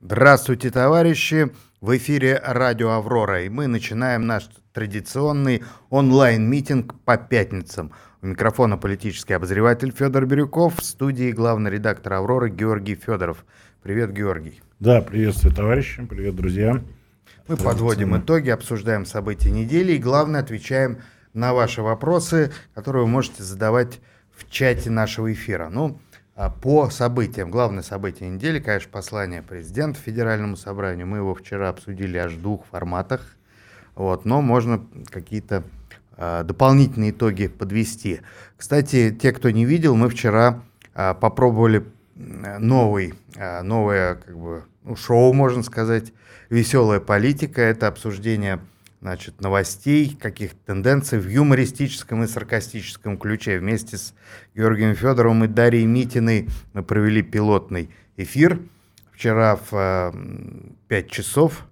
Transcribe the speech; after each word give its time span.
Здравствуйте, 0.00 0.70
товарищи! 0.70 1.50
В 1.80 1.96
эфире 1.96 2.40
радио 2.44 2.90
«Аврора», 2.90 3.42
и 3.42 3.48
мы 3.48 3.66
начинаем 3.66 4.28
наш 4.28 4.48
традиционный 4.72 5.64
онлайн-митинг 5.90 6.94
по 7.04 7.16
пятницам. 7.16 7.90
У 8.22 8.28
микрофона 8.28 8.76
политический 8.78 9.32
обозреватель 9.32 9.90
Федор 9.90 10.24
Бирюков, 10.24 10.78
в 10.78 10.84
студии 10.84 11.32
главный 11.32 11.72
редактор 11.72 12.12
«Авроры» 12.12 12.48
Георгий 12.48 12.94
Федоров. 12.94 13.44
Привет, 13.82 14.12
Георгий. 14.12 14.62
Да, 14.78 15.00
приветствую, 15.00 15.52
товарищи, 15.52 16.06
привет, 16.06 16.36
друзья. 16.36 16.80
Мы 17.48 17.56
подводим 17.56 18.16
итоги, 18.16 18.50
обсуждаем 18.50 19.04
события 19.04 19.50
недели 19.50 19.94
и, 19.94 19.98
главное, 19.98 20.42
отвечаем 20.42 20.98
на 21.34 21.54
ваши 21.54 21.82
вопросы, 21.82 22.52
которые 22.72 23.02
вы 23.02 23.08
можете 23.08 23.42
задавать 23.42 23.98
в 24.30 24.48
чате 24.48 24.90
нашего 24.90 25.32
эфира. 25.32 25.68
Ну, 25.70 26.00
по 26.62 26.88
событиям. 26.88 27.50
Главное 27.50 27.82
событие 27.82 28.28
недели, 28.28 28.60
конечно, 28.60 28.90
послание 28.92 29.42
президента 29.42 29.98
Федеральному 29.98 30.56
собранию. 30.56 31.06
Мы 31.06 31.16
его 31.18 31.34
вчера 31.34 31.68
обсудили 31.68 32.16
аж 32.16 32.32
в 32.32 32.42
двух 32.42 32.64
форматах. 32.66 33.34
Вот, 33.96 34.24
но 34.24 34.40
можно 34.40 34.86
какие-то 35.10 35.64
э, 36.16 36.44
дополнительные 36.44 37.10
итоги 37.10 37.48
подвести. 37.48 38.20
Кстати, 38.56 39.10
те, 39.20 39.32
кто 39.32 39.50
не 39.50 39.64
видел, 39.64 39.96
мы 39.96 40.08
вчера 40.08 40.62
э, 40.94 41.14
попробовали 41.14 41.84
новый, 42.14 43.14
новое 43.62 44.16
как 44.16 44.36
бы, 44.36 44.64
ну, 44.82 44.96
шоу, 44.96 45.32
можно 45.32 45.62
сказать, 45.62 46.12
«Веселая 46.50 46.98
политика». 46.98 47.62
Это 47.62 47.86
обсуждение 47.86 48.58
значит, 49.00 49.40
новостей, 49.40 50.16
каких-то 50.20 50.58
тенденций 50.66 51.18
в 51.18 51.28
юмористическом 51.28 52.24
и 52.24 52.26
саркастическом 52.26 53.16
ключе. 53.16 53.58
Вместе 53.58 53.96
с 53.96 54.14
Георгием 54.54 54.94
Федоровым 54.94 55.44
и 55.44 55.48
Дарьей 55.48 55.86
Митиной 55.86 56.48
мы 56.72 56.82
провели 56.82 57.22
пилотный 57.22 57.90
эфир 58.16 58.60
вчера 59.12 59.58
в 59.70 60.14
5 60.88 61.06
э, 61.06 61.08
часов. 61.08 61.66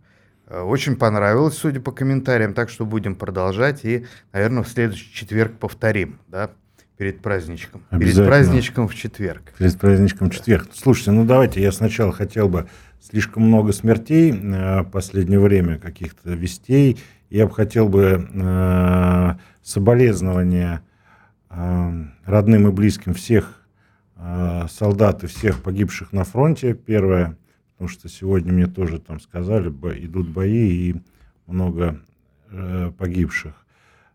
Э, 0.47 0.61
очень 0.61 0.97
понравилось, 0.97 1.57
судя 1.57 1.81
по 1.81 1.93
комментариям, 1.93 2.55
так 2.55 2.71
что 2.71 2.85
будем 2.85 3.17
продолжать 3.17 3.85
и, 3.85 4.07
наверное, 4.33 4.63
в 4.63 4.69
следующий 4.69 5.13
четверг 5.13 5.59
повторим, 5.59 6.19
да, 6.29 6.51
перед 6.97 7.21
праздничком. 7.21 7.83
Перед 7.91 8.17
праздничком 8.17 8.89
в 8.89 8.95
четверг. 8.95 9.53
Перед 9.59 9.79
праздничком 9.79 10.31
в 10.31 10.35
четверг. 10.35 10.69
Слушайте, 10.73 11.11
ну 11.11 11.25
давайте 11.25 11.61
я 11.61 11.73
сначала 11.73 12.13
хотел 12.13 12.49
бы 12.49 12.69
слишком 13.01 13.45
много 13.45 13.73
смертей 13.73 14.33
э, 14.33 14.85
последнее 14.85 15.41
время, 15.41 15.79
каких-то 15.79 16.31
вестей 16.31 16.99
я 17.31 17.47
бы 17.47 17.55
хотел 17.55 17.89
бы 17.89 18.29
э, 18.33 19.35
соболезнования 19.63 20.83
э, 21.51 22.05
родным 22.25 22.69
и 22.69 22.73
близким 22.73 23.15
всех 23.15 23.67
э, 24.17 24.67
солдат 24.71 25.25
и 25.25 25.27
всех 25.27 25.63
погибших 25.63 26.13
на 26.13 26.25
фронте. 26.25 26.75
Первое, 26.75 27.37
потому 27.73 27.89
что 27.89 28.09
сегодня 28.09 28.53
мне 28.53 28.67
тоже 28.67 29.01
там 29.01 29.21
сказали, 29.21 29.69
бо, 29.69 29.91
идут 29.91 30.29
бои 30.29 30.91
и 30.91 30.97
много 31.47 32.01
э, 32.51 32.93
погибших. 32.97 33.55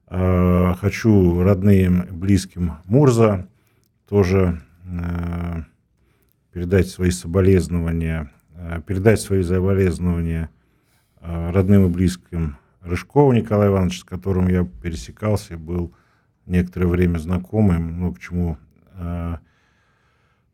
Э, 0.08 0.73
хочу 0.80 1.44
родным 1.44 2.02
и 2.02 2.12
близким 2.12 2.73
Мурза 2.86 3.48
тоже 4.08 4.62
э, 4.86 5.64
передать 6.52 6.88
свои 6.88 7.12
соболезнования, 7.12 8.32
э, 8.56 8.82
передать 8.86 9.20
свои 9.20 9.44
соболезнования 9.44 10.50
э, 11.20 11.52
родным 11.52 11.86
и 11.86 11.89
близким 11.89 12.58
Рыжкова 12.82 13.34
Николая 13.34 13.70
Ивановича, 13.70 14.00
с 14.00 14.04
которым 14.04 14.48
я 14.48 14.66
пересекался, 14.82 15.58
был 15.58 15.94
некоторое 16.46 16.88
время 16.88 17.18
знакомым, 17.20 18.00
ну, 18.00 18.14
к 18.14 18.20
чему 18.20 18.58
э, 18.96 19.36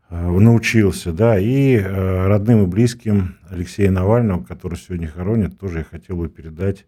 э, 0.10 0.30
научился, 0.30 1.14
да, 1.14 1.40
и 1.40 1.78
э, 1.78 2.28
родным 2.28 2.64
и 2.64 2.68
близким 2.68 3.38
Алексея 3.50 3.92
Навального, 3.92 4.44
который 4.44 4.78
сегодня 4.78 5.08
хоронит, 5.08 5.58
тоже 5.58 5.80
я 5.80 5.84
хотел 5.84 6.18
бы 6.18 6.28
передать 6.28 6.86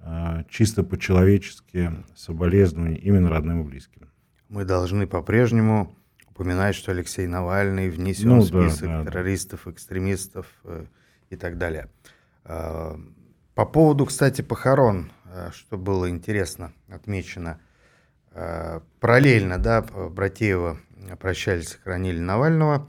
э, 0.00 0.44
чисто 0.48 0.84
по-человечески 0.84 1.92
соболезнования 2.14 2.98
именно 2.98 3.28
родным 3.28 3.62
и 3.62 3.64
близким. 3.64 4.08
Мы 4.48 4.64
должны 4.64 5.08
по-прежнему 5.08 5.96
упоминать, 6.30 6.76
что 6.76 6.92
Алексей 6.92 7.26
Навальный 7.26 7.90
внесен 7.90 8.28
ну, 8.28 8.40
в 8.40 8.44
список 8.46 8.88
да, 8.88 9.02
да, 9.02 9.10
террористов, 9.10 9.66
экстремистов 9.66 10.46
э, 10.64 10.84
и 11.30 11.36
так 11.36 11.58
далее. 11.58 11.88
Э, 12.44 12.96
по 13.56 13.64
поводу, 13.64 14.04
кстати, 14.04 14.42
похорон, 14.42 15.10
э, 15.32 15.48
что 15.52 15.78
было 15.78 16.10
интересно 16.10 16.74
отмечено, 16.90 17.58
э, 18.32 18.80
параллельно, 19.00 19.56
да, 19.56 19.80
Братеева 19.80 20.78
прощались, 21.18 21.70
сохранили 21.70 22.18
Навального, 22.18 22.86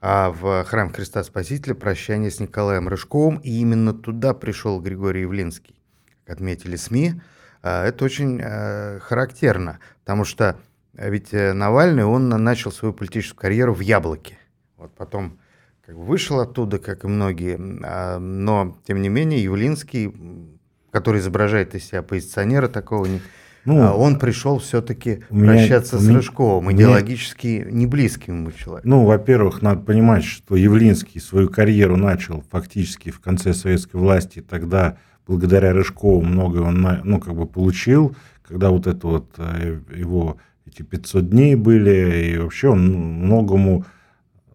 а 0.00 0.30
в 0.30 0.62
храм 0.64 0.92
Христа 0.92 1.24
Спасителя 1.24 1.74
прощание 1.74 2.30
с 2.30 2.38
Николаем 2.38 2.86
Рыжковым, 2.86 3.38
и 3.38 3.50
именно 3.50 3.92
туда 3.92 4.32
пришел 4.32 4.80
Григорий 4.80 5.22
Явлинский, 5.22 5.74
как 6.24 6.36
отметили 6.36 6.76
СМИ. 6.76 7.20
Э, 7.64 7.82
это 7.82 8.04
очень 8.04 8.40
характерно, 9.00 9.80
потому 10.04 10.24
что 10.24 10.56
ведь 10.92 11.32
Навальный, 11.32 12.04
он 12.04 12.28
начал 12.28 12.70
свою 12.70 12.94
политическую 12.94 13.40
карьеру 13.40 13.74
в 13.74 13.80
«Яблоке». 13.80 14.38
Вот 14.76 14.94
потом 14.94 15.40
как 15.86 15.96
бы 15.96 16.02
вышел 16.02 16.40
оттуда, 16.40 16.78
как 16.78 17.04
и 17.04 17.06
многие, 17.06 17.58
а, 17.84 18.18
но, 18.18 18.76
тем 18.86 19.00
не 19.00 19.08
менее, 19.08 19.42
Явлинский, 19.42 20.12
который 20.90 21.20
изображает 21.20 21.76
из 21.76 21.84
себя 21.84 22.00
оппозиционера 22.00 22.66
такого, 22.66 23.06
не, 23.06 23.20
ну, 23.64 23.80
а, 23.82 23.94
он 23.94 24.18
пришел 24.18 24.58
все-таки 24.58 25.22
прощаться 25.28 25.96
меня, 25.96 26.04
с 26.04 26.14
Рыжковым, 26.16 26.72
идеологически 26.72 27.46
меня, 27.46 27.70
не 27.70 27.86
близким 27.86 28.40
ему 28.40 28.50
человеку. 28.50 28.88
Ну, 28.88 29.04
во-первых, 29.04 29.62
надо 29.62 29.82
понимать, 29.82 30.24
что 30.24 30.56
Явлинский 30.56 31.20
свою 31.20 31.48
карьеру 31.48 31.96
начал 31.96 32.42
фактически 32.50 33.10
в 33.10 33.20
конце 33.20 33.54
советской 33.54 33.96
власти, 33.96 34.40
тогда 34.40 34.98
благодаря 35.24 35.72
Рыжкову 35.72 36.20
многое 36.20 36.62
он 36.62 36.84
ну, 37.04 37.20
как 37.20 37.36
бы 37.36 37.46
получил, 37.46 38.16
когда 38.42 38.70
вот 38.70 38.88
это 38.88 39.06
вот 39.06 39.34
э, 39.38 39.78
его 39.94 40.38
эти 40.66 40.82
500 40.82 41.30
дней 41.30 41.54
были, 41.54 42.32
и 42.32 42.38
вообще 42.38 42.70
он 42.70 42.88
многому 42.88 43.84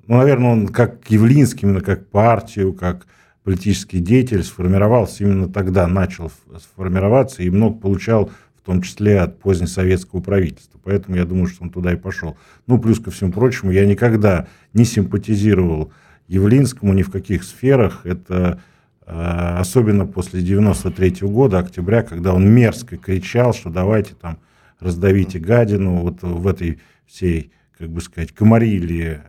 ну, 0.08 0.18
наверное, 0.18 0.52
он 0.52 0.68
как 0.68 1.10
Явлинский, 1.10 1.66
именно 1.66 1.82
как 1.82 2.08
партию, 2.08 2.74
как 2.74 3.08
политический 3.44 4.00
деятель 4.00 4.44
сформировался 4.44 5.24
именно 5.24 5.48
тогда, 5.48 5.88
начал 5.88 6.32
сформироваться 6.60 7.44
и 7.44 7.50
много 7.50 7.78
получал, 7.78 8.32
в 8.62 8.66
том 8.66 8.82
числе 8.82 9.20
от 9.20 9.40
позднесоветского 9.40 10.22
правительства. 10.22 10.80
Поэтому 10.84 11.18
я 11.18 11.26
думаю, 11.26 11.48
что 11.48 11.64
он 11.64 11.72
туда 11.72 11.94
и 11.94 11.96
пошел. 11.96 12.38
Ну, 12.68 12.78
плюс 12.78 13.00
ко 13.00 13.10
всему 13.10 13.32
прочему, 13.32 13.72
я 13.72 13.86
никогда 13.86 14.48
не 14.74 14.86
симпатизировал 14.86 15.92
Явлинскому 16.28 16.94
ни 16.94 17.02
в 17.02 17.10
каких 17.10 17.44
сферах. 17.44 18.02
Это 18.06 18.62
э, 19.06 19.56
особенно 19.58 20.06
после 20.06 20.42
93 20.42 21.10
-го 21.10 21.28
года, 21.30 21.60
октября, 21.60 22.04
когда 22.04 22.34
он 22.34 22.48
мерзко 22.48 22.98
кричал, 22.98 23.54
что 23.54 23.72
давайте 23.72 24.14
там 24.14 24.38
раздавите 24.80 25.40
гадину 25.40 25.98
вот 25.98 26.22
в 26.22 26.48
этой 26.48 26.80
всей, 27.08 27.52
как 27.82 27.90
бы 27.90 28.00
сказать, 28.00 28.32
комарилии 28.32 29.22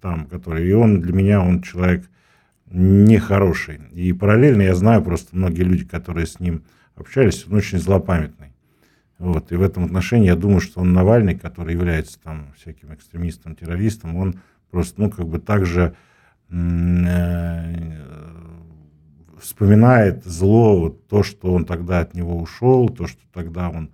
там, 0.00 0.26
который, 0.26 0.68
и 0.68 0.72
он 0.72 1.00
для 1.00 1.12
меня, 1.12 1.40
он 1.40 1.62
человек 1.62 2.10
нехороший. 2.66 3.80
И 3.92 4.12
параллельно 4.12 4.62
я 4.62 4.74
знаю 4.74 5.02
просто 5.02 5.36
многие 5.36 5.62
люди, 5.62 5.84
которые 5.84 6.26
с 6.26 6.40
ним 6.40 6.64
общались, 6.96 7.46
он 7.46 7.54
очень 7.54 7.78
злопамятный. 7.78 8.48
Вот, 9.18 9.52
и 9.52 9.56
в 9.56 9.62
этом 9.62 9.84
отношении 9.84 10.26
я 10.26 10.34
думаю, 10.34 10.60
что 10.60 10.80
он 10.80 10.92
Навальный, 10.92 11.38
который 11.38 11.74
является 11.74 12.20
там 12.20 12.52
всяким 12.56 12.92
экстремистом, 12.92 13.54
террористом, 13.54 14.16
он 14.16 14.40
просто, 14.70 15.00
ну, 15.00 15.10
как 15.10 15.26
бы 15.28 15.38
также 15.38 15.94
э, 16.50 17.74
вспоминает 19.40 20.24
зло, 20.24 20.80
вот 20.80 21.06
то, 21.06 21.22
что 21.22 21.52
он 21.52 21.64
тогда 21.64 22.00
от 22.00 22.14
него 22.14 22.36
ушел, 22.38 22.88
то, 22.88 23.06
что 23.06 23.20
тогда 23.32 23.70
он 23.70 23.90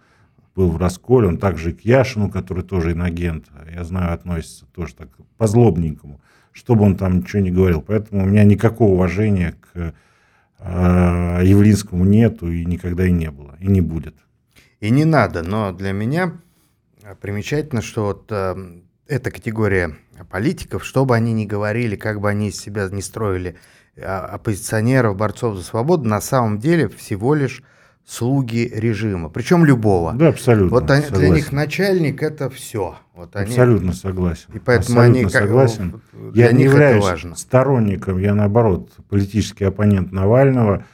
был 0.54 0.70
в 0.70 0.76
расколе, 0.76 1.28
он 1.28 1.38
также 1.38 1.70
и 1.70 1.74
к 1.74 1.80
Яшину, 1.80 2.30
который 2.30 2.62
тоже 2.62 2.92
инагент, 2.92 3.46
я 3.72 3.84
знаю, 3.84 4.14
относится 4.14 4.66
тоже 4.66 4.94
так 4.94 5.08
по-злобненькому, 5.36 6.20
чтобы 6.52 6.84
он 6.84 6.96
там 6.96 7.18
ничего 7.18 7.42
не 7.42 7.50
говорил. 7.50 7.82
Поэтому 7.82 8.22
у 8.22 8.26
меня 8.26 8.44
никакого 8.44 8.92
уважения 8.92 9.56
к 9.60 9.94
э, 10.58 11.40
Явлинскому 11.44 12.04
нету 12.04 12.50
и 12.50 12.64
никогда 12.64 13.06
и 13.06 13.12
не 13.12 13.30
было, 13.30 13.56
и 13.60 13.66
не 13.66 13.80
будет. 13.80 14.14
И 14.80 14.90
не 14.90 15.04
надо, 15.04 15.42
но 15.42 15.72
для 15.72 15.92
меня 15.92 16.34
примечательно, 17.20 17.82
что 17.82 18.04
вот 18.06 18.26
э, 18.30 18.54
эта 19.06 19.30
категория 19.30 19.96
политиков, 20.30 20.84
что 20.84 21.04
бы 21.04 21.16
они 21.16 21.32
ни 21.32 21.44
говорили, 21.46 21.96
как 21.96 22.20
бы 22.20 22.30
они 22.30 22.48
из 22.48 22.60
себя 22.60 22.88
не 22.88 23.02
строили 23.02 23.56
а, 23.96 24.26
оппозиционеров, 24.26 25.16
борцов 25.16 25.56
за 25.56 25.62
свободу, 25.62 26.08
на 26.08 26.20
самом 26.20 26.58
деле 26.58 26.88
всего 26.88 27.34
лишь 27.34 27.62
слуги 28.06 28.70
режима, 28.74 29.28
причем 29.28 29.64
любого. 29.64 30.12
Да, 30.12 30.28
абсолютно. 30.28 30.78
Вот 30.78 30.90
они, 30.90 31.06
для 31.10 31.28
них 31.30 31.52
начальник 31.52 32.22
это 32.22 32.50
все. 32.50 32.96
Вот 33.14 33.34
они, 33.34 33.46
абсолютно 33.46 33.92
согласен. 33.92 34.50
И 34.52 34.58
поэтому 34.58 35.00
абсолютно 35.00 35.20
они 35.20 35.30
согласен. 35.30 36.00
Я 36.34 36.52
не 36.52 36.64
являюсь 36.64 37.04
сторонником, 37.36 38.18
я 38.18 38.34
наоборот 38.34 38.90
политический 39.08 39.64
оппонент 39.64 40.12
Навального, 40.12 40.84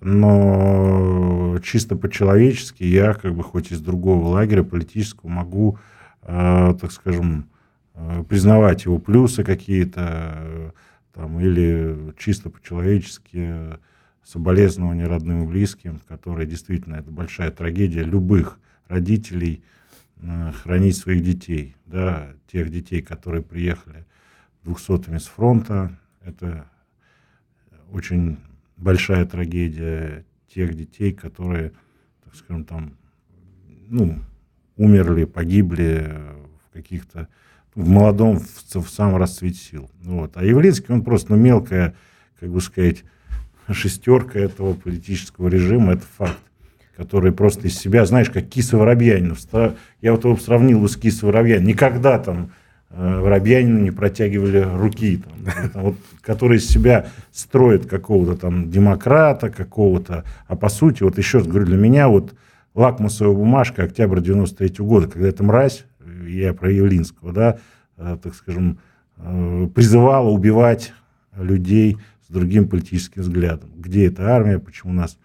но 0.00 1.58
чисто 1.62 1.96
по-человечески 1.96 2.82
я 2.82 3.14
как 3.14 3.34
бы 3.34 3.42
хоть 3.42 3.72
из 3.72 3.80
другого 3.80 4.28
лагеря 4.28 4.62
политического 4.62 5.28
могу, 5.28 5.78
э, 6.22 6.74
так 6.80 6.92
скажем, 6.92 7.48
э, 7.94 8.24
признавать 8.28 8.84
его 8.84 8.98
плюсы 8.98 9.44
какие-то, 9.44 10.72
там, 11.14 11.40
или 11.40 12.12
чисто 12.18 12.50
по-человечески 12.50 13.78
соболезнования 14.26 15.06
родным 15.06 15.44
и 15.44 15.46
близким, 15.46 16.00
которые 16.08 16.46
действительно 16.46 16.96
это 16.96 17.10
большая 17.10 17.50
трагедия 17.52 18.02
любых 18.02 18.58
родителей 18.88 19.62
э, 20.16 20.52
хранить 20.52 20.96
своих 20.96 21.22
детей, 21.22 21.76
да, 21.86 22.32
тех 22.50 22.70
детей, 22.70 23.02
которые 23.02 23.42
приехали 23.42 24.04
двухсотыми 24.64 25.18
с 25.18 25.26
фронта, 25.26 25.96
это 26.24 26.66
очень 27.92 28.38
большая 28.76 29.24
трагедия 29.26 30.24
тех 30.52 30.74
детей, 30.74 31.12
которые, 31.12 31.72
так 32.24 32.34
скажем, 32.34 32.64
там, 32.64 32.96
ну, 33.88 34.18
умерли, 34.76 35.24
погибли 35.24 36.18
в 36.64 36.72
каких-то 36.72 37.28
в 37.76 37.88
молодом, 37.88 38.40
в, 38.40 38.74
в 38.74 38.88
самом 38.88 39.16
расцвете 39.18 39.58
сил. 39.58 39.90
Вот. 40.02 40.36
А 40.36 40.44
Явлинский, 40.44 40.92
он 40.92 41.04
просто 41.04 41.36
ну, 41.36 41.38
мелкая, 41.38 41.94
как 42.40 42.50
бы 42.50 42.60
сказать, 42.60 43.04
шестерка 43.74 44.38
этого 44.38 44.74
политического 44.74 45.48
режима, 45.48 45.94
это 45.94 46.04
факт, 46.16 46.38
который 46.96 47.32
просто 47.32 47.68
из 47.68 47.78
себя, 47.78 48.06
знаешь, 48.06 48.30
как 48.30 48.48
киса 48.48 48.76
Воробьянина. 48.76 49.36
Я 50.00 50.12
вот 50.12 50.24
его 50.24 50.36
сравнил 50.36 50.88
с 50.88 50.96
кисой 50.96 51.26
Воробьянина. 51.26 51.68
Никогда 51.68 52.18
там 52.18 52.50
э, 52.90 53.20
Воробьянину 53.20 53.80
не 53.80 53.90
протягивали 53.90 54.60
руки, 54.60 55.22
там, 55.72 55.82
вот, 55.82 55.96
который 56.22 56.58
из 56.58 56.68
себя 56.68 57.06
строит 57.32 57.86
какого-то 57.86 58.36
там 58.36 58.70
демократа, 58.70 59.50
какого-то. 59.50 60.24
А 60.46 60.56
по 60.56 60.68
сути, 60.68 61.02
вот 61.02 61.18
еще 61.18 61.38
раз 61.38 61.46
говорю, 61.46 61.66
для 61.66 61.76
меня 61.76 62.08
вот 62.08 62.34
лакмусовая 62.74 63.34
бумажка 63.34 63.84
октября 63.84 64.20
93 64.20 64.68
-го 64.68 64.84
года, 64.84 65.08
когда 65.08 65.28
эта 65.28 65.42
мразь, 65.42 65.84
я 66.26 66.54
про 66.54 66.70
Явлинского, 66.70 67.32
да, 67.32 67.58
э, 67.96 68.16
так 68.22 68.34
скажем, 68.34 68.78
э, 69.18 69.68
призывала 69.74 70.28
убивать 70.28 70.92
людей 71.36 71.98
с 72.26 72.32
другим 72.32 72.68
политическим 72.68 73.22
взглядом. 73.22 73.70
Где 73.76 74.06
эта 74.06 74.34
армия, 74.34 74.58
почему 74.58 74.92
нас 74.92 75.18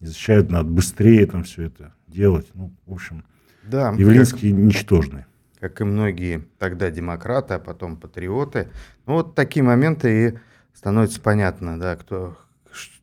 не 0.00 0.06
защищают, 0.06 0.50
надо 0.50 0.68
быстрее 0.68 1.26
там 1.26 1.44
все 1.44 1.64
это 1.64 1.94
делать. 2.06 2.46
Ну, 2.54 2.72
в 2.86 2.94
общем, 2.94 3.24
да, 3.64 3.90
Явлинский 3.90 4.50
как, 4.50 4.60
ничтожный. 4.60 5.24
Как 5.60 5.80
и 5.80 5.84
многие 5.84 6.46
тогда 6.58 6.90
демократы, 6.90 7.54
а 7.54 7.58
потом 7.58 7.96
патриоты. 7.96 8.68
Ну, 9.06 9.14
вот 9.14 9.34
такие 9.34 9.62
моменты 9.62 10.28
и 10.28 10.38
становится 10.72 11.20
понятно, 11.20 11.78
да, 11.78 11.96
кто, 11.96 12.38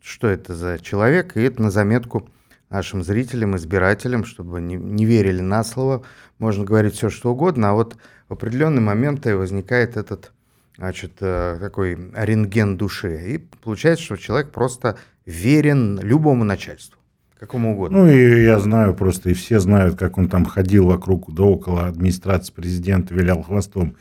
что 0.01 0.27
это 0.27 0.55
за 0.55 0.79
человек, 0.79 1.37
и 1.37 1.41
это 1.41 1.61
на 1.61 1.69
заметку 1.69 2.29
нашим 2.69 3.03
зрителям, 3.03 3.55
избирателям, 3.57 4.25
чтобы 4.25 4.61
не, 4.61 4.75
не 4.75 5.05
верили 5.05 5.41
на 5.41 5.63
слово. 5.63 6.03
Можно 6.39 6.63
говорить 6.63 6.95
все, 6.95 7.09
что 7.09 7.31
угодно, 7.31 7.69
а 7.69 7.73
вот 7.73 7.97
в 8.27 8.33
определенные 8.33 8.81
моменты 8.81 9.35
возникает 9.35 9.97
этот 9.97 10.31
значит, 10.77 11.13
э, 11.21 11.57
такой 11.59 11.97
рентген 12.13 12.77
души. 12.77 13.35
И 13.35 13.37
получается, 13.63 14.05
что 14.05 14.17
человек 14.17 14.51
просто 14.51 14.97
верен 15.25 15.99
любому 15.99 16.43
начальству, 16.43 16.99
какому 17.39 17.73
угодно. 17.73 17.99
Ну 17.99 18.09
и 18.09 18.43
я 18.43 18.59
знаю 18.59 18.93
просто, 18.93 19.29
и 19.29 19.33
все 19.33 19.59
знают, 19.59 19.97
как 19.97 20.17
он 20.17 20.29
там 20.29 20.45
ходил 20.45 20.87
вокруг 20.87 21.33
да 21.33 21.43
около 21.43 21.87
администрации 21.87 22.53
президента, 22.53 23.13
вилял 23.13 23.41
хвостом 23.41 23.95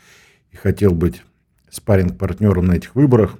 и 0.51 0.55
хотел 0.55 0.91
быть 0.91 1.23
спарринг-партнером 1.69 2.65
на 2.65 2.73
этих 2.73 2.95
выборах, 2.95 3.37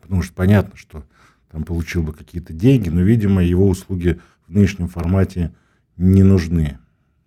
потому 0.00 0.22
что 0.22 0.32
понятно, 0.34 0.76
что 0.76 1.04
там 1.50 1.64
получил 1.64 2.02
бы 2.02 2.12
какие-то 2.12 2.52
деньги, 2.52 2.88
но, 2.88 3.02
видимо, 3.02 3.42
его 3.42 3.68
услуги 3.68 4.18
в 4.48 4.52
нынешнем 4.52 4.88
формате 4.88 5.52
не 5.96 6.22
нужны. 6.22 6.78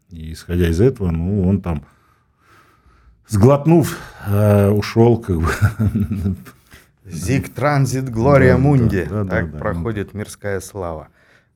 И 0.10 0.34
исходя 0.34 0.70
из 0.70 0.82
этого, 0.82 1.12
ну, 1.12 1.48
он 1.48 1.62
там 1.62 1.86
сглотнув, 3.28 3.98
э, 4.28 4.70
ушел 4.70 5.20
как 5.20 5.42
бы. 5.42 5.50
Зиг 7.06 7.54
транзит 7.54 8.10
Глория 8.10 8.58
Мунди. 8.58 9.06
Да, 9.10 9.24
да, 9.24 9.30
так 9.30 9.52
да, 9.52 9.58
проходит 9.60 10.14
мирская 10.14 10.60
слава. 10.60 11.10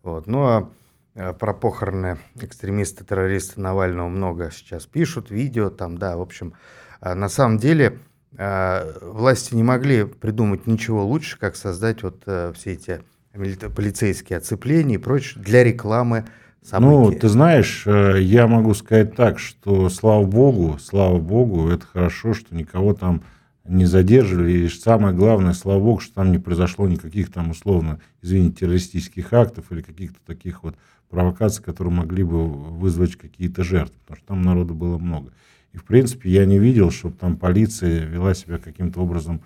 Вот. 0.03 0.27
Ну 0.27 0.43
а 0.43 0.69
э, 1.15 1.33
про 1.33 1.53
похороны 1.53 2.17
экстремисты, 2.35 3.03
террористы 3.03 3.59
Навального 3.59 4.07
много 4.07 4.51
сейчас 4.51 4.85
пишут, 4.85 5.31
видео 5.31 5.69
там, 5.69 5.97
да, 5.97 6.17
в 6.17 6.21
общем, 6.21 6.53
а 7.01 7.15
на 7.15 7.29
самом 7.29 7.57
деле 7.57 7.97
э, 8.37 8.99
власти 9.01 9.55
не 9.55 9.63
могли 9.63 10.05
придумать 10.05 10.67
ничего 10.67 11.05
лучше, 11.05 11.39
как 11.39 11.55
создать 11.55 12.03
вот 12.03 12.23
все 12.23 12.73
эти 12.73 13.01
полицейские 13.33 14.37
оцепления 14.37 14.95
и 14.95 14.99
прочее 14.99 15.43
для 15.43 15.63
рекламы 15.63 16.25
события? 16.63 16.89
Ну, 16.89 17.11
ты 17.11 17.27
знаешь, 17.29 17.83
э, 17.85 18.21
я 18.21 18.47
могу 18.47 18.73
сказать 18.73 19.15
так, 19.15 19.39
что 19.39 19.89
слава 19.89 20.25
богу, 20.25 20.77
слава 20.79 21.19
богу, 21.19 21.69
это 21.69 21.85
хорошо, 21.85 22.33
что 22.33 22.55
никого 22.55 22.93
там 22.93 23.21
не 23.69 23.85
задерживали. 23.85 24.51
И 24.51 24.69
самое 24.69 25.15
главное, 25.15 25.53
слава 25.53 25.79
богу, 25.79 25.99
что 25.99 26.15
там 26.15 26.31
не 26.31 26.39
произошло 26.39 26.87
никаких 26.87 27.31
там 27.31 27.51
условно, 27.51 27.99
извините, 28.21 28.61
террористических 28.61 29.31
актов 29.33 29.71
или 29.71 29.81
каких-то 29.81 30.19
таких 30.25 30.63
вот 30.63 30.75
провокаций, 31.09 31.63
которые 31.63 31.93
могли 31.93 32.23
бы 32.23 32.47
вызвать 32.47 33.15
какие-то 33.15 33.63
жертвы, 33.63 33.95
потому 34.01 34.17
что 34.17 34.27
там 34.27 34.41
народу 34.41 34.73
было 34.75 34.97
много. 34.97 35.31
И, 35.73 35.77
в 35.77 35.83
принципе, 35.83 36.29
я 36.29 36.45
не 36.45 36.59
видел, 36.59 36.91
чтобы 36.91 37.15
там 37.15 37.37
полиция 37.37 38.05
вела 38.05 38.33
себя 38.33 38.57
каким-то 38.57 39.01
образом 39.01 39.41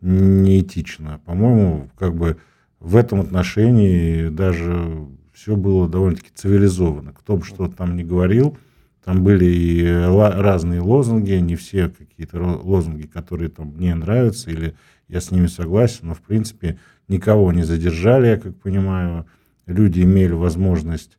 неэтично. 0.00 1.20
По-моему, 1.24 1.90
как 1.96 2.14
бы 2.14 2.36
в 2.80 2.96
этом 2.96 3.20
отношении 3.20 4.28
даже 4.28 5.06
все 5.38 5.54
было 5.54 5.88
довольно-таки 5.88 6.30
цивилизованно. 6.34 7.12
Кто 7.12 7.36
бы 7.36 7.44
что 7.44 7.68
там 7.68 7.96
ни 7.96 8.02
говорил, 8.02 8.58
там 9.04 9.22
были 9.22 9.44
и 9.44 9.86
разные 9.86 10.80
лозунги, 10.80 11.32
не 11.34 11.54
все 11.54 11.88
какие-то 11.88 12.42
лозунги, 12.42 13.06
которые 13.06 13.48
там 13.48 13.68
мне 13.68 13.94
нравятся, 13.94 14.50
или 14.50 14.74
я 15.06 15.20
с 15.20 15.30
ними 15.30 15.46
согласен, 15.46 16.08
но, 16.08 16.14
в 16.14 16.20
принципе, 16.20 16.78
никого 17.06 17.52
не 17.52 17.62
задержали, 17.62 18.26
я 18.26 18.36
как 18.36 18.56
понимаю. 18.56 19.26
Люди 19.66 20.00
имели 20.00 20.32
возможность 20.32 21.18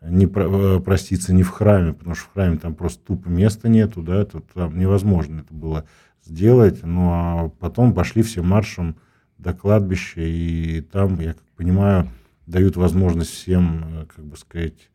не 0.00 0.26
про, 0.26 0.76
э, 0.76 0.80
проститься 0.80 1.34
не 1.34 1.42
в 1.42 1.50
храме, 1.50 1.92
потому 1.92 2.14
что 2.14 2.24
в 2.24 2.32
храме 2.32 2.56
там 2.56 2.74
просто 2.74 3.04
тупо 3.04 3.28
места 3.28 3.68
нету, 3.68 4.02
да, 4.02 4.22
это 4.22 4.40
там 4.40 4.78
невозможно 4.78 5.40
это 5.40 5.52
было 5.52 5.84
сделать. 6.24 6.80
Ну, 6.84 7.10
а 7.12 7.50
потом 7.58 7.92
пошли 7.92 8.22
все 8.22 8.42
маршем 8.42 8.96
до 9.36 9.52
кладбища, 9.52 10.22
и 10.22 10.80
там, 10.80 11.20
я 11.20 11.34
как 11.34 11.44
понимаю, 11.56 12.08
дают 12.48 12.76
возможность 12.76 13.30
всем, 13.30 13.84
э, 13.84 14.06
как 14.14 14.24
бы 14.24 14.36
сказать, 14.36 14.90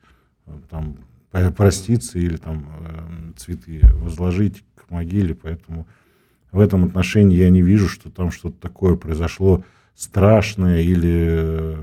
э, 0.48 0.52
там, 0.70 0.98
проститься 1.56 2.20
или 2.20 2.38
там 2.38 2.68
э, 2.80 3.32
цветы 3.38 3.82
возложить 3.94 4.64
к 4.76 4.90
могиле, 4.92 5.34
поэтому 5.34 5.88
в 6.52 6.60
этом 6.60 6.84
отношении 6.84 7.38
я 7.38 7.50
не 7.50 7.62
вижу, 7.62 7.88
что 7.88 8.12
там 8.12 8.32
что-то 8.32 8.60
такое 8.60 8.96
произошло 8.96 9.64
страшное 9.96 10.82
или 10.82 11.76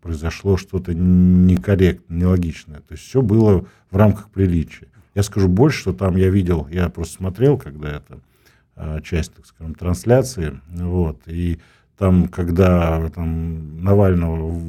произошло 0.00 0.56
что-то 0.56 0.94
некорректное, 0.94 2.18
нелогичное. 2.18 2.80
То 2.80 2.92
есть 2.92 3.04
все 3.04 3.20
было 3.20 3.66
в 3.90 3.96
рамках 3.96 4.30
приличия. 4.30 4.88
Я 5.14 5.22
скажу 5.22 5.48
больше, 5.48 5.80
что 5.80 5.92
там 5.92 6.16
я 6.16 6.30
видел, 6.30 6.66
я 6.70 6.88
просто 6.88 7.16
смотрел, 7.16 7.58
когда 7.58 7.96
это 7.96 9.02
часть, 9.02 9.34
так 9.34 9.46
скажем, 9.46 9.74
трансляции, 9.74 10.60
вот, 10.68 11.20
и 11.26 11.58
там, 11.98 12.28
когда 12.28 13.08
там, 13.10 13.82
Навального 13.82 14.60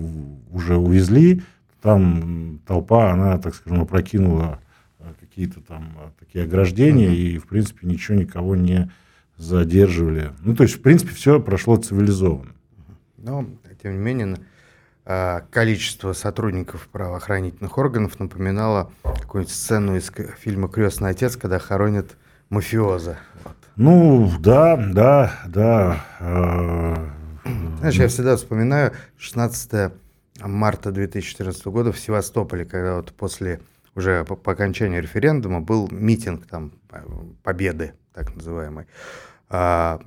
уже 0.51 0.77
увезли, 0.77 1.41
там 1.81 2.59
толпа, 2.65 3.11
она, 3.11 3.37
так 3.37 3.55
скажем, 3.55 3.81
опрокинула 3.81 4.59
э, 4.99 5.13
какие-то 5.19 5.61
там 5.61 5.95
э, 5.97 6.09
такие 6.19 6.45
ограждения, 6.45 7.09
mm-hmm. 7.09 7.35
и, 7.35 7.37
в 7.37 7.47
принципе, 7.47 7.87
ничего 7.87 8.17
никого 8.17 8.55
не 8.55 8.91
задерживали. 9.37 10.31
Ну, 10.41 10.55
то 10.55 10.63
есть, 10.63 10.75
в 10.75 10.81
принципе, 10.81 11.13
все 11.13 11.39
прошло 11.39 11.77
цивилизованно. 11.77 12.53
Но, 13.17 13.45
тем 13.81 13.93
не 13.93 13.99
менее, 13.99 14.37
э, 15.05 15.41
количество 15.51 16.13
сотрудников 16.13 16.87
правоохранительных 16.91 17.77
органов 17.77 18.19
напоминало 18.19 18.91
какую-нибудь 19.03 19.53
сцену 19.53 19.95
из 19.95 20.11
фильма 20.39 20.67
«Крестный 20.67 21.09
отец», 21.09 21.35
когда 21.35 21.59
хоронят 21.59 22.17
мафиоза. 22.49 23.17
Ну, 23.75 24.31
да, 24.39 24.77
да, 24.77 25.33
да. 25.47 27.14
Знаешь, 27.45 27.95
я 27.95 28.07
всегда 28.07 28.35
вспоминаю 28.35 28.93
16 29.17 29.91
марта 30.41 30.91
2014 30.91 31.65
года 31.67 31.91
в 31.91 31.99
Севастополе, 31.99 32.65
когда 32.65 32.95
вот 32.95 33.13
после 33.13 33.61
уже 33.95 34.25
по, 34.25 34.35
по 34.35 34.53
окончанию 34.53 35.01
референдума 35.01 35.61
был 35.61 35.87
митинг 35.91 36.47
там 36.47 36.73
победы, 37.43 37.93
так 38.13 38.35
называемый. 38.35 38.87
А, 39.47 40.01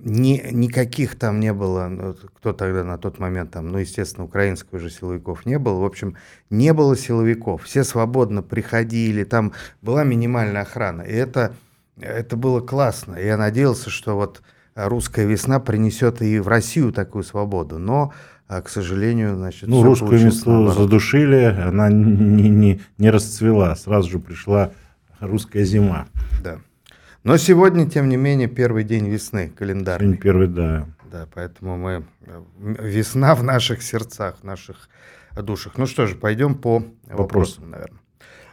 ни, 0.00 0.42
никаких 0.52 1.18
там 1.18 1.40
не 1.40 1.52
было, 1.52 1.88
ну, 1.88 2.14
кто 2.36 2.52
тогда 2.52 2.84
на 2.84 2.98
тот 2.98 3.18
момент 3.18 3.52
там, 3.52 3.68
ну, 3.72 3.78
естественно, 3.78 4.24
украинских 4.24 4.72
уже 4.74 4.90
силовиков 4.90 5.46
не 5.46 5.58
было. 5.58 5.80
В 5.80 5.84
общем, 5.84 6.16
не 6.50 6.72
было 6.74 6.96
силовиков. 6.96 7.64
Все 7.64 7.82
свободно 7.82 8.42
приходили, 8.42 9.24
там 9.24 9.52
была 9.80 10.04
минимальная 10.04 10.62
охрана. 10.62 11.02
И 11.02 11.12
это, 11.12 11.54
это 11.98 12.36
было 12.36 12.60
классно. 12.60 13.16
Я 13.16 13.38
надеялся, 13.38 13.88
что 13.88 14.14
вот 14.14 14.42
русская 14.74 15.26
весна 15.26 15.60
принесет 15.60 16.22
и 16.22 16.38
в 16.38 16.48
Россию 16.48 16.92
такую 16.92 17.24
свободу. 17.24 17.78
Но 17.78 18.12
а, 18.46 18.62
к 18.62 18.68
сожалению, 18.68 19.36
значит, 19.36 19.68
ну, 19.68 19.82
русскую 19.82 20.18
весну 20.18 20.68
задушили, 20.68 21.44
она 21.44 21.90
не, 21.90 22.48
не, 22.48 22.80
не 22.98 23.10
расцвела, 23.10 23.74
сразу 23.76 24.10
же 24.10 24.18
пришла 24.18 24.72
русская 25.20 25.64
зима. 25.64 26.06
Да. 26.42 26.58
Но 27.22 27.38
сегодня, 27.38 27.88
тем 27.88 28.08
не 28.08 28.16
менее, 28.16 28.48
первый 28.48 28.84
день 28.84 29.08
весны 29.08 29.48
календарный. 29.48 30.08
День 30.08 30.18
первый, 30.18 30.48
да. 30.48 30.86
Да, 31.10 31.26
поэтому 31.32 31.78
мы 31.78 32.04
э, 32.26 32.42
весна 32.58 33.34
в 33.34 33.42
наших 33.42 33.82
сердцах, 33.82 34.38
в 34.40 34.44
наших 34.44 34.88
душах. 35.34 35.78
Ну 35.78 35.86
что 35.86 36.06
же, 36.06 36.16
пойдем 36.16 36.54
по 36.54 36.80
вопросам, 36.80 37.16
вопросам 37.16 37.70
наверное. 37.70 38.00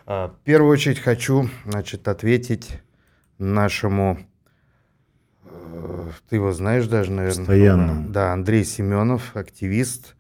А, 0.05 0.27
в 0.29 0.43
первую 0.43 0.71
очередь 0.71 0.99
хочу, 0.99 1.49
значит, 1.65 2.07
ответить 2.07 2.81
нашему, 3.39 4.19
ты 6.29 6.35
его 6.35 6.51
знаешь 6.51 6.88
даже, 6.88 7.11
наверное. 7.11 7.45
Постоянно. 7.45 8.05
Да, 8.09 8.33
Андрей 8.33 8.63
Семенов, 8.65 9.35
активист. 9.35 10.15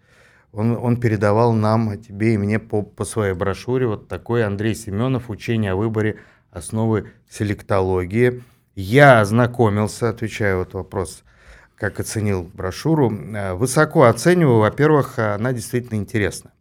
Он, 0.51 0.77
он 0.77 0.97
передавал 0.99 1.53
нам, 1.53 1.97
тебе 1.97 2.33
и 2.33 2.37
мне 2.37 2.59
по, 2.59 2.81
по 2.81 3.05
своей 3.05 3.33
брошюре 3.33 3.87
вот 3.87 4.07
такой 4.07 4.43
Андрей 4.45 4.75
Семенов 4.75 5.29
«Учение 5.29 5.71
о 5.71 5.75
выборе 5.75 6.17
основы 6.51 7.11
селектологии». 7.29 8.43
Я 8.75 9.21
ознакомился, 9.21 10.09
отвечаю 10.09 10.59
вот 10.59 10.73
вопрос, 10.73 11.23
как 11.75 11.99
оценил 11.99 12.49
брошюру. 12.53 13.11
Э, 13.11 13.53
высоко 13.53 14.03
оцениваю, 14.03 14.59
во-первых, 14.59 15.19
она 15.19 15.53
действительно 15.53 15.97
интересна. 15.97 16.51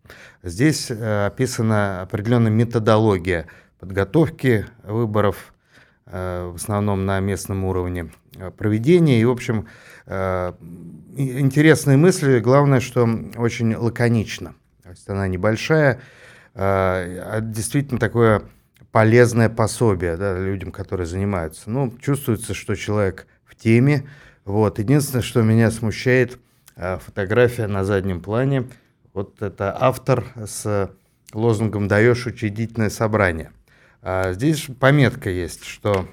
Здесь 0.43 0.91
э, 0.91 1.27
описана 1.27 2.03
определенная 2.03 2.51
методология 2.51 3.47
подготовки 3.79 4.67
выборов, 4.85 5.53
э, 6.07 6.51
в 6.53 6.57
основном 6.57 7.07
на 7.07 7.21
местном 7.21 7.65
уровне 7.65 8.11
проведения. 8.57 9.21
И, 9.21 9.25
в 9.25 9.31
общем, 9.31 9.67
интересные 11.17 11.97
мысли, 11.97 12.41
главное, 12.41 12.81
что 12.81 13.09
очень 13.37 13.75
лаконично. 13.75 14.55
То 14.83 14.91
есть 14.91 15.09
она 15.09 15.29
небольшая, 15.29 16.01
а 16.55 17.41
действительно 17.41 18.01
такое 18.01 18.43
полезное 18.93 19.49
пособие 19.49 20.17
да, 20.17 20.39
людям, 20.39 20.73
которые 20.73 21.07
занимаются. 21.07 21.71
Ну, 21.71 21.93
чувствуется, 22.01 22.55
что 22.55 22.75
человек 22.75 23.27
в 23.45 23.55
теме. 23.55 24.09
Вот. 24.45 24.79
Единственное, 24.79 25.23
что 25.23 25.43
меня 25.43 25.71
смущает, 25.71 26.39
фотография 26.75 27.67
на 27.67 27.85
заднем 27.85 28.21
плане. 28.21 28.65
Вот 29.13 29.43
это 29.43 29.77
автор 29.79 30.25
с 30.45 30.91
лозунгом 31.33 31.89
«Даешь 31.89 32.27
учредительное 32.27 32.91
собрание». 32.91 33.53
А 34.03 34.33
здесь 34.33 34.67
пометка 34.81 35.31
есть, 35.31 35.65
что 35.65 36.09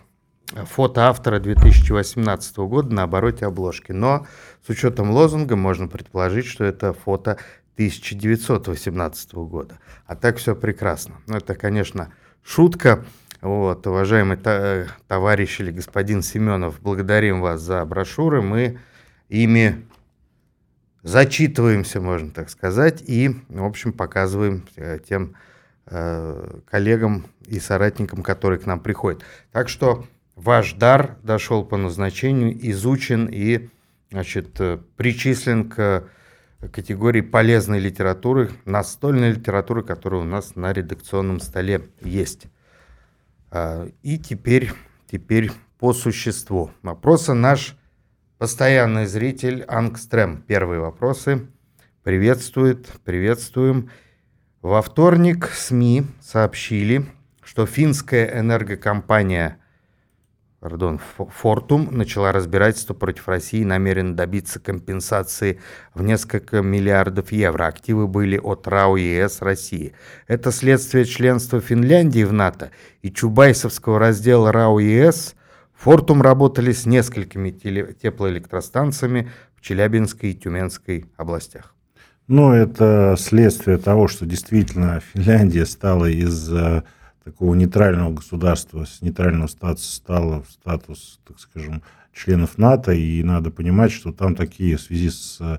фото 0.66 1.08
автора 1.08 1.40
2018 1.40 2.58
года 2.58 2.94
на 2.94 3.04
обороте 3.04 3.46
обложки. 3.46 3.92
Но 3.92 4.26
с 4.66 4.70
учетом 4.70 5.12
лозунга 5.12 5.56
можно 5.56 5.88
предположить, 5.88 6.46
что 6.46 6.64
это 6.64 6.94
фото 6.94 7.38
1918 7.76 9.34
года. 9.36 9.80
А 10.06 10.16
так 10.16 10.38
все 10.38 10.56
прекрасно. 10.56 11.16
Ну, 11.28 11.38
это, 11.38 11.54
конечно, 11.56 12.12
шутка. 12.44 13.06
Вот, 13.42 13.86
уважаемый 13.86 14.38
товарищ 15.08 15.60
или 15.60 15.72
господин 15.72 16.24
Семенов, 16.24 16.82
благодарим 16.82 17.42
вас 17.42 17.62
за 17.62 17.86
брошюры. 17.86 18.42
Мы 18.42 18.80
ими 19.30 19.86
зачитываемся, 21.04 22.02
можно 22.02 22.32
так 22.32 22.50
сказать, 22.50 23.04
и, 23.06 23.36
в 23.48 23.64
общем, 23.64 23.94
показываем 23.94 24.66
э, 24.76 24.98
тем 25.08 25.36
э, 25.86 26.60
коллегам 26.66 27.28
и 27.46 27.60
соратникам, 27.60 28.24
которые 28.24 28.60
к 28.60 28.66
нам 28.66 28.80
приходят. 28.80 29.24
Так 29.52 29.70
что 29.70 30.06
ваш 30.38 30.74
дар 30.74 31.18
дошел 31.24 31.66
по 31.66 31.76
назначению, 31.76 32.56
изучен 32.70 33.26
и 33.26 33.70
значит, 34.12 34.62
э, 34.62 34.78
причислен 34.96 35.70
к 35.70 36.06
категории 36.72 37.22
полезной 37.22 37.80
литературы, 37.80 38.52
настольной 38.64 39.32
литературы, 39.32 39.84
которая 39.84 40.22
у 40.22 40.26
нас 40.26 40.56
на 40.56 40.72
редакционном 40.72 41.40
столе 41.40 41.90
есть. 42.02 42.48
А, 43.52 43.88
и 44.04 44.18
теперь, 44.18 44.72
теперь 45.12 45.52
по 45.80 45.94
существу. 45.94 46.72
Вопросы 46.82 47.34
наш 47.34 47.76
постоянный 48.38 49.06
зритель 49.06 49.64
Ангстрем. 49.68 50.42
Первые 50.42 50.80
вопросы. 50.80 51.48
Приветствует, 52.04 52.88
приветствуем. 53.04 53.90
Во 54.62 54.82
вторник 54.82 55.50
СМИ 55.54 56.06
сообщили, 56.22 57.06
что 57.44 57.66
финская 57.66 58.40
энергокомпания 58.40 59.60
пардон, 60.60 61.00
Фортум 61.18 61.90
начала 61.92 62.32
разбирательство 62.32 62.94
против 62.94 63.28
России 63.28 63.62
и 63.62 63.66
намерена 63.66 64.16
добиться 64.16 64.60
компенсации 64.60 65.60
в 65.94 66.02
несколько 66.02 66.62
миллиардов 66.62 67.32
евро. 67.32 67.68
Активы 67.68 68.08
были 68.08 68.38
от 68.38 68.68
РАО 68.68 68.98
ЕС 68.98 69.42
России. 69.42 69.94
Это 70.28 70.52
следствие 70.52 71.06
членства 71.06 71.62
Финляндии 71.62 72.24
в 72.24 72.34
НАТО 72.34 72.72
и 73.02 73.12
Чубайсовского 73.12 74.00
раздела 74.00 74.52
РАО 74.52 74.80
ЕС. 74.80 75.36
Фортум 75.76 76.22
работали 76.22 76.72
с 76.72 76.86
несколькими 76.86 77.52
теплоэлектростанциями 77.52 79.30
в 79.56 79.62
Челябинской 79.62 80.32
и 80.32 80.34
Тюменской 80.34 81.06
областях. 81.18 81.76
Ну, 82.28 82.52
это 82.52 83.16
следствие 83.18 83.78
того, 83.78 84.08
что 84.08 84.26
действительно 84.26 85.00
Финляндия 85.00 85.66
стала 85.66 86.08
из 86.08 86.52
такого 87.28 87.56
нейтрального 87.56 88.14
государства 88.14 88.86
с 88.86 89.02
нейтрального 89.02 89.48
статуса 89.48 89.96
стало 89.98 90.44
в 90.44 90.52
статус, 90.52 91.20
так 91.28 91.38
скажем, 91.42 91.84
членов 92.14 92.58
НАТО, 92.58 92.94
и 92.94 93.22
надо 93.22 93.52
понимать, 93.52 93.92
что 93.92 94.14
там 94.14 94.34
такие 94.34 94.78
в 94.78 94.82
связи 94.82 95.10
с 95.10 95.38
э, 95.42 95.58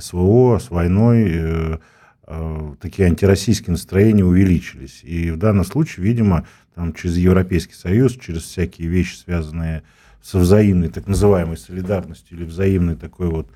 СВО, 0.00 0.58
с 0.58 0.70
войной, 0.70 1.26
э, 1.28 1.78
э, 2.26 2.74
такие 2.80 3.06
антироссийские 3.06 3.72
настроения 3.72 4.24
увеличились. 4.24 5.00
И 5.02 5.30
в 5.30 5.36
данном 5.36 5.66
случае, 5.66 6.06
видимо, 6.06 6.46
там 6.74 6.94
через 6.94 7.18
Европейский 7.18 7.74
Союз, 7.74 8.16
через 8.16 8.44
всякие 8.44 8.88
вещи, 8.88 9.16
связанные 9.16 9.82
со 10.22 10.38
взаимной 10.38 10.88
так 10.88 11.06
называемой 11.06 11.58
солидарностью 11.58 12.38
или 12.38 12.46
взаимной 12.46 12.96
такой 12.96 13.28
вот 13.28 13.46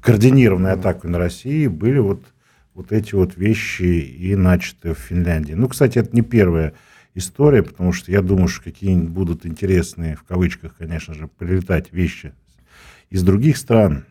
координированной 0.00 0.72
атакой 0.72 1.10
на 1.10 1.18
Россию 1.18 1.70
были 1.70 2.00
вот 2.00 2.20
вот 2.74 2.92
эти 2.92 3.14
вот 3.14 3.36
вещи 3.36 3.82
и 3.82 4.34
начаты 4.34 4.94
в 4.94 4.98
Финляндии. 4.98 5.54
Ну, 5.54 5.68
кстати, 5.68 5.98
это 5.98 6.14
не 6.14 6.22
первая 6.22 6.74
история, 7.14 7.62
потому 7.62 7.92
что 7.92 8.10
я 8.10 8.20
думаю, 8.20 8.48
что 8.48 8.64
какие-нибудь 8.64 9.10
будут 9.10 9.46
интересные, 9.46 10.16
в 10.16 10.24
кавычках, 10.24 10.76
конечно 10.76 11.14
же, 11.14 11.28
прилетать 11.28 11.92
вещи 11.92 12.32
из 13.10 13.22
других 13.22 13.56
стран. 13.56 14.04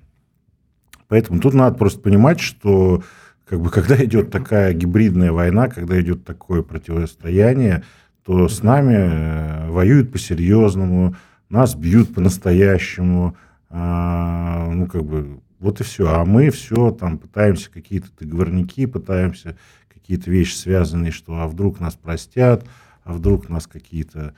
Поэтому 1.09 1.41
тут 1.41 1.53
надо 1.53 1.77
просто 1.77 1.99
понимать, 1.99 2.39
что 2.39 3.03
как 3.45 3.59
бы, 3.59 3.69
когда 3.71 4.03
идет 4.03 4.31
такая 4.31 4.73
гибридная 4.73 5.31
война, 5.31 5.67
когда 5.67 5.99
идет 5.99 6.23
такое 6.23 6.63
противостояние, 6.63 7.83
то 8.23 8.47
с 8.47 8.63
нами 8.63 8.93
э, 8.95 9.69
воюют 9.69 10.13
по-серьезному, 10.13 11.15
нас 11.49 11.75
бьют 11.75 12.13
по-настоящему, 12.13 13.35
а, 13.69 14.69
ну, 14.71 14.87
как 14.87 15.03
бы, 15.03 15.41
вот 15.63 15.79
и 15.79 15.83
все. 15.83 16.13
А 16.13 16.25
мы 16.25 16.49
все 16.49 16.91
там 16.91 17.17
пытаемся 17.17 17.71
какие-то 17.71 18.09
договорники, 18.19 18.85
пытаемся 18.85 19.55
какие-то 19.87 20.29
вещи 20.29 20.55
связанные, 20.55 21.11
что 21.11 21.39
а 21.39 21.47
вдруг 21.47 21.79
нас 21.79 21.95
простят, 21.95 22.65
а 23.05 23.13
вдруг 23.13 23.49
у 23.49 23.53
нас 23.53 23.65
какие-то 23.65 24.33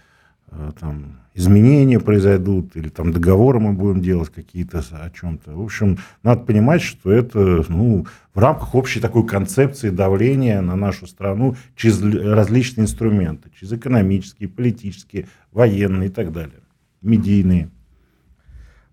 э, 0.51 0.72
там 0.79 1.20
изменения 1.34 2.00
произойдут, 2.00 2.75
или 2.75 2.89
там 2.89 3.12
договоры 3.12 3.60
мы 3.60 3.74
будем 3.74 4.01
делать 4.01 4.29
какие-то 4.29 4.84
о 4.91 5.10
чем-то. 5.10 5.55
В 5.55 5.63
общем, 5.63 5.98
надо 6.22 6.44
понимать, 6.44 6.84
что 6.84 7.12
это 7.12 7.65
ну, 7.70 8.05
в 8.36 8.39
рамках 8.39 8.75
общей 8.75 9.00
такой 9.00 9.25
концепции 9.25 9.89
давления 9.89 10.62
на 10.62 10.75
нашу 10.75 11.08
страну 11.08 11.55
через 11.75 12.01
различные 12.03 12.84
инструменты, 12.84 13.50
через 13.60 13.74
экономические, 13.74 14.48
политические, 14.48 15.27
военные 15.51 16.10
и 16.10 16.12
так 16.12 16.32
далее, 16.32 16.62
медийные. 17.01 17.72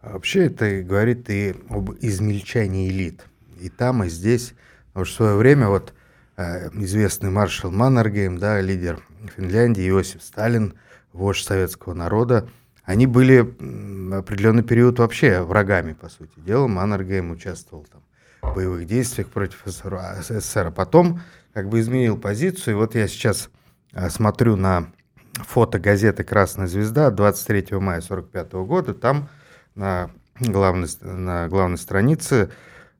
А 0.02 0.14
вообще 0.14 0.46
это 0.46 0.82
говорит 0.82 1.30
и 1.30 1.54
об 1.70 1.92
измельчании 2.00 2.90
элит. 2.90 3.24
И 3.60 3.68
там, 3.68 4.02
и 4.02 4.08
здесь. 4.08 4.54
Потому 4.88 5.04
что 5.06 5.14
в 5.14 5.16
свое 5.16 5.36
время 5.36 5.68
вот 5.68 5.94
э, 6.36 6.70
известный 6.74 7.30
маршал 7.30 7.70
Маннергейм, 7.70 8.38
да, 8.38 8.60
лидер 8.60 9.00
Финляндии, 9.36 9.88
Иосиф 9.88 10.22
Сталин, 10.22 10.74
вождь 11.12 11.46
советского 11.46 11.94
народа, 11.94 12.48
они 12.84 13.06
были 13.06 13.40
в 13.40 14.18
определенный 14.18 14.64
период 14.64 14.98
вообще 14.98 15.40
врагами, 15.42 15.92
по 15.92 16.08
сути 16.08 16.32
дела. 16.36 16.66
Маннергейм 16.66 17.30
участвовал 17.30 17.86
там 17.90 18.02
в 18.42 18.56
боевых 18.56 18.86
действиях 18.86 19.28
против 19.28 19.62
СССР, 19.64 20.66
а 20.66 20.70
потом 20.72 21.20
как 21.54 21.68
бы 21.68 21.78
изменил 21.78 22.16
позицию. 22.16 22.74
И 22.74 22.76
вот 22.76 22.96
я 22.96 23.06
сейчас 23.06 23.50
э, 23.92 24.10
смотрю 24.10 24.56
на 24.56 24.88
фото 25.46 25.78
газеты 25.78 26.24
«Красная 26.24 26.66
звезда» 26.66 27.12
23 27.12 27.78
мая 27.78 27.98
1945 27.98 28.52
года, 28.66 28.94
там 28.94 29.28
на 29.74 30.10
главной, 30.38 30.88
на 31.00 31.48
главной 31.48 31.78
странице 31.78 32.50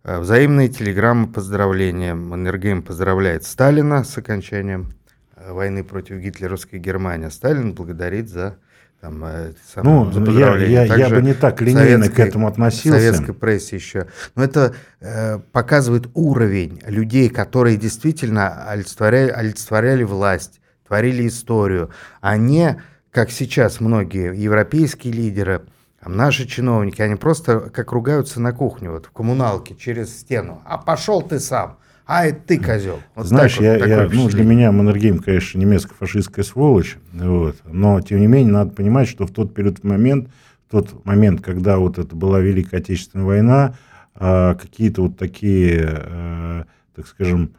э, 0.05 0.19
взаимные 0.19 0.69
телеграммы 0.69 1.29
поздравления. 1.29 2.14
Маннергейм 2.14 2.83
поздравляет 2.83 3.45
Сталина 3.45 4.05
с 4.05 4.17
окончанием 4.17 4.95
э, 5.37 5.52
войны 5.52 5.85
против 5.85 6.19
гитлеровской 6.19 6.79
Германии. 6.79 7.29
Сталин 7.29 7.73
благодарит 7.73 8.29
за 8.29 8.57
там, 9.02 9.25
э, 9.25 9.52
ну, 9.83 10.09
я, 10.38 10.57
я, 10.57 10.85
я 10.85 11.09
бы 11.09 11.23
не 11.23 11.35
так 11.35 11.61
линейно 11.61 12.09
к 12.09 12.21
этому 12.21 12.47
относился. 12.47 12.99
В 12.99 13.02
советской 13.02 13.35
прессе 13.35 13.75
еще. 13.75 14.07
Но 14.37 14.45
это 14.45 14.76
э, 15.00 15.41
показывает 15.50 16.09
уровень 16.14 16.81
людей, 16.87 17.29
которые 17.29 17.76
действительно 17.76 18.64
олицетворяли, 18.71 19.31
олицетворяли 19.31 20.05
власть, 20.05 20.61
творили 20.87 21.26
историю, 21.26 21.91
а 22.21 22.37
не, 22.37 22.81
как 23.11 23.33
сейчас 23.33 23.81
многие 23.81 24.37
европейские 24.41 25.12
лидеры, 25.12 25.62
там 26.02 26.16
наши 26.16 26.47
чиновники, 26.47 27.00
они 27.00 27.14
просто 27.14 27.61
как 27.61 27.92
ругаются 27.92 28.40
на 28.40 28.52
кухне, 28.52 28.90
вот 28.90 29.06
в 29.06 29.11
коммуналке 29.11 29.76
через 29.76 30.18
стену. 30.18 30.61
А 30.64 30.76
пошел 30.78 31.23
ты 31.23 31.38
сам. 31.38 31.76
А 32.04 32.26
это 32.26 32.40
ты 32.40 32.59
козел. 32.59 32.99
Вот 33.14 33.26
Знаешь, 33.26 33.56
я, 33.59 33.78
вот, 33.78 33.87
я, 33.87 34.09
ну, 34.12 34.28
для 34.28 34.44
меня 34.44 34.73
Маннергейм, 34.73 35.21
конечно, 35.21 35.59
немецко-фашистская 35.59 36.44
сволочь, 36.44 36.97
вот, 37.12 37.56
но 37.64 38.00
тем 38.00 38.18
не 38.18 38.26
менее 38.26 38.52
надо 38.52 38.73
понимать, 38.73 39.09
что 39.09 39.26
в 39.26 39.30
тот 39.30 39.54
период 39.54 39.78
в 39.78 39.85
момент, 39.85 40.28
в 40.66 40.73
тот 40.73 41.04
момент, 41.04 41.40
когда 41.40 41.78
вот 41.78 41.99
это 41.99 42.16
была 42.16 42.40
Великая 42.40 42.78
Отечественная 42.78 43.25
война, 43.25 43.75
а, 44.16 44.56
какие-то 44.56 45.02
вот 45.02 45.16
такие, 45.16 45.87
а, 45.88 46.64
так 46.97 47.06
скажем, 47.06 47.52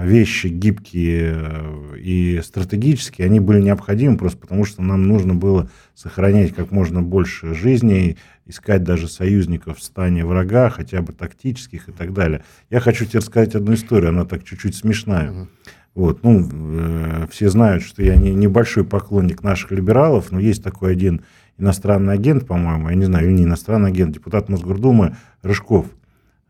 вещи 0.00 0.46
гибкие 0.46 1.34
э, 1.34 1.98
и 1.98 2.40
стратегические, 2.42 3.26
они 3.26 3.40
были 3.40 3.60
необходимы 3.60 4.16
просто 4.16 4.38
потому, 4.38 4.64
что 4.64 4.82
нам 4.82 5.06
нужно 5.06 5.34
было 5.34 5.68
сохранять 5.94 6.54
как 6.54 6.70
можно 6.70 7.02
больше 7.02 7.54
жизней, 7.54 8.16
искать 8.46 8.82
даже 8.84 9.08
союзников 9.08 9.78
в 9.78 9.82
стане 9.82 10.24
врага, 10.24 10.70
хотя 10.70 11.02
бы 11.02 11.12
тактических 11.12 11.88
и 11.88 11.92
так 11.92 12.12
далее. 12.12 12.42
Я 12.70 12.80
хочу 12.80 13.04
тебе 13.04 13.20
рассказать 13.20 13.54
одну 13.54 13.74
историю, 13.74 14.10
она 14.10 14.24
так 14.24 14.44
чуть-чуть 14.44 14.74
смешная. 14.74 15.30
Uh-huh. 15.30 15.46
Вот, 15.94 16.22
ну, 16.22 16.48
э, 16.50 17.26
все 17.30 17.50
знают, 17.50 17.82
что 17.82 18.02
я 18.02 18.16
не, 18.16 18.32
небольшой 18.32 18.84
поклонник 18.84 19.42
наших 19.42 19.72
либералов, 19.72 20.32
но 20.32 20.40
есть 20.40 20.64
такой 20.64 20.92
один 20.92 21.22
иностранный 21.58 22.14
агент, 22.14 22.46
по-моему, 22.46 22.88
я 22.88 22.94
не 22.94 23.04
знаю, 23.04 23.26
или 23.26 23.34
не 23.34 23.44
иностранный 23.44 23.90
агент, 23.90 24.14
депутат 24.14 24.48
Мосгордумы 24.48 25.16
Рыжков– 25.42 25.86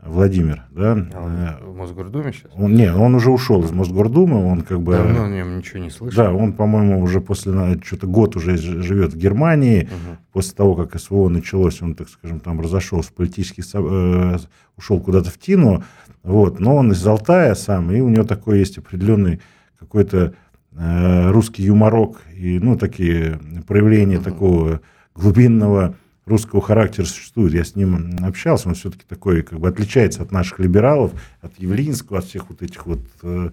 Владимир, 0.04 0.64
да? 0.70 1.06
А 1.14 1.22
он 1.22 1.72
в 1.72 1.76
Мосгордуме 1.76 2.32
сейчас? 2.32 2.50
Он, 2.56 2.74
не, 2.74 2.92
он 2.92 3.14
уже 3.14 3.30
ушел 3.30 3.62
из 3.62 3.70
Мосгордумы, 3.70 4.44
он 4.44 4.62
как 4.62 4.80
бы... 4.80 4.94
Давно 4.94 5.24
о 5.24 5.28
нем 5.28 5.58
ничего 5.58 5.78
не 5.78 5.90
слышал. 5.90 6.24
Да, 6.24 6.32
он, 6.32 6.54
по-моему, 6.54 7.00
уже 7.00 7.20
после, 7.20 7.80
что-то 7.84 8.08
год 8.08 8.34
уже 8.34 8.56
живет 8.56 9.14
в 9.14 9.16
Германии, 9.16 9.84
угу. 9.84 10.16
после 10.32 10.54
того, 10.56 10.74
как 10.74 10.98
СВО 10.98 11.28
началось, 11.28 11.80
он, 11.82 11.94
так 11.94 12.08
скажем, 12.08 12.40
там 12.40 12.60
разошелся, 12.60 13.12
политически 13.12 13.62
э, 13.74 14.38
ушел 14.76 15.00
куда-то 15.00 15.30
в 15.30 15.38
Тину, 15.38 15.84
вот, 16.24 16.58
но 16.58 16.76
он 16.76 16.90
из 16.90 17.06
Алтая 17.06 17.54
сам, 17.54 17.92
и 17.92 18.00
у 18.00 18.08
него 18.08 18.24
такой 18.24 18.58
есть 18.58 18.78
определенный 18.78 19.40
какой-то 19.78 20.34
э, 20.72 21.30
русский 21.30 21.62
юморок, 21.62 22.22
и, 22.34 22.58
ну, 22.58 22.76
такие 22.76 23.38
проявления 23.68 24.16
угу. 24.16 24.24
такого 24.24 24.80
глубинного 25.14 25.94
русского 26.26 26.62
характера 26.62 27.04
существует. 27.04 27.54
Я 27.54 27.64
с 27.64 27.74
ним 27.74 28.16
общался, 28.22 28.68
он 28.68 28.74
все-таки 28.74 29.04
такой, 29.08 29.42
как 29.42 29.58
бы 29.58 29.68
отличается 29.68 30.22
от 30.22 30.32
наших 30.32 30.58
либералов, 30.60 31.12
от 31.40 31.58
Явлинского, 31.58 32.18
от 32.18 32.24
всех 32.26 32.48
вот 32.48 32.62
этих 32.62 32.86
вот 32.86 33.00
э, 33.22 33.50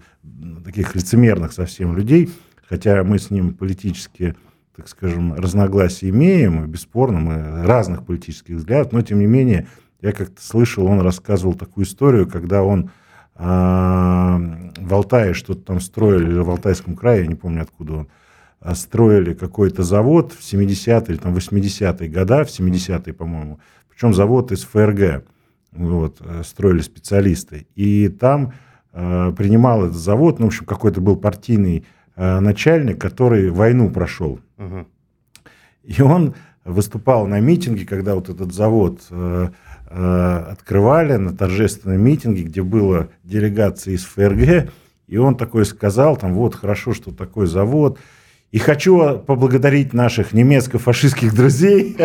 таких 0.64 0.94
лицемерных 0.94 1.52
совсем 1.52 1.96
людей, 1.96 2.30
хотя 2.68 3.02
мы 3.02 3.18
с 3.18 3.30
ним 3.30 3.54
политически, 3.54 4.36
так 4.76 4.88
скажем, 4.88 5.34
разногласия 5.34 6.08
имеем, 6.10 6.66
бесспорно, 6.66 7.18
мы 7.18 7.66
разных 7.66 8.04
политических 8.06 8.56
взглядов, 8.56 8.92
но 8.92 9.02
тем 9.02 9.18
не 9.18 9.26
менее, 9.26 9.66
я 10.00 10.12
как-то 10.12 10.40
слышал, 10.40 10.86
он 10.86 11.00
рассказывал 11.00 11.54
такую 11.54 11.84
историю, 11.84 12.28
когда 12.28 12.62
он 12.62 12.90
э, 13.34 13.42
в 13.42 14.94
Алтае 14.94 15.34
что-то 15.34 15.62
там 15.62 15.80
строили, 15.80 16.38
в 16.38 16.48
Алтайском 16.48 16.94
крае, 16.94 17.22
я 17.22 17.26
не 17.26 17.34
помню 17.34 17.62
откуда 17.62 17.92
он, 17.94 18.08
строили 18.74 19.34
какой-то 19.34 19.82
завод 19.82 20.32
в 20.32 20.40
70-е 20.40 21.04
или 21.08 21.16
там 21.16 21.34
80-е 21.34 22.08
года, 22.08 22.44
в 22.44 22.48
70-е, 22.48 23.12
по-моему, 23.12 23.58
причем 23.88 24.14
завод 24.14 24.52
из 24.52 24.64
ФРГ, 24.64 25.24
вот, 25.72 26.16
э, 26.20 26.42
строили 26.44 26.80
специалисты. 26.80 27.66
И 27.74 28.08
там 28.08 28.52
э, 28.92 29.32
принимал 29.36 29.84
этот 29.84 29.96
завод, 29.96 30.38
ну, 30.38 30.46
в 30.46 30.48
общем, 30.48 30.66
какой-то 30.66 31.00
был 31.00 31.16
партийный 31.16 31.84
э, 32.16 32.40
начальник, 32.40 33.00
который 33.00 33.50
войну 33.50 33.90
прошел. 33.90 34.40
Угу. 34.58 34.86
И 35.84 36.02
он 36.02 36.34
выступал 36.64 37.26
на 37.26 37.40
митинге, 37.40 37.86
когда 37.86 38.14
вот 38.14 38.28
этот 38.28 38.52
завод 38.52 39.00
э, 39.10 39.48
э, 39.88 40.36
открывали, 40.50 41.16
на 41.16 41.36
торжественном 41.36 42.00
митинге, 42.00 42.42
где 42.42 42.62
была 42.62 43.08
делегация 43.24 43.94
из 43.94 44.04
ФРГ, 44.04 44.70
и 45.06 45.16
он 45.16 45.36
такой 45.36 45.64
сказал, 45.64 46.16
там, 46.16 46.34
вот, 46.34 46.54
хорошо, 46.54 46.94
что 46.94 47.12
такой 47.12 47.46
завод, 47.46 47.98
и 48.52 48.58
хочу 48.58 49.18
поблагодарить 49.18 49.92
наших 49.92 50.32
немецко-фашистских 50.32 51.34
друзей 51.34 51.96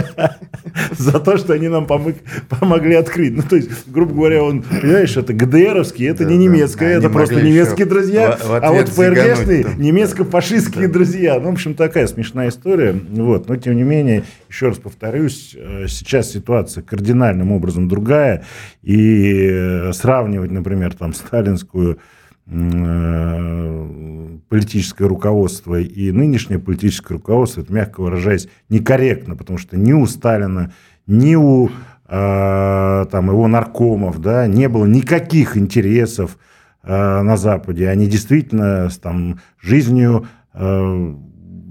за 0.98 1.20
то, 1.20 1.38
что 1.38 1.54
они 1.54 1.70
нам 1.70 1.88
помог, 1.88 2.16
помогли 2.50 2.94
открыть. 2.96 3.36
Ну, 3.36 3.42
то 3.42 3.56
есть, 3.56 3.70
грубо 3.88 4.14
говоря, 4.14 4.44
он, 4.44 4.62
понимаешь, 4.62 5.18
это 5.18 5.34
ГДРовский, 5.34 6.08
это 6.08 6.24
да, 6.24 6.30
не 6.30 6.38
немецкое, 6.38 7.00
да, 7.00 7.08
это 7.08 7.10
просто 7.10 7.42
немецкие 7.42 7.88
друзья, 7.88 8.38
в, 8.38 8.48
в 8.48 8.64
а 8.64 8.72
вот 8.72 8.90
ФРГшные 8.90 9.66
немецко-фашистские 9.78 10.88
да. 10.88 10.94
друзья. 10.94 11.40
Ну, 11.40 11.50
в 11.50 11.54
общем, 11.54 11.74
такая 11.74 12.06
смешная 12.06 12.50
история. 12.50 12.92
Вот. 12.94 13.50
Но, 13.50 13.56
тем 13.56 13.76
не 13.76 13.84
менее, 13.84 14.24
еще 14.48 14.68
раз 14.68 14.78
повторюсь, 14.78 15.56
э, 15.58 15.88
сейчас 15.88 16.32
ситуация 16.32 16.84
кардинальным 16.84 17.52
образом 17.54 17.88
другая. 17.88 18.46
И 18.84 19.50
э, 19.50 19.94
сравнивать, 19.94 20.52
например, 20.52 20.94
там, 20.94 21.16
сталинскую 21.16 21.98
политическое 24.50 25.08
руководство 25.08 25.80
и 25.80 26.12
нынешнее 26.12 26.60
политическое 26.60 27.16
руководство, 27.16 27.62
это, 27.62 27.74
мягко 27.74 28.02
выражаясь, 28.02 28.48
некорректно, 28.70 29.36
потому 29.36 29.58
что 29.58 29.78
ни 29.78 29.94
у 29.94 30.06
Сталина, 30.06 30.72
ни 31.08 31.34
у 31.36 31.70
э, 32.08 33.06
там, 33.12 33.30
его 33.30 33.48
наркомов 33.48 34.20
да, 34.22 34.46
не 34.46 34.70
было 34.70 34.86
никаких 34.86 35.58
интересов 35.58 36.38
э, 36.84 37.22
на 37.22 37.36
Западе. 37.36 37.90
Они 37.90 38.06
действительно 38.08 38.90
там, 39.02 39.40
жизнью 39.60 40.28
э, 40.54 41.16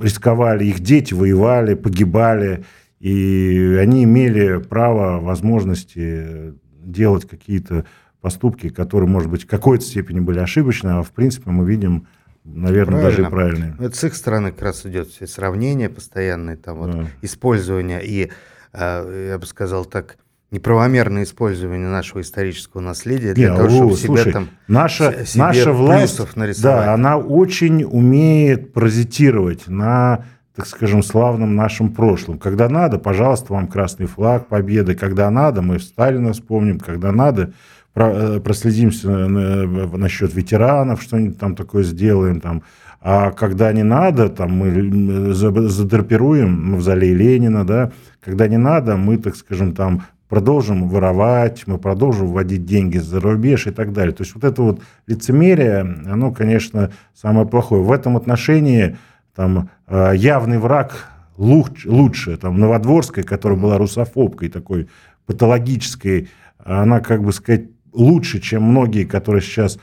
рисковали, 0.03 0.65
их 0.65 0.81
дети 0.81 1.15
воевали, 1.15 1.75
погибали, 1.75 2.65
и 2.99 3.79
они 3.81 4.05
имели 4.05 4.59
право, 4.59 5.21
возможности 5.21 6.55
делать 6.85 7.27
какие-то 7.29 7.85
поступки, 8.25 8.71
которые, 8.71 9.07
может 9.07 9.31
быть, 9.31 9.45
в 9.45 9.47
какой-то 9.47 9.85
степени 9.85 10.19
были 10.19 10.39
ошибочны, 10.39 10.89
а 10.89 11.03
в 11.03 11.11
принципе 11.11 11.51
мы 11.51 11.67
видим, 11.67 12.07
наверное, 12.43 13.03
Правильно. 13.03 13.23
даже 13.23 13.31
правильные. 13.31 13.77
Ну, 13.79 13.85
это 13.85 13.95
с 13.95 14.03
их 14.03 14.15
стороны 14.15 14.51
как 14.51 14.63
раз 14.63 14.87
идет 14.87 15.09
все 15.09 15.27
сравнения 15.27 15.91
постоянные, 15.91 16.57
там 16.57 16.79
вот 16.79 16.91
да. 16.91 17.07
использование 17.21 18.03
и, 18.03 18.33
э, 18.73 19.29
я 19.29 19.39
бы 19.39 19.45
сказал 19.45 19.85
так, 19.85 20.17
неправомерное 20.51 21.25
использование 21.25 21.87
нашего 21.87 22.23
исторического 22.23 22.81
наследия 22.81 23.35
для 23.35 23.51
Не, 23.51 23.57
того, 23.57 23.69
чтобы 23.69 23.97
слушай, 23.97 24.23
себе 24.23 24.33
там 24.33 24.49
наша, 24.69 25.27
себе 25.27 25.43
наша 25.43 25.73
власть, 25.73 26.63
да, 26.63 26.95
она 26.95 27.19
очень 27.19 27.85
умеет 27.85 28.73
паразитировать 28.73 29.69
на 29.69 30.25
так 30.57 30.67
скажем, 30.69 31.03
славном 31.03 31.57
нашем 31.57 31.93
прошлом. 31.93 32.39
Когда 32.39 32.69
надо, 32.69 32.99
пожалуйста, 32.99 33.53
вам 33.53 33.67
красный 33.67 34.07
флаг 34.07 34.47
победы. 34.47 34.95
Когда 34.95 35.29
надо, 35.29 35.63
мы 35.63 35.81
Сталина 35.81 36.33
вспомним. 36.33 36.79
Когда 36.79 37.11
надо, 37.11 37.53
проследимся 37.95 39.09
насчет 39.09 40.35
ветеранов, 40.35 41.03
что-нибудь 41.03 41.39
там 41.39 41.55
такое 41.55 41.85
сделаем, 41.85 42.41
там, 42.41 42.63
а 43.01 43.31
когда 43.31 43.73
не 43.73 43.85
надо, 43.85 44.29
там 44.29 44.53
мы 44.53 45.33
задрапируем 45.35 46.73
мавзолей 46.73 47.15
Ленина, 47.15 47.65
да, 47.65 47.93
когда 48.21 48.49
не 48.49 48.57
надо, 48.57 48.97
мы, 48.97 49.19
так 49.19 49.37
скажем, 49.37 49.75
там 49.75 50.03
продолжим 50.29 50.89
воровать, 50.89 51.65
мы 51.67 51.79
продолжим 51.79 52.29
вводить 52.29 52.65
деньги 52.65 52.99
за 52.99 53.21
рубеж 53.21 53.69
и 53.69 53.71
так 53.71 53.93
далее. 53.93 54.13
То 54.13 54.25
есть 54.25 54.35
вот 54.35 54.43
это 54.43 54.63
вот 54.63 54.81
лицемерие, 55.07 55.81
оно, 55.81 56.33
конечно, 56.33 56.91
самое 57.15 57.47
плохое. 57.47 57.83
В 57.83 57.93
этом 57.93 58.17
отношении 58.17 58.97
там 59.37 59.69
э, 59.87 60.15
явный 60.17 60.59
враг 60.59 61.09
лучше, 61.37 62.37
там 62.37 62.59
Новодворская, 62.59 63.23
которая 63.23 63.59
была 63.59 63.79
русофобкой 63.79 64.49
такой 64.49 64.89
патологической, 65.27 66.29
она, 66.59 67.01
как 67.01 67.23
бы 67.23 67.33
сказать, 67.33 67.67
лучше, 67.95 68.41
чем 68.41 68.65
многие, 68.65 69.05
которые 69.05 69.41
сейчас 69.41 69.79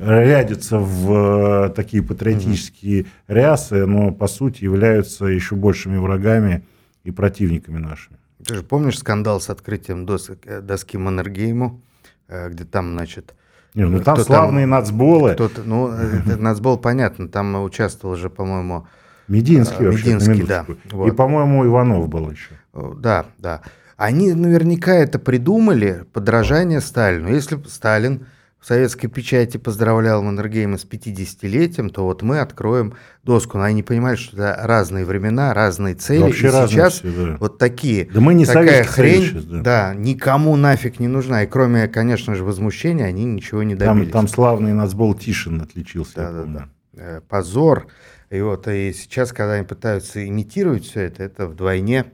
рядятся 0.00 0.78
в 0.78 1.66
э, 1.66 1.68
такие 1.70 2.02
патриотические 2.02 3.02
mm 3.02 3.06
рясы, 3.28 3.86
но 3.86 4.12
по 4.12 4.28
сути 4.28 4.64
являются 4.64 5.26
еще 5.26 5.56
большими 5.56 5.96
врагами 5.96 6.64
и 7.04 7.10
противниками 7.10 7.78
нашими. 7.78 8.18
Ты 8.44 8.56
же 8.56 8.62
помнишь 8.62 8.98
скандал 8.98 9.40
с 9.40 9.50
открытием 9.50 10.06
доски, 10.06 10.38
э, 10.44 10.60
доски 10.60 10.96
Маннергейму, 10.96 11.80
э, 12.28 12.50
где 12.50 12.64
там, 12.64 12.92
значит... 12.92 13.34
Не, 13.74 13.84
ну 13.84 14.00
там 14.00 14.16
славные 14.18 14.62
там, 14.64 14.70
нацболы. 14.70 15.34
Кто-то, 15.34 15.62
ну, 15.64 15.92
нацбол 16.38 16.78
понятно, 16.78 17.28
там 17.28 17.62
участвовал 17.62 18.16
же, 18.16 18.30
по-моему... 18.30 18.86
Мединский, 19.28 19.86
Мединский, 19.86 20.44
да. 20.44 20.64
Вот. 20.92 21.08
И, 21.08 21.10
по-моему, 21.10 21.66
Иванов 21.66 22.08
был 22.08 22.30
еще. 22.30 22.52
Да, 22.72 23.26
да. 23.38 23.62
Они 23.96 24.32
наверняка 24.34 24.94
это 24.94 25.18
придумали, 25.18 26.04
подражание 26.12 26.80
Сталину. 26.80 27.32
Если 27.32 27.58
Сталин 27.66 28.26
в 28.60 28.66
советской 28.66 29.08
печати 29.08 29.58
поздравлял 29.58 30.22
Маннергейма 30.22 30.76
с 30.76 30.84
50-летием, 30.84 31.88
то 31.88 32.04
вот 32.04 32.22
мы 32.22 32.40
откроем 32.40 32.94
доску. 33.22 33.58
Но 33.58 33.64
они 33.64 33.82
понимают, 33.82 34.18
что 34.18 34.36
это 34.36 34.66
разные 34.66 35.04
времена, 35.04 35.54
разные 35.54 35.94
цели. 35.94 36.22
Вообще 36.22 36.48
и 36.48 36.50
сейчас 36.50 36.94
все, 36.94 37.12
да. 37.12 37.36
вот 37.38 37.58
такие. 37.58 38.06
Да 38.12 38.20
мы 38.20 38.34
не 38.34 38.44
такая 38.44 38.84
хрень, 38.84 39.22
сейчас, 39.22 39.44
да. 39.44 39.60
да, 39.60 39.94
никому 39.94 40.56
нафиг 40.56 41.00
не 41.00 41.08
нужна. 41.08 41.44
И 41.44 41.46
кроме, 41.46 41.88
конечно 41.88 42.34
же, 42.34 42.44
возмущения, 42.44 43.04
они 43.04 43.24
ничего 43.24 43.62
не 43.62 43.76
добились. 43.76 44.10
Там, 44.10 44.24
там 44.24 44.28
славный 44.28 44.72
нацбол 44.72 45.14
Тишин 45.14 45.62
отличился. 45.62 46.16
Да, 46.16 46.32
да, 46.32 46.68
да. 46.92 47.20
Позор. 47.28 47.86
И 48.30 48.40
вот 48.40 48.66
и 48.68 48.92
сейчас, 48.92 49.32
когда 49.32 49.52
они 49.52 49.64
пытаются 49.64 50.26
имитировать 50.26 50.84
все 50.84 51.02
это, 51.02 51.22
это 51.22 51.46
вдвойне 51.46 52.06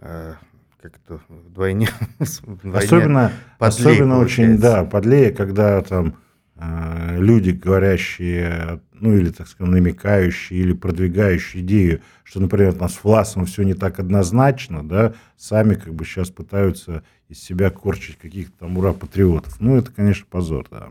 э, 0.00 0.34
как 0.80 0.96
это 0.96 1.20
вдвойне, 1.28 1.88
вдвойне 2.18 2.78
особенно, 2.78 3.32
особенно 3.58 4.18
очень, 4.18 4.58
да, 4.58 4.84
подлее, 4.84 5.32
когда 5.32 5.80
там 5.82 6.16
э, 6.56 7.16
люди, 7.18 7.50
говорящие, 7.50 8.80
ну 8.92 9.16
или, 9.16 9.30
так 9.30 9.48
сказать, 9.48 9.72
намекающие 9.72 10.60
или 10.60 10.72
продвигающие 10.72 11.62
идею, 11.62 12.00
что, 12.22 12.40
например, 12.40 12.74
у 12.76 12.80
нас 12.80 12.94
с 12.94 13.04
Власом 13.04 13.44
все 13.46 13.64
не 13.64 13.74
так 13.74 13.98
однозначно, 13.98 14.86
да, 14.86 15.14
сами 15.36 15.74
как 15.74 15.94
бы 15.94 16.04
сейчас 16.04 16.30
пытаются 16.30 17.02
из 17.28 17.42
себя 17.42 17.70
корчить 17.70 18.16
каких-то 18.16 18.60
там 18.60 18.78
ура-патриотов. 18.78 19.60
Ну, 19.60 19.76
это, 19.76 19.92
конечно, 19.92 20.26
позор, 20.30 20.66
да. 20.70 20.90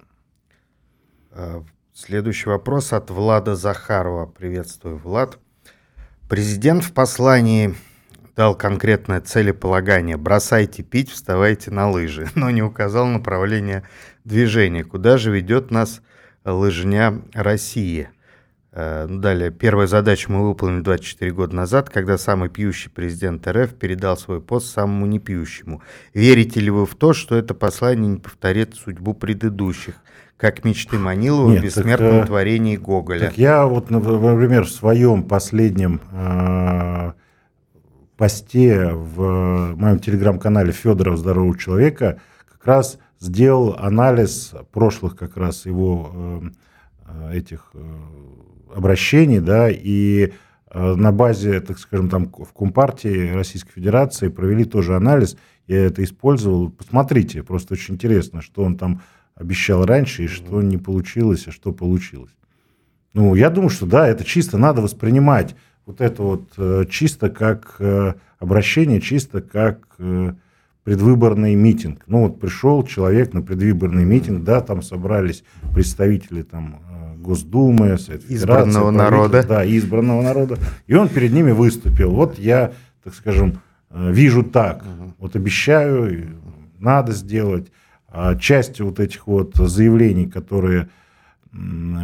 А, 1.32 1.64
следующий 1.94 2.50
вопрос 2.50 2.94
от 2.94 3.10
Влада 3.10 3.56
Захарова. 3.56 4.26
Приветствую, 4.26 4.98
Влад. 4.98 5.40
Президент 6.28 6.84
в 6.84 6.92
послании 6.92 7.74
дал 8.38 8.56
конкретное 8.56 9.20
целеполагание. 9.20 10.16
Бросайте 10.16 10.84
пить, 10.84 11.10
вставайте 11.10 11.72
на 11.72 11.90
лыжи, 11.90 12.28
но 12.36 12.52
не 12.52 12.62
указал 12.62 13.08
направление 13.08 13.84
движения. 14.24 14.84
Куда 14.84 15.18
же 15.18 15.32
ведет 15.32 15.72
нас 15.72 16.02
лыжня 16.46 17.20
России? 17.34 18.10
Э, 18.72 19.08
далее, 19.10 19.50
первая 19.50 19.88
задача 19.88 20.32
мы 20.32 20.48
выполнили 20.48 20.82
24 20.82 21.32
года 21.32 21.56
назад, 21.56 21.90
когда 21.90 22.20
самый 22.20 22.50
пьющий 22.50 22.92
президент 22.92 23.48
РФ 23.48 23.74
передал 23.74 24.16
свой 24.18 24.40
пост 24.40 24.72
самому 24.72 25.08
непьющему. 25.08 25.82
Верите 26.14 26.60
ли 26.60 26.70
вы 26.70 26.86
в 26.86 26.94
то, 26.94 27.14
что 27.14 27.36
это 27.36 27.56
послание 27.56 28.08
не 28.08 28.20
повторит 28.20 28.76
судьбу 28.76 29.14
предыдущих? 29.14 29.96
как 30.38 30.64
мечты 30.64 31.00
Манилова 31.00 31.50
Нет, 31.50 31.62
в 31.62 31.64
бессмертном 31.64 32.12
так, 32.12 32.24
э, 32.26 32.28
творении 32.28 32.78
Гоголя. 32.78 33.22
Так 33.22 33.40
я 33.40 33.66
вот, 33.66 33.90
например, 33.90 34.66
в 34.66 34.70
своем 34.70 35.24
последнем 35.24 36.00
э, 36.12 37.14
посте 38.18 38.92
в 38.92 39.76
моем 39.76 40.00
телеграм-канале 40.00 40.72
Федоров 40.72 41.18
здорового 41.18 41.58
человека 41.58 42.20
как 42.52 42.66
раз 42.66 43.00
сделал 43.20 43.76
анализ 43.78 44.54
прошлых 44.72 45.16
как 45.16 45.38
раз 45.38 45.66
его 45.66 46.44
э, 47.06 47.38
этих 47.38 47.72
э, 47.74 47.80
обращений, 48.76 49.40
да, 49.40 49.70
и 49.70 50.34
э, 50.72 50.96
на 50.96 51.12
базе, 51.12 51.62
так 51.62 51.80
скажем, 51.80 52.10
там 52.10 52.32
в 52.32 52.54
Компартии 52.54 53.32
Российской 53.32 53.74
Федерации 53.74 54.28
провели 54.28 54.66
тоже 54.66 54.96
анализ, 54.96 55.38
я 55.68 55.86
это 55.86 56.04
использовал. 56.04 56.70
Посмотрите, 56.70 57.44
просто 57.44 57.74
очень 57.74 57.96
интересно, 57.96 58.42
что 58.42 58.64
он 58.64 58.78
там 58.78 59.02
обещал 59.36 59.86
раньше, 59.86 60.24
и 60.24 60.28
что 60.28 60.62
не 60.62 60.78
получилось, 60.78 61.48
а 61.48 61.52
что 61.52 61.72
получилось. 61.72 62.32
Ну, 63.14 63.36
я 63.36 63.50
думаю, 63.50 63.70
что 63.70 63.86
да, 63.86 64.08
это 64.08 64.24
чисто 64.24 64.58
надо 64.58 64.82
воспринимать 64.82 65.56
вот 65.88 66.02
это 66.02 66.22
вот 66.22 66.54
э, 66.58 66.84
чисто 66.90 67.30
как 67.30 67.78
э, 67.80 68.14
обращение, 68.40 69.00
чисто 69.00 69.42
как 69.42 69.88
э, 69.98 70.34
предвыборный 70.84 71.56
митинг. 71.56 72.04
Ну 72.08 72.24
вот 72.24 72.42
пришел 72.42 72.84
человек 72.84 73.34
на 73.34 73.42
предвыборный 73.42 74.04
митинг, 74.04 74.44
да, 74.44 74.60
там 74.60 74.82
собрались 74.82 75.44
представители 75.74 76.44
там 76.44 76.82
Госдумы, 77.20 77.98
избранного 78.30 78.92
народа. 78.92 79.44
Да, 79.48 79.66
избранного 79.66 80.22
народа. 80.22 80.58
И 80.88 80.94
он 80.94 81.10
перед 81.10 81.32
ними 81.32 81.52
выступил. 81.52 82.12
Вот 82.12 82.38
я, 82.38 82.74
так 83.04 83.16
скажем, 83.16 83.60
вижу 83.90 84.44
так. 84.44 84.84
Угу. 84.84 85.14
Вот 85.20 85.36
обещаю, 85.36 86.38
надо 86.80 87.14
сделать. 87.14 87.72
А 88.08 88.36
часть 88.36 88.80
вот 88.80 89.00
этих 89.00 89.28
вот 89.28 89.56
заявлений, 89.56 90.26
которые 90.26 90.90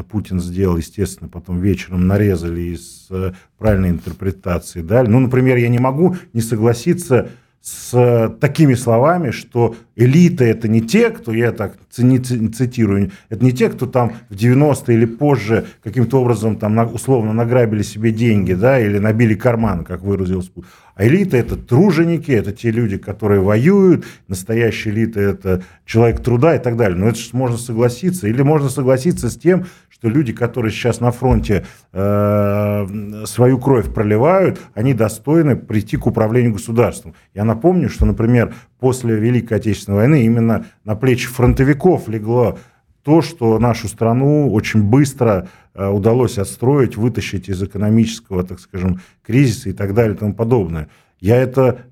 Путин 0.09 0.39
сделал, 0.39 0.77
естественно, 0.77 1.29
потом 1.29 1.59
вечером 1.59 2.07
нарезали 2.07 2.61
из 2.61 3.07
э, 3.09 3.33
правильной 3.57 3.89
интерпретации. 3.89 4.81
Да? 4.81 5.03
Ну, 5.03 5.19
например, 5.19 5.57
я 5.57 5.69
не 5.69 5.79
могу 5.79 6.15
не 6.33 6.41
согласиться 6.41 7.29
с 7.63 8.35
такими 8.41 8.73
словами, 8.73 9.31
что 9.31 9.77
элита 9.95 10.43
это 10.43 10.67
не 10.67 10.81
те, 10.81 11.09
кто, 11.11 11.31
я 11.31 11.53
так 11.53 11.77
цитирую, 11.89 13.11
это 13.29 13.45
не 13.45 13.53
те, 13.53 13.69
кто 13.69 13.85
там 13.85 14.13
в 14.29 14.35
90-е 14.35 14.97
или 14.97 15.05
позже 15.05 15.67
каким-то 15.81 16.19
образом 16.19 16.57
там 16.57 16.77
условно 16.93 17.31
награбили 17.31 17.81
себе 17.81 18.11
деньги, 18.11 18.51
да, 18.51 18.81
или 18.81 18.97
набили 18.97 19.35
карман, 19.35 19.85
как 19.85 20.01
выразился. 20.01 20.51
А 20.95 21.07
элита 21.07 21.37
это 21.37 21.55
труженики, 21.55 22.31
это 22.31 22.51
те 22.51 22.69
люди, 22.69 22.97
которые 22.97 23.39
воюют, 23.39 24.05
настоящая 24.27 24.89
элита 24.89 25.21
это 25.21 25.63
человек 25.85 26.21
труда 26.21 26.55
и 26.55 26.59
так 26.59 26.75
далее. 26.75 26.97
Но 26.97 27.07
это 27.07 27.17
же 27.17 27.29
можно 27.31 27.57
согласиться. 27.57 28.27
Или 28.27 28.41
можно 28.41 28.69
согласиться 28.69 29.29
с 29.29 29.37
тем, 29.37 29.65
что 30.03 30.09
люди, 30.09 30.33
которые 30.33 30.69
сейчас 30.73 30.99
на 30.99 31.11
фронте 31.11 31.65
э, 31.93 33.23
свою 33.25 33.57
кровь 33.57 33.93
проливают, 33.93 34.59
они 34.73 34.93
достойны 34.93 35.55
прийти 35.55 35.95
к 35.95 36.05
управлению 36.05 36.51
государством. 36.51 37.13
Я 37.33 37.45
напомню, 37.45 37.87
что, 37.87 38.05
например, 38.05 38.53
после 38.81 39.15
Великой 39.15 39.59
Отечественной 39.59 39.99
войны 39.99 40.25
именно 40.25 40.65
на 40.83 40.97
плечи 40.97 41.27
фронтовиков 41.29 42.09
легло 42.09 42.57
то, 43.03 43.21
что 43.21 43.57
нашу 43.59 43.87
страну 43.87 44.51
очень 44.51 44.83
быстро 44.83 45.47
э, 45.73 45.87
удалось 45.87 46.37
отстроить, 46.37 46.97
вытащить 46.97 47.47
из 47.47 47.63
экономического, 47.63 48.43
так 48.43 48.59
скажем, 48.59 48.99
кризиса 49.25 49.69
и 49.69 49.73
так 49.73 49.93
далее 49.93 50.15
и 50.15 50.17
тому 50.17 50.33
подобное. 50.33 50.89
Я 51.21 51.37
это 51.37 51.85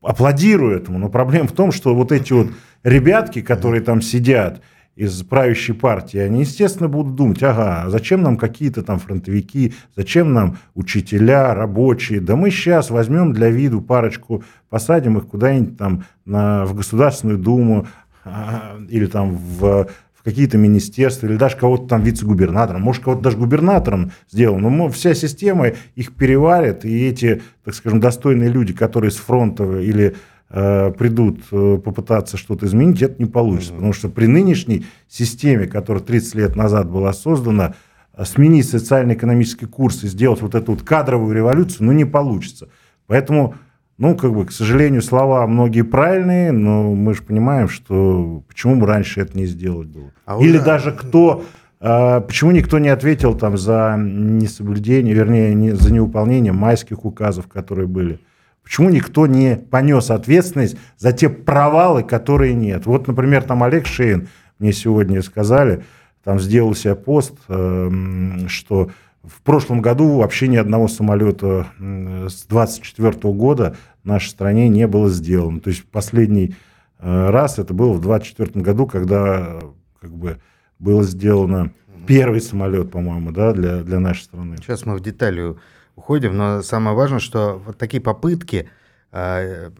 аплодирую 0.00 0.74
этому, 0.74 0.98
но 0.98 1.10
проблема 1.10 1.46
в 1.46 1.52
том, 1.52 1.72
что 1.72 1.94
вот 1.94 2.10
эти 2.10 2.32
вот 2.32 2.52
ребятки, 2.84 3.42
которые 3.42 3.82
там 3.82 4.00
сидят, 4.00 4.62
из 5.00 5.22
правящей 5.22 5.74
партии, 5.74 6.18
они, 6.18 6.40
естественно, 6.40 6.86
будут 6.86 7.14
думать, 7.14 7.42
ага, 7.42 7.84
а 7.84 7.90
зачем 7.90 8.20
нам 8.20 8.36
какие-то 8.36 8.82
там 8.82 8.98
фронтовики, 8.98 9.72
зачем 9.96 10.34
нам 10.34 10.58
учителя, 10.74 11.54
рабочие, 11.54 12.20
да 12.20 12.36
мы 12.36 12.50
сейчас 12.50 12.90
возьмем 12.90 13.32
для 13.32 13.48
виду 13.48 13.80
парочку, 13.80 14.44
посадим 14.68 15.16
их 15.16 15.26
куда-нибудь 15.26 15.78
там 15.78 16.04
на, 16.26 16.66
в 16.66 16.74
Государственную 16.74 17.38
Думу 17.38 17.86
а, 18.26 18.76
или 18.90 19.06
там 19.06 19.36
в, 19.36 19.88
в 20.12 20.22
какие-то 20.22 20.58
министерства, 20.58 21.28
или 21.28 21.36
даже 21.36 21.56
кого-то 21.56 21.86
там 21.86 22.02
вице-губернатором, 22.02 22.82
может, 22.82 23.02
кого-то 23.02 23.22
даже 23.22 23.38
губернатором 23.38 24.10
сделал, 24.30 24.58
но 24.58 24.90
вся 24.90 25.14
система 25.14 25.68
их 25.94 26.14
переварит, 26.14 26.84
и 26.84 27.06
эти, 27.08 27.40
так 27.64 27.74
скажем, 27.74 28.00
достойные 28.00 28.50
люди, 28.50 28.74
которые 28.74 29.12
с 29.12 29.16
фронта 29.16 29.64
или 29.80 30.14
придут 30.50 31.42
э, 31.52 31.78
попытаться 31.82 32.36
что-то 32.36 32.66
изменить, 32.66 33.00
это 33.02 33.22
не 33.22 33.28
получится. 33.28 33.72
Потому 33.72 33.92
что 33.92 34.08
при 34.08 34.26
нынешней 34.26 34.84
системе, 35.08 35.66
которая 35.66 36.02
30 36.02 36.34
лет 36.34 36.56
назад 36.56 36.90
была 36.90 37.12
создана, 37.12 37.74
э, 38.14 38.24
сменить 38.24 38.68
социально-экономический 38.68 39.66
курс 39.66 40.02
и 40.02 40.08
сделать 40.08 40.42
вот 40.42 40.56
эту 40.56 40.72
вот 40.72 40.82
кадровую 40.82 41.36
революцию, 41.36 41.86
ну, 41.86 41.92
не 41.92 42.04
получится. 42.04 42.68
Поэтому, 43.06 43.54
ну, 43.96 44.16
как 44.16 44.32
бы, 44.32 44.44
к 44.44 44.50
сожалению, 44.50 45.02
слова 45.02 45.46
многие 45.46 45.82
правильные, 45.82 46.50
но 46.50 46.94
мы 46.94 47.14
же 47.14 47.22
понимаем, 47.22 47.68
что 47.68 48.42
почему 48.48 48.74
бы 48.74 48.86
раньше 48.86 49.20
это 49.20 49.38
не 49.38 49.46
сделать 49.46 49.86
было. 49.86 50.10
А 50.26 50.36
Или 50.40 50.56
уже... 50.56 50.64
даже 50.64 50.92
кто... 50.92 51.44
Почему 51.78 52.50
никто 52.50 52.78
не 52.78 52.90
ответил 52.90 53.34
там 53.34 53.56
за 53.56 53.96
несоблюдение, 53.98 55.14
вернее, 55.14 55.54
не, 55.54 55.70
за 55.70 55.90
невыполнение 55.90 56.52
майских 56.52 57.06
указов, 57.06 57.48
которые 57.48 57.86
были? 57.86 58.18
Почему 58.62 58.90
никто 58.90 59.26
не 59.26 59.56
понес 59.56 60.10
ответственность 60.10 60.76
за 60.96 61.12
те 61.12 61.28
провалы, 61.28 62.02
которые 62.02 62.54
нет? 62.54 62.86
Вот, 62.86 63.08
например, 63.08 63.42
там 63.42 63.62
Олег 63.62 63.86
Шейн, 63.86 64.28
мне 64.58 64.72
сегодня 64.72 65.22
сказали, 65.22 65.84
там 66.22 66.38
сделал 66.38 66.74
себе 66.74 66.94
пост, 66.94 67.34
эм, 67.48 68.48
что 68.48 68.90
в 69.22 69.42
прошлом 69.42 69.82
году 69.82 70.18
вообще 70.18 70.48
ни 70.48 70.56
одного 70.56 70.88
самолета 70.88 71.66
с 71.78 72.44
24 72.46 73.12
года 73.34 73.76
в 74.02 74.06
нашей 74.06 74.28
стране 74.28 74.68
не 74.68 74.86
было 74.86 75.10
сделано. 75.10 75.60
То 75.60 75.70
есть 75.70 75.84
последний 75.84 76.54
э, 76.98 77.30
раз 77.30 77.58
это 77.58 77.74
было 77.74 77.92
в 77.92 78.00
24 78.00 78.62
году, 78.62 78.86
когда 78.86 79.60
как 80.00 80.10
бы 80.10 80.38
было 80.78 81.02
сделано 81.02 81.72
первый 82.06 82.40
самолет, 82.40 82.90
по-моему, 82.90 83.30
да, 83.30 83.52
для, 83.52 83.82
для 83.82 84.00
нашей 84.00 84.22
страны. 84.22 84.56
Сейчас 84.56 84.86
мы 84.86 84.96
в 84.96 85.00
детали 85.00 85.54
уходим, 85.96 86.36
но 86.36 86.62
самое 86.62 86.96
важное, 86.96 87.20
что 87.20 87.62
вот 87.64 87.78
такие 87.78 88.02
попытки 88.02 88.68
э, 89.12 89.70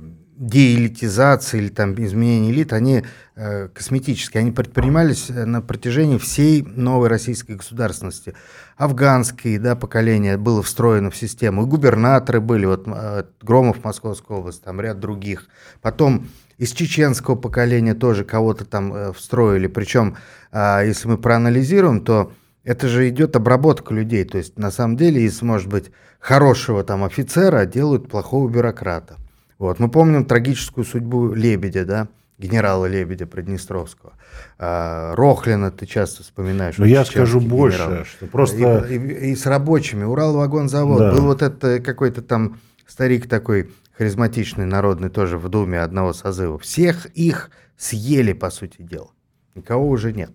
деэлитизации 0.40 1.58
или 1.58 1.68
там 1.68 1.94
изменения 2.02 2.50
элит, 2.50 2.72
они 2.72 3.04
э, 3.36 3.68
косметические, 3.68 4.40
они 4.40 4.52
предпринимались 4.52 5.28
на 5.28 5.60
протяжении 5.60 6.16
всей 6.16 6.62
новой 6.62 7.08
российской 7.08 7.56
государственности. 7.56 8.34
Афганское 8.78 9.58
да, 9.58 9.76
поколение 9.76 10.38
было 10.38 10.62
встроено 10.62 11.10
в 11.10 11.16
систему, 11.16 11.62
и 11.62 11.66
губернаторы 11.66 12.40
были, 12.40 12.64
вот 12.64 12.84
э, 12.86 13.24
Громов 13.42 13.84
Московской 13.84 14.38
области, 14.38 14.62
там 14.62 14.80
ряд 14.80 14.98
других. 14.98 15.46
Потом 15.82 16.26
из 16.56 16.72
чеченского 16.72 17.34
поколения 17.36 17.92
тоже 17.92 18.24
кого-то 18.24 18.64
там 18.64 18.94
э, 18.94 19.12
встроили, 19.12 19.66
причем, 19.66 20.16
э, 20.52 20.84
если 20.86 21.06
мы 21.06 21.18
проанализируем, 21.18 22.02
то 22.02 22.32
это 22.64 22.88
же 22.88 23.08
идет 23.08 23.36
обработка 23.36 23.94
людей. 23.94 24.24
То 24.24 24.38
есть, 24.38 24.58
на 24.58 24.70
самом 24.70 24.96
деле, 24.96 25.22
из, 25.22 25.42
может 25.42 25.68
быть, 25.68 25.90
хорошего 26.18 26.84
там 26.84 27.04
офицера 27.04 27.66
делают 27.66 28.08
плохого 28.08 28.48
бюрократа. 28.48 29.16
Вот. 29.58 29.78
Мы 29.78 29.90
помним 29.90 30.24
трагическую 30.24 30.84
судьбу 30.84 31.32
Лебедя, 31.32 31.84
да, 31.84 32.08
генерала 32.38 32.86
Лебедя 32.86 33.26
Приднестровского. 33.26 34.14
А, 34.58 35.14
Рохлина 35.14 35.70
ты 35.70 35.86
часто 35.86 36.22
вспоминаешь. 36.22 36.78
Но 36.78 36.86
я 36.86 37.04
скажу 37.04 37.40
больше, 37.40 38.04
что 38.06 38.26
просто... 38.26 38.86
И, 38.88 38.96
и, 38.96 39.30
и 39.30 39.36
с 39.36 39.46
рабочими. 39.46 40.04
Урал-вагонзавод. 40.04 40.98
Да. 40.98 41.12
Был 41.12 41.26
вот 41.26 41.42
это 41.42 41.80
какой-то 41.80 42.22
там 42.22 42.58
старик 42.86 43.28
такой 43.28 43.70
харизматичный, 43.96 44.64
народный, 44.64 45.10
тоже 45.10 45.36
в 45.36 45.48
Думе 45.48 45.80
одного 45.80 46.14
созыва. 46.14 46.58
Всех 46.58 47.06
их 47.06 47.50
съели, 47.76 48.32
по 48.32 48.50
сути 48.50 48.80
дела. 48.80 49.10
Никого 49.54 49.88
уже 49.88 50.12
нет 50.12 50.32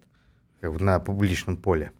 как 0.71 0.81
на 0.81 0.99
публичном 0.99 1.57
поле. 1.57 1.91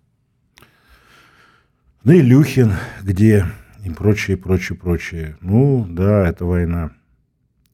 Ну, 2.05 2.13
Илюхин, 2.13 2.73
где 3.01 3.47
и 3.83 3.89
прочее, 3.89 4.37
прочее, 4.37 4.77
прочее. 4.77 5.37
Ну, 5.41 5.87
да, 5.89 6.27
это 6.27 6.45
война. 6.45 6.91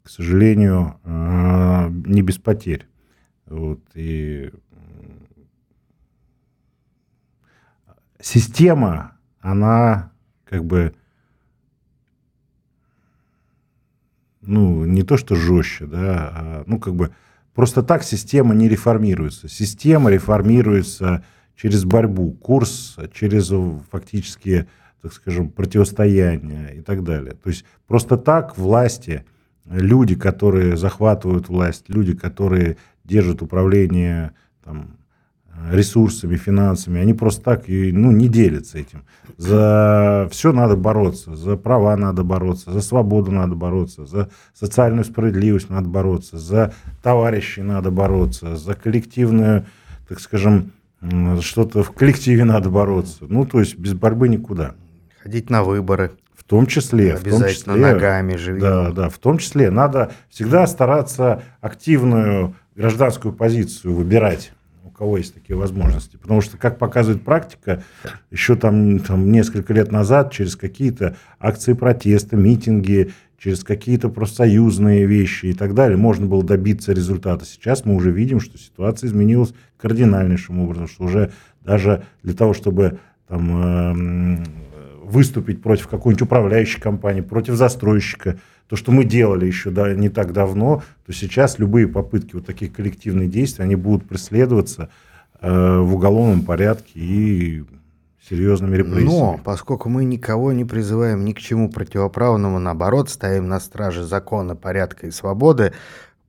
К 0.03 0.09
сожалению, 0.09 1.01
а, 1.03 1.89
не 1.89 2.21
без 2.21 2.37
потерь. 2.37 2.87
Вот, 3.45 3.81
и 3.93 4.53
система, 8.21 9.17
она 9.41 10.13
как 10.45 10.63
бы, 10.63 10.95
ну, 14.39 14.85
не 14.85 15.03
то 15.03 15.17
что 15.17 15.35
жестче, 15.35 15.87
да, 15.87 16.31
а, 16.33 16.63
ну, 16.67 16.79
как 16.79 16.95
бы, 16.95 17.13
просто 17.53 17.83
так 17.83 18.01
система 18.03 18.55
не 18.55 18.69
реформируется. 18.69 19.49
Система 19.49 20.09
реформируется 20.09 21.25
через 21.55 21.83
борьбу, 21.83 22.31
курс 22.31 22.97
через 23.13 23.53
фактически 23.91 24.67
так 25.01 25.13
скажем, 25.13 25.49
противостояния 25.49 26.75
и 26.75 26.81
так 26.81 27.03
далее. 27.03 27.33
То 27.33 27.49
есть 27.49 27.65
просто 27.87 28.17
так 28.17 28.57
власти, 28.57 29.25
люди, 29.65 30.15
которые 30.15 30.77
захватывают 30.77 31.49
власть, 31.49 31.85
люди, 31.87 32.13
которые 32.13 32.77
держат 33.03 33.41
управление 33.41 34.31
там, 34.63 34.97
ресурсами, 35.71 36.35
финансами, 36.35 36.99
они 36.99 37.13
просто 37.13 37.43
так 37.43 37.69
и, 37.69 37.91
ну, 37.91 38.11
не 38.11 38.27
делятся 38.27 38.77
этим. 38.77 39.03
За 39.37 40.27
все 40.31 40.53
надо 40.53 40.75
бороться, 40.75 41.35
за 41.35 41.57
права 41.57 41.97
надо 41.97 42.23
бороться, 42.23 42.71
за 42.71 42.81
свободу 42.81 43.31
надо 43.31 43.55
бороться, 43.55 44.05
за 44.05 44.29
социальную 44.53 45.03
справедливость 45.03 45.69
надо 45.69 45.89
бороться, 45.89 46.37
за 46.37 46.73
товарищей 47.01 47.63
надо 47.63 47.89
бороться, 47.91 48.55
за 48.55 48.75
коллективную, 48.75 49.65
так 50.07 50.19
скажем, 50.19 50.71
что-то 51.41 51.83
в 51.83 51.91
коллективе 51.91 52.43
надо 52.43 52.69
бороться. 52.69 53.25
Ну, 53.27 53.45
то 53.45 53.59
есть 53.59 53.77
без 53.77 53.93
борьбы 53.93 54.29
никуда. 54.29 54.75
Ходить 55.23 55.49
на 55.49 55.63
выборы. 55.63 56.11
В 56.35 56.43
том 56.43 56.65
числе. 56.67 57.13
Обязательно 57.13 57.37
в 57.37 57.41
том 57.41 57.49
числе, 57.49 57.93
ногами 57.93 58.35
живи. 58.35 58.59
Да, 58.59 58.91
да, 58.91 59.09
в 59.09 59.17
том 59.17 59.37
числе. 59.37 59.69
Надо 59.69 60.11
всегда 60.29 60.67
стараться 60.67 61.43
активную 61.61 62.55
гражданскую 62.75 63.33
позицию 63.33 63.95
выбирать 63.95 64.51
у 64.83 64.89
кого 64.89 65.17
есть 65.17 65.33
такие 65.33 65.55
возможности. 65.55 66.17
Потому 66.17 66.41
что, 66.41 66.57
как 66.57 66.77
показывает 66.77 67.23
практика, 67.23 67.83
еще 68.29 68.55
там, 68.55 68.99
там 68.99 69.31
несколько 69.31 69.73
лет 69.73 69.91
назад 69.91 70.31
через 70.31 70.55
какие-то 70.55 71.15
акции 71.39 71.73
протеста, 71.73 72.35
митинги, 72.35 73.13
через 73.41 73.63
какие-то 73.63 74.09
профсоюзные 74.09 75.05
вещи 75.05 75.47
и 75.47 75.53
так 75.53 75.73
далее 75.73 75.97
можно 75.97 76.27
было 76.27 76.43
добиться 76.43 76.93
результата. 76.93 77.43
Сейчас 77.43 77.85
мы 77.85 77.95
уже 77.95 78.11
видим, 78.11 78.39
что 78.39 78.57
ситуация 78.57 79.07
изменилась 79.07 79.53
кардинальнейшим 79.77 80.59
образом, 80.59 80.87
что 80.87 81.05
уже 81.05 81.31
даже 81.61 82.03
для 82.21 82.33
того, 82.33 82.53
чтобы 82.53 82.99
там, 83.27 84.43
э, 84.43 84.43
выступить 85.03 85.61
против 85.61 85.87
какой-нибудь 85.87 86.21
управляющей 86.21 86.79
компании, 86.79 87.21
против 87.21 87.55
застройщика, 87.55 88.37
то, 88.67 88.75
что 88.75 88.91
мы 88.91 89.05
делали 89.05 89.47
еще 89.47 89.71
да, 89.71 89.91
не 89.93 90.09
так 90.09 90.33
давно, 90.33 90.83
то 91.05 91.11
сейчас 91.11 91.57
любые 91.57 91.87
попытки 91.87 92.35
вот 92.35 92.45
таких 92.45 92.71
коллективных 92.71 93.31
действий, 93.31 93.63
они 93.63 93.75
будут 93.75 94.07
преследоваться 94.07 94.89
э, 95.41 95.79
в 95.79 95.95
уголовном 95.95 96.43
порядке 96.43 96.91
и 96.93 97.63
серьезными 98.31 98.77
репрессиями. 98.77 99.05
Но 99.05 99.39
поскольку 99.43 99.89
мы 99.89 100.05
никого 100.05 100.53
не 100.53 100.63
призываем 100.63 101.25
ни 101.25 101.33
к 101.33 101.39
чему 101.39 101.69
противоправному, 101.69 102.59
наоборот, 102.59 103.09
стоим 103.09 103.49
на 103.49 103.59
страже 103.59 104.03
закона, 104.03 104.55
порядка 104.55 105.07
и 105.07 105.11
свободы, 105.11 105.73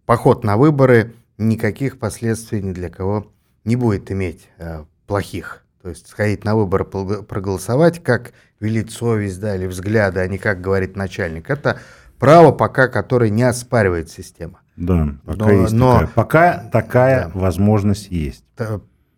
поход 0.04 0.42
на 0.42 0.56
выборы 0.56 1.12
никаких 1.38 1.98
последствий 1.98 2.60
ни 2.60 2.72
для 2.72 2.90
кого 2.90 3.28
не 3.64 3.76
будет 3.76 4.10
иметь 4.10 4.48
э, 4.58 4.84
плохих. 5.06 5.62
То 5.82 5.90
есть 5.90 6.08
сходить 6.08 6.44
на 6.44 6.56
выборы, 6.56 6.84
проголосовать, 6.84 8.02
как 8.02 8.32
велит 8.60 8.90
совесть, 8.90 9.40
да, 9.40 9.56
или 9.56 9.66
взгляды, 9.66 10.20
а 10.20 10.26
не 10.26 10.38
как 10.38 10.60
говорит 10.60 10.96
начальник. 10.96 11.50
Это 11.50 11.78
право 12.18 12.52
пока, 12.52 12.88
которое 12.88 13.30
не 13.30 13.42
оспаривает 13.42 14.10
система. 14.10 14.60
Да, 14.76 15.14
пока 15.24 15.46
но, 15.46 15.50
есть 15.50 15.72
но, 15.72 15.92
такая, 15.92 16.10
пока 16.14 16.58
такая 16.72 17.24
да, 17.24 17.30
возможность 17.34 18.08
есть. 18.10 18.44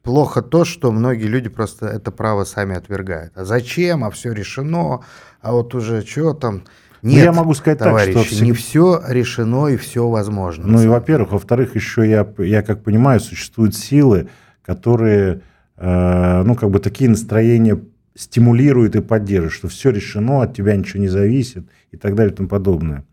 Плохо 0.05 0.43
то, 0.43 0.67
что 0.67 0.93
многие 0.93 1.25
люди 1.25 1.49
просто 1.49 1.87
это 1.87 2.11
право 2.11 2.45
сами 2.45 2.77
отвергают. 2.77 3.33
А 3.37 3.45
зачем? 3.45 4.05
А 4.05 4.11
все 4.11 4.33
решено. 4.33 5.01
А 5.41 5.53
вот 5.53 5.75
уже 5.75 6.05
что 6.05 6.35
там? 6.35 6.65
Ну, 7.01 7.11
Нет, 7.11 7.25
я 7.25 7.33
могу 7.33 7.55
сказать 7.55 7.79
товарищи, 7.79 8.19
так, 8.19 8.27
что... 8.27 8.45
не 8.45 8.53
все 8.53 9.03
решено 9.09 9.69
и 9.69 9.79
все 9.79 10.07
возможно. 10.07 10.67
Ну 10.67 10.83
и, 10.83 10.87
во-первых, 10.87 11.33
во-вторых, 11.33 11.75
еще 11.75 12.09
я, 12.09 12.27
я 12.39 12.63
как 12.63 12.83
понимаю, 12.83 13.19
существуют 13.19 13.75
силы, 13.75 14.29
которые, 14.63 15.41
э, 15.77 16.43
ну, 16.45 16.55
как 16.55 16.71
бы 16.71 16.81
такие 16.81 17.09
настроения 17.09 17.81
стимулируют 18.15 18.97
и 18.97 19.01
поддерживают, 19.01 19.55
что 19.55 19.69
все 19.69 19.91
решено, 19.91 20.43
от 20.43 20.55
тебя 20.55 20.77
ничего 20.77 21.01
не 21.01 21.09
зависит 21.09 21.67
и 21.93 21.97
так 21.97 22.15
далее 22.15 22.33
и 22.33 22.37
тому 22.37 22.49
подобное. 22.49 23.05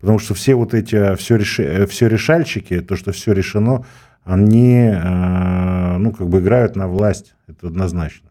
Потому 0.00 0.18
что 0.18 0.34
все 0.34 0.54
вот 0.54 0.74
эти 0.74 0.96
а, 0.96 1.16
все, 1.16 1.36
реши, 1.36 1.62
э, 1.62 1.86
все 1.86 2.08
решальщики, 2.08 2.80
то, 2.80 2.96
что 2.96 3.12
все 3.12 3.32
решено, 3.32 3.84
они, 4.24 4.90
э, 4.92 5.96
ну, 5.98 6.12
как 6.12 6.28
бы 6.28 6.40
играют 6.40 6.76
на 6.76 6.88
власть, 6.88 7.34
это 7.48 7.66
однозначно. 7.68 8.30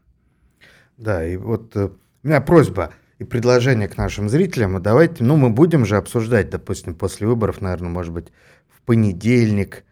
Да, 0.98 1.26
и 1.26 1.38
вот 1.38 1.76
э, 1.76 1.90
у 2.24 2.28
меня 2.28 2.42
просьба 2.42 2.92
и 3.20 3.24
предложение 3.24 3.88
к 3.88 3.98
нашим 3.98 4.30
зрителям. 4.30 4.82
Давайте, 4.82 5.24
ну, 5.24 5.36
мы 5.36 5.50
будем 5.50 5.86
же 5.86 5.98
обсуждать, 5.98 6.50
допустим, 6.50 6.96
после 6.96 7.28
выборов, 7.28 7.62
наверное, 7.62 7.90
может 7.90 8.14
быть, 8.14 8.28
в 8.70 8.82
понедельник, 8.82 9.84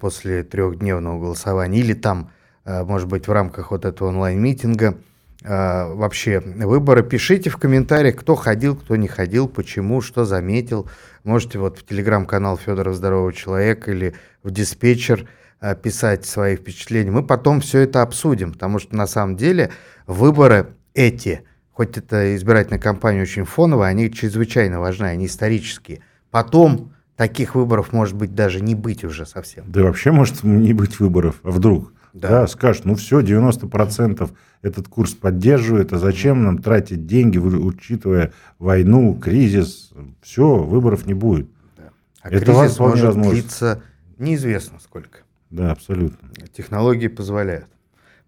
после 0.00 0.42
трехдневного 0.42 1.20
голосования, 1.20 1.78
или 1.78 1.94
там, 1.94 2.32
может 2.64 3.08
быть, 3.08 3.28
в 3.28 3.32
рамках 3.32 3.70
вот 3.70 3.84
этого 3.84 4.08
онлайн-митинга, 4.08 4.96
э, 5.44 5.94
вообще 5.94 6.40
выборы. 6.40 7.04
Пишите 7.04 7.48
в 7.50 7.56
комментариях, 7.56 8.16
кто 8.16 8.34
ходил, 8.34 8.76
кто 8.76 8.96
не 8.96 9.06
ходил, 9.06 9.48
почему, 9.48 10.00
что 10.00 10.24
заметил. 10.24 10.88
Можете 11.22 11.60
вот 11.60 11.78
в 11.78 11.86
телеграм-канал 11.86 12.56
Федора 12.56 12.92
Здорового 12.92 13.32
Человека 13.32 13.92
или 13.92 14.14
в 14.46 14.52
диспетчер 14.52 15.28
э, 15.60 15.74
писать 15.74 16.24
свои 16.24 16.56
впечатления. 16.56 17.10
Мы 17.10 17.24
потом 17.24 17.60
все 17.60 17.80
это 17.80 18.02
обсудим, 18.02 18.52
потому 18.52 18.78
что 18.78 18.96
на 18.96 19.06
самом 19.08 19.36
деле 19.36 19.70
выборы 20.06 20.68
эти, 20.94 21.42
хоть 21.72 21.98
это 21.98 22.36
избирательная 22.36 22.78
кампания 22.78 23.22
очень 23.22 23.44
фоновая, 23.44 23.90
они 23.90 24.10
чрезвычайно 24.10 24.78
важны, 24.78 25.06
они 25.06 25.26
исторические. 25.26 26.00
Потом 26.30 26.92
таких 27.16 27.56
выборов 27.56 27.92
может 27.92 28.14
быть 28.14 28.34
даже 28.34 28.60
не 28.60 28.76
быть 28.76 29.04
уже 29.04 29.26
совсем. 29.26 29.64
Да 29.66 29.82
вообще 29.82 30.12
может 30.12 30.44
не 30.44 30.72
быть 30.72 31.00
выборов, 31.00 31.40
а 31.42 31.50
вдруг? 31.50 31.92
Да. 32.12 32.28
да, 32.28 32.46
скажут, 32.46 32.86
ну 32.86 32.94
все, 32.94 33.20
90% 33.20 34.30
этот 34.62 34.88
курс 34.88 35.12
поддерживает, 35.12 35.92
а 35.92 35.98
зачем 35.98 36.44
нам 36.44 36.58
тратить 36.58 37.06
деньги, 37.06 37.36
учитывая 37.36 38.32
войну, 38.58 39.14
кризис, 39.14 39.90
все, 40.22 40.56
выборов 40.56 41.04
не 41.04 41.12
будет. 41.12 41.50
Да. 41.76 41.90
А 42.22 42.30
Это 42.30 42.44
кризис 42.46 42.78
может 42.78 43.20
длиться 43.20 43.82
неизвестно 44.18 44.78
сколько. 44.80 45.20
Да, 45.50 45.72
абсолютно. 45.72 46.30
Технологии 46.52 47.08
позволяют. 47.08 47.68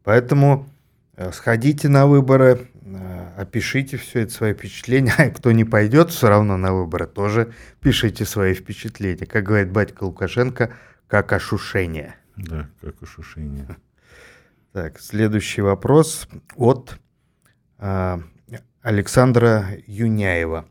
Поэтому 0.05 0.68
э, 1.16 1.33
сходите 1.33 1.88
на 1.88 2.07
выборы, 2.07 2.68
э, 2.83 3.33
опишите 3.37 3.96
все 3.96 4.20
это 4.20 4.33
свои 4.33 4.55
впечатления. 4.55 5.12
А 5.18 5.31
кто 5.31 5.53
не 5.53 5.64
пойдет 5.64 6.11
все 6.11 6.29
равно 6.29 6.57
на 6.57 6.72
выборы, 6.72 7.07
тоже 7.07 7.53
пишите 7.81 8.24
свои 8.24 8.55
впечатления. 8.55 9.27
Как 9.27 9.44
говорит 9.44 9.70
батька 9.70 10.05
Лукашенко, 10.05 10.72
как 11.07 11.33
ошушение. 11.33 12.14
Да, 12.37 12.68
как 12.81 13.03
ушушение. 13.03 13.66
Так, 14.72 15.01
следующий 15.01 15.62
вопрос 15.62 16.29
от 16.55 16.98
э, 17.79 18.18
Александра 18.83 19.66
Юняева. 19.87 20.66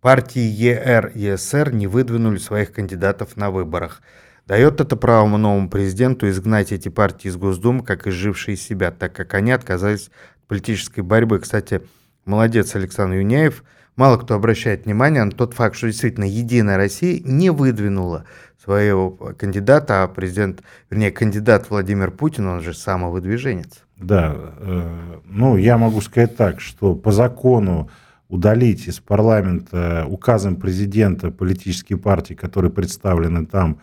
Партии 0.00 0.40
ЕР 0.40 1.12
и 1.14 1.36
СР 1.36 1.72
не 1.72 1.86
выдвинули 1.86 2.38
своих 2.38 2.72
кандидатов 2.72 3.36
на 3.36 3.50
выборах. 3.50 4.02
Дает 4.46 4.80
это 4.80 4.96
право 4.96 5.36
новому 5.36 5.68
президенту 5.68 6.28
изгнать 6.28 6.72
эти 6.72 6.88
партии 6.88 7.28
из 7.28 7.36
Госдумы, 7.36 7.84
как 7.84 8.06
изжившие 8.06 8.56
себя, 8.56 8.90
так 8.90 9.12
как 9.14 9.34
они 9.34 9.52
отказались 9.52 10.08
от 10.08 10.48
политической 10.48 11.00
борьбы. 11.00 11.38
Кстати, 11.38 11.82
молодец 12.24 12.74
Александр 12.74 13.16
Юняев. 13.16 13.64
Мало 13.94 14.16
кто 14.16 14.34
обращает 14.34 14.86
внимание 14.86 15.22
на 15.22 15.30
тот 15.30 15.54
факт, 15.54 15.76
что 15.76 15.86
действительно 15.86 16.24
Единая 16.24 16.76
Россия 16.76 17.20
не 17.24 17.50
выдвинула 17.50 18.24
своего 18.62 19.10
кандидата, 19.10 20.02
а 20.02 20.08
президент, 20.08 20.62
вернее, 20.88 21.10
кандидат 21.10 21.68
Владимир 21.68 22.10
Путин, 22.10 22.46
он 22.46 22.62
же 22.62 22.74
самовыдвиженец. 22.74 23.84
Да, 23.96 24.34
э, 24.58 25.20
ну, 25.26 25.56
я 25.56 25.78
могу 25.78 26.00
сказать 26.00 26.36
так, 26.36 26.60
что 26.60 26.94
по 26.94 27.12
закону 27.12 27.90
удалить 28.28 28.88
из 28.88 28.98
парламента 28.98 30.06
указом 30.08 30.56
президента 30.56 31.30
политические 31.30 31.98
партии, 31.98 32.34
которые 32.34 32.70
представлены 32.72 33.46
там, 33.46 33.78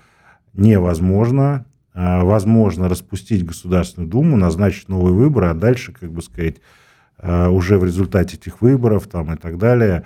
невозможно. 0.54 1.66
А, 1.94 2.24
возможно 2.24 2.88
распустить 2.88 3.46
Государственную 3.46 4.10
Думу, 4.10 4.38
назначить 4.38 4.90
новые 4.90 5.14
выборы, 5.14 5.48
а 5.48 5.54
дальше, 5.54 5.92
как 5.92 6.12
бы 6.12 6.22
сказать, 6.22 6.58
а, 7.18 7.50
уже 7.50 7.78
в 7.78 7.84
результате 7.84 8.38
этих 8.38 8.62
выборов 8.62 9.08
там, 9.08 9.34
и 9.34 9.38
так 9.38 9.58
далее, 9.58 10.06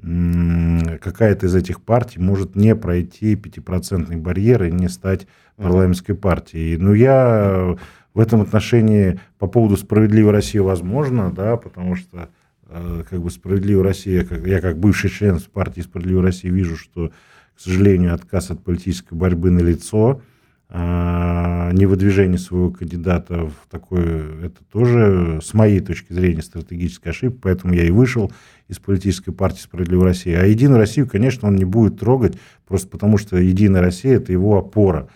какая-то 0.00 1.46
из 1.46 1.54
этих 1.54 1.80
партий 1.80 2.20
может 2.20 2.56
не 2.56 2.74
пройти 2.76 3.36
пятипроцентный 3.36 4.16
барьер 4.16 4.64
и 4.64 4.70
не 4.72 4.88
стать 4.88 5.26
парламентской 5.56 6.14
партией. 6.14 6.76
Но 6.76 6.94
я 6.94 7.76
в 8.12 8.20
этом 8.20 8.42
отношении 8.42 9.18
по 9.38 9.46
поводу 9.46 9.76
«Справедливой 9.76 10.32
России» 10.32 10.58
возможно, 10.58 11.32
да, 11.32 11.56
потому 11.56 11.96
что 11.96 12.28
э, 12.68 13.04
как 13.08 13.20
бы 13.20 13.30
«Справедливая 13.30 13.84
Россия», 13.84 14.26
я 14.44 14.60
как 14.60 14.78
бывший 14.78 15.10
член 15.10 15.38
партии 15.52 15.80
«Справедливая 15.80 16.24
Россия» 16.24 16.52
вижу, 16.52 16.76
что, 16.76 17.10
к 17.56 17.60
сожалению, 17.60 18.14
отказ 18.14 18.50
от 18.50 18.62
политической 18.62 19.14
борьбы 19.14 19.50
на 19.50 19.60
лицо– 19.60 20.20
а, 20.76 21.70
невыдвижение 21.72 22.36
своего 22.36 22.70
кандидата 22.70 23.46
в 23.46 23.70
такое, 23.70 24.46
это 24.46 24.64
тоже, 24.72 25.38
с 25.40 25.54
моей 25.54 25.78
точки 25.78 26.12
зрения, 26.12 26.42
стратегическая 26.42 27.10
ошибка, 27.10 27.38
поэтому 27.42 27.74
я 27.74 27.84
и 27.84 27.90
вышел 27.90 28.32
из 28.66 28.80
политической 28.80 29.30
партии 29.30 29.60
«Справедливая 29.60 30.06
Россия». 30.06 30.40
А 30.40 30.46
«Единую 30.46 30.78
Россию», 30.78 31.08
конечно, 31.08 31.46
он 31.46 31.54
не 31.54 31.64
будет 31.64 32.00
трогать, 32.00 32.36
просто 32.66 32.88
потому 32.88 33.18
что 33.18 33.36
«Единая 33.36 33.82
Россия»– 33.82 34.16
это 34.16 34.32
его 34.32 34.58
опора. 34.58 35.06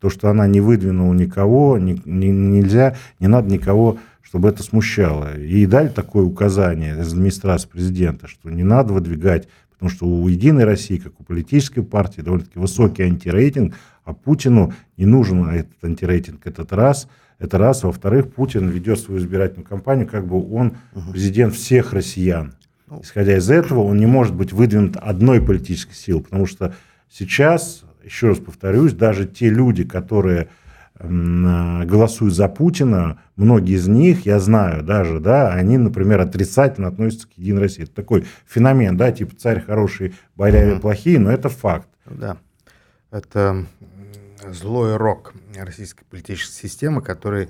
То, 0.00 0.10
что 0.10 0.28
она 0.28 0.46
не 0.46 0.60
выдвинула 0.60 1.12
никого, 1.12 1.76
не, 1.76 2.00
не, 2.04 2.28
нельзя, 2.28 2.96
не 3.18 3.26
надо 3.26 3.50
никого, 3.50 3.98
чтобы 4.22 4.48
это 4.48 4.62
смущало. 4.62 5.36
И 5.38 5.66
дали 5.66 5.88
такое 5.88 6.22
указание 6.22 7.00
из 7.00 7.12
администрации 7.12 7.66
президента, 7.66 8.28
что 8.28 8.48
не 8.48 8.62
надо 8.62 8.92
выдвигать 8.92 9.48
потому 9.80 9.96
что 9.96 10.06
у 10.06 10.28
«Единой 10.28 10.64
России», 10.64 10.98
как 10.98 11.18
у 11.20 11.24
политической 11.24 11.80
партии, 11.80 12.20
довольно-таки 12.20 12.58
высокий 12.58 13.02
антирейтинг, 13.02 13.74
а 14.04 14.12
Путину 14.12 14.74
не 14.98 15.06
нужен 15.06 15.48
этот 15.48 15.82
антирейтинг 15.82 16.46
этот 16.46 16.74
раз. 16.74 17.08
Это 17.38 17.56
раз. 17.56 17.82
Во-вторых, 17.82 18.30
Путин 18.30 18.68
ведет 18.68 19.00
свою 19.00 19.22
избирательную 19.22 19.66
кампанию, 19.66 20.06
как 20.06 20.26
бы 20.26 20.36
он 20.54 20.76
президент 21.10 21.54
всех 21.54 21.94
россиян. 21.94 22.52
Ну. 22.88 23.00
Исходя 23.00 23.38
из 23.38 23.48
этого, 23.48 23.80
он 23.80 23.96
не 23.96 24.04
может 24.04 24.34
быть 24.34 24.52
выдвинут 24.52 24.98
одной 24.98 25.40
политической 25.40 25.94
силой, 25.94 26.24
потому 26.24 26.44
что 26.44 26.74
сейчас, 27.08 27.84
еще 28.04 28.28
раз 28.28 28.38
повторюсь, 28.38 28.92
даже 28.92 29.24
те 29.24 29.48
люди, 29.48 29.84
которые 29.84 30.50
голосуют 31.02 32.34
за 32.34 32.48
Путина, 32.48 33.20
многие 33.36 33.76
из 33.76 33.88
них, 33.88 34.26
я 34.26 34.38
знаю 34.38 34.82
даже, 34.82 35.18
да, 35.18 35.52
они, 35.52 35.78
например, 35.78 36.20
отрицательно 36.20 36.88
относятся 36.88 37.26
к 37.26 37.32
Единой 37.36 37.62
России. 37.62 37.84
Это 37.84 37.94
такой 37.94 38.26
феномен, 38.46 38.96
да, 38.96 39.10
типа 39.10 39.34
царь 39.36 39.64
хороший, 39.64 40.14
бояре 40.36 40.74
mm 40.74 40.80
плохие, 40.80 41.18
но 41.18 41.32
это 41.32 41.48
факт. 41.48 41.88
Да, 42.04 42.36
это 43.10 43.64
злой 44.46 44.96
рок 44.96 45.32
российской 45.56 46.04
политической 46.04 46.68
системы, 46.68 47.00
который 47.02 47.48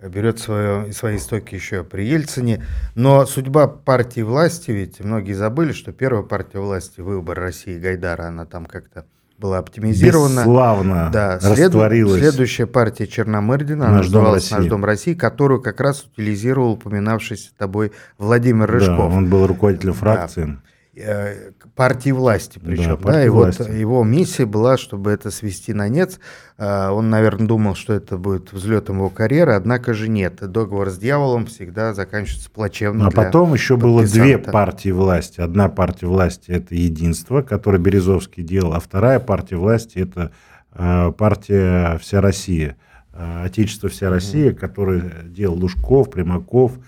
берет 0.00 0.38
свое, 0.38 0.92
свои 0.92 1.16
истоки 1.16 1.54
еще 1.54 1.84
при 1.84 2.02
Ельцине. 2.02 2.64
Но 2.94 3.26
судьба 3.26 3.66
партии 3.68 4.20
власти, 4.20 4.70
ведь 4.70 5.00
многие 5.00 5.32
забыли, 5.32 5.72
что 5.72 5.92
первая 5.92 6.22
партия 6.22 6.60
власти, 6.60 7.00
выбор 7.00 7.38
России 7.38 7.78
Гайдара, 7.78 8.24
она 8.24 8.44
там 8.44 8.66
как-то 8.66 9.06
была 9.38 9.58
оптимизирована. 9.58 10.40
Бесславно 10.40 11.10
да, 11.12 11.38
растворилась. 11.40 12.20
Следующая 12.20 12.66
партия 12.66 13.06
Черномырдина, 13.06 13.90
Наш 13.90 14.08
дом 14.08 14.32
России. 14.32 14.54
«Наш 14.56 14.66
дом 14.66 14.84
России», 14.84 15.14
которую 15.14 15.62
как 15.62 15.80
раз 15.80 16.04
утилизировал 16.04 16.72
упоминавшийся 16.72 17.50
тобой 17.56 17.92
Владимир 18.18 18.70
Рыжков. 18.70 19.10
Да, 19.10 19.16
он 19.16 19.30
был 19.30 19.46
руководителем 19.46 19.94
фракции. 19.94 20.44
Да. 20.44 20.58
Э, 21.00 21.52
партии 21.74 22.10
власти 22.10 22.58
причем. 22.58 22.98
Да, 23.02 23.12
да, 23.12 23.24
и 23.24 23.28
власти. 23.28 23.62
вот 23.62 23.70
его 23.70 24.04
миссия 24.04 24.46
была, 24.46 24.76
чтобы 24.76 25.10
это 25.10 25.30
свести 25.30 25.72
на 25.72 25.88
нет. 25.88 26.18
Э, 26.56 26.88
он, 26.88 27.10
наверное, 27.10 27.46
думал, 27.46 27.74
что 27.74 27.92
это 27.92 28.16
будет 28.16 28.52
взлетом 28.52 28.96
его 28.96 29.10
карьеры, 29.10 29.52
однако 29.52 29.94
же 29.94 30.08
нет. 30.08 30.36
Договор 30.40 30.90
с 30.90 30.98
дьяволом 30.98 31.46
всегда 31.46 31.94
заканчивается 31.94 32.50
плачевно. 32.50 33.06
А 33.06 33.10
потом 33.10 33.54
еще 33.54 33.76
было 33.76 34.04
две 34.04 34.38
партии 34.38 34.90
власти. 34.90 35.40
Одна 35.40 35.68
партия 35.68 36.06
власти– 36.06 36.44
это 36.50 36.74
«Единство», 36.74 37.42
которое 37.42 37.78
Березовский 37.78 38.42
делал, 38.42 38.74
а 38.74 38.80
вторая 38.80 39.20
партия 39.20 39.56
власти– 39.56 39.98
это 40.00 40.32
э, 40.72 41.12
партия 41.16 41.98
«Вся 41.98 42.20
Россия». 42.20 42.76
Отечество 43.12 43.88
«Вся 43.88 44.10
Россия», 44.10 44.52
которое 44.52 45.24
делал 45.24 45.56
Лужков, 45.56 46.10
Примаков– 46.10 46.72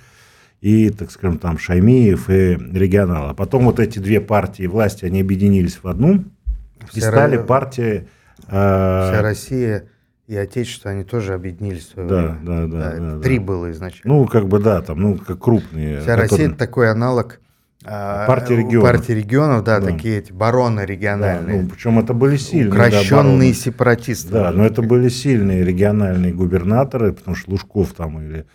и, 0.60 0.90
так 0.90 1.10
скажем, 1.10 1.38
там 1.38 1.58
Шаймиев 1.58 2.28
и 2.28 2.58
регионал. 2.72 3.30
А 3.30 3.34
потом 3.34 3.64
вот 3.64 3.80
эти 3.80 3.98
две 3.98 4.20
партии 4.20 4.66
власти, 4.66 5.04
они 5.04 5.20
объединились 5.20 5.78
в 5.82 5.88
одну 5.88 6.24
Вся 6.88 6.98
и 6.98 7.00
стали 7.00 7.36
Ро... 7.36 7.44
партией... 7.44 8.08
Э... 8.48 9.10
Вся 9.10 9.22
Россия 9.22 9.84
и 10.26 10.36
Отечество, 10.36 10.92
они 10.92 11.02
тоже 11.02 11.34
объединились 11.34 11.90
да. 11.96 12.04
Да, 12.04 12.38
да, 12.42 12.66
да, 12.66 12.96
да. 12.98 13.20
Три 13.20 13.38
да. 13.38 13.44
было 13.44 13.70
изначально. 13.72 14.14
Ну, 14.14 14.26
как 14.26 14.46
бы, 14.46 14.60
да, 14.60 14.80
там, 14.80 15.00
ну, 15.00 15.16
как 15.16 15.40
крупные. 15.40 15.96
Вся 15.96 16.16
которые... 16.16 16.28
Россия– 16.28 16.46
это 16.48 16.56
такой 16.56 16.90
аналог 16.90 17.40
а, 17.84 18.26
партии 18.26 18.52
регионов. 18.52 18.90
Партии 18.90 19.12
регионов, 19.12 19.64
да, 19.64 19.80
да, 19.80 19.86
такие 19.86 20.18
эти 20.18 20.32
бароны 20.32 20.82
региональные. 20.82 21.56
Да, 21.56 21.62
ну, 21.62 21.68
причем 21.68 21.98
это 21.98 22.12
были 22.12 22.36
сильные. 22.36 22.68
Укращенные 22.68 23.52
да, 23.52 23.58
сепаратисты. 23.58 24.30
Да, 24.30 24.52
но 24.52 24.66
это 24.66 24.82
были 24.82 25.08
сильные 25.08 25.64
региональные 25.64 26.32
губернаторы, 26.32 27.12
потому 27.12 27.34
что 27.34 27.50
Лужков 27.50 27.94
там 27.94 28.20
или 28.22 28.46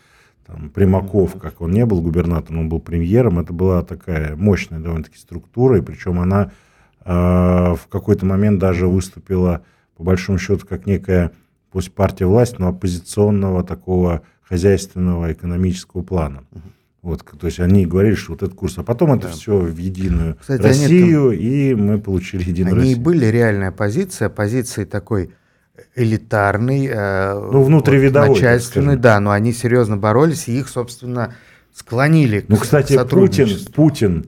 там, 0.45 0.69
Примаков, 0.69 1.39
как 1.39 1.61
он 1.61 1.71
не 1.71 1.85
был 1.85 2.01
губернатором, 2.01 2.59
он 2.59 2.69
был 2.69 2.79
премьером, 2.79 3.39
это 3.39 3.51
была 3.53 3.81
такая 3.81 4.35
мощная 4.35 4.79
довольно-таки 4.79 5.17
структура, 5.17 5.77
и 5.77 5.81
причем 5.81 6.19
она 6.19 6.51
э, 7.03 7.11
в 7.11 7.87
какой-то 7.89 8.25
момент 8.25 8.59
даже 8.59 8.87
выступила, 8.87 9.63
по 9.97 10.03
большому 10.03 10.37
счету, 10.37 10.65
как 10.67 10.85
некая, 10.85 11.31
пусть 11.71 11.91
партия 11.93 12.25
власти, 12.25 12.57
но 12.59 12.69
оппозиционного 12.69 13.63
такого 13.63 14.21
хозяйственного 14.43 15.33
экономического 15.33 16.03
плана. 16.03 16.43
Вот, 17.01 17.23
то 17.23 17.45
есть 17.45 17.59
они 17.59 17.85
говорили, 17.85 18.15
что 18.15 18.31
вот 18.31 18.41
этот 18.41 18.55
курс, 18.55 18.79
а 18.79 18.83
потом 18.83 19.13
это 19.13 19.27
да. 19.27 19.33
все 19.33 19.59
в 19.59 19.77
единую 19.77 20.37
Кстати, 20.41 20.61
Россию, 20.61 21.29
там... 21.29 21.39
и 21.39 21.75
мы 21.75 21.99
получили 21.99 22.41
единую 22.41 22.73
они 22.73 22.79
Россию. 22.81 22.95
Они 22.95 23.03
были 23.03 23.25
реальная 23.25 23.69
оппозиция, 23.69 24.25
оппозиции 24.25 24.85
такой 24.85 25.31
элитарный, 25.95 26.87
э, 26.87 27.33
ну, 27.51 27.63
внутривидовой, 27.63 28.29
вот, 28.29 28.35
начальственный, 28.35 28.97
да, 28.97 29.19
но 29.19 29.31
они 29.31 29.53
серьезно 29.53 29.97
боролись, 29.97 30.47
и 30.47 30.59
их, 30.59 30.67
собственно, 30.67 31.33
склонили 31.73 32.45
ну, 32.47 32.57
к 32.57 32.61
кстати, 32.61 32.97
Путин, 33.05 33.49
Путин 33.73 34.25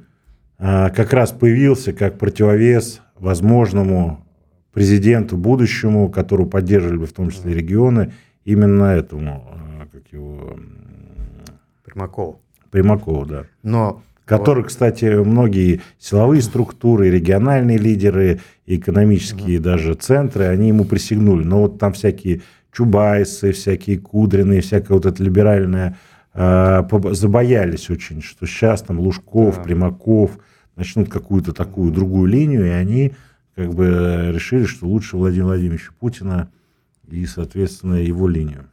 а, 0.57 0.89
как 0.89 1.13
раз 1.13 1.31
появился 1.31 1.93
как 1.93 2.17
противовес 2.17 3.01
возможному 3.15 4.25
президенту 4.73 5.37
будущему, 5.37 6.09
которого 6.09 6.47
поддерживали 6.47 6.97
бы 6.97 7.05
в 7.05 7.13
том 7.13 7.29
числе 7.31 7.53
регионы, 7.53 8.13
именно 8.43 8.85
этому, 8.85 9.47
а, 9.49 9.87
как 9.91 10.11
его... 10.11 10.57
Примакову. 11.83 12.41
Примакову, 12.69 13.25
да. 13.25 13.45
Но 13.63 14.03
который, 14.27 14.63
вот. 14.63 14.67
кстати, 14.67 15.05
многие 15.05 15.81
силовые 15.97 16.41
структуры, 16.41 17.09
региональные 17.09 17.77
лидеры, 17.77 18.41
экономические 18.65 19.57
угу. 19.57 19.63
даже 19.63 19.93
центры, 19.93 20.43
они 20.43 20.67
ему 20.67 20.83
присягнули. 20.83 21.45
Но 21.45 21.61
вот 21.61 21.79
там 21.79 21.93
всякие 21.93 22.41
Чубайсы, 22.73 23.53
всякие 23.53 23.97
Кудрины, 23.97 24.59
всякая 24.59 24.95
вот 24.95 25.05
эта 25.05 25.23
либеральная, 25.23 25.97
э, 26.33 26.83
забоялись 27.11 27.89
очень, 27.89 28.21
что 28.21 28.45
сейчас 28.45 28.81
там 28.81 28.99
Лужков, 28.99 29.55
да. 29.55 29.63
Примаков 29.63 30.37
начнут 30.75 31.09
какую-то 31.09 31.53
такую 31.53 31.93
другую 31.93 32.25
линию, 32.25 32.65
и 32.65 32.69
они 32.69 33.13
как 33.55 33.73
бы 33.73 34.29
решили, 34.33 34.65
что 34.65 34.87
лучше 34.87 35.15
Владимира 35.15 35.47
Владимировича 35.47 35.91
Путина 35.97 36.51
и, 37.07 37.25
соответственно, 37.25 37.95
его 37.95 38.27
линию. 38.27 38.65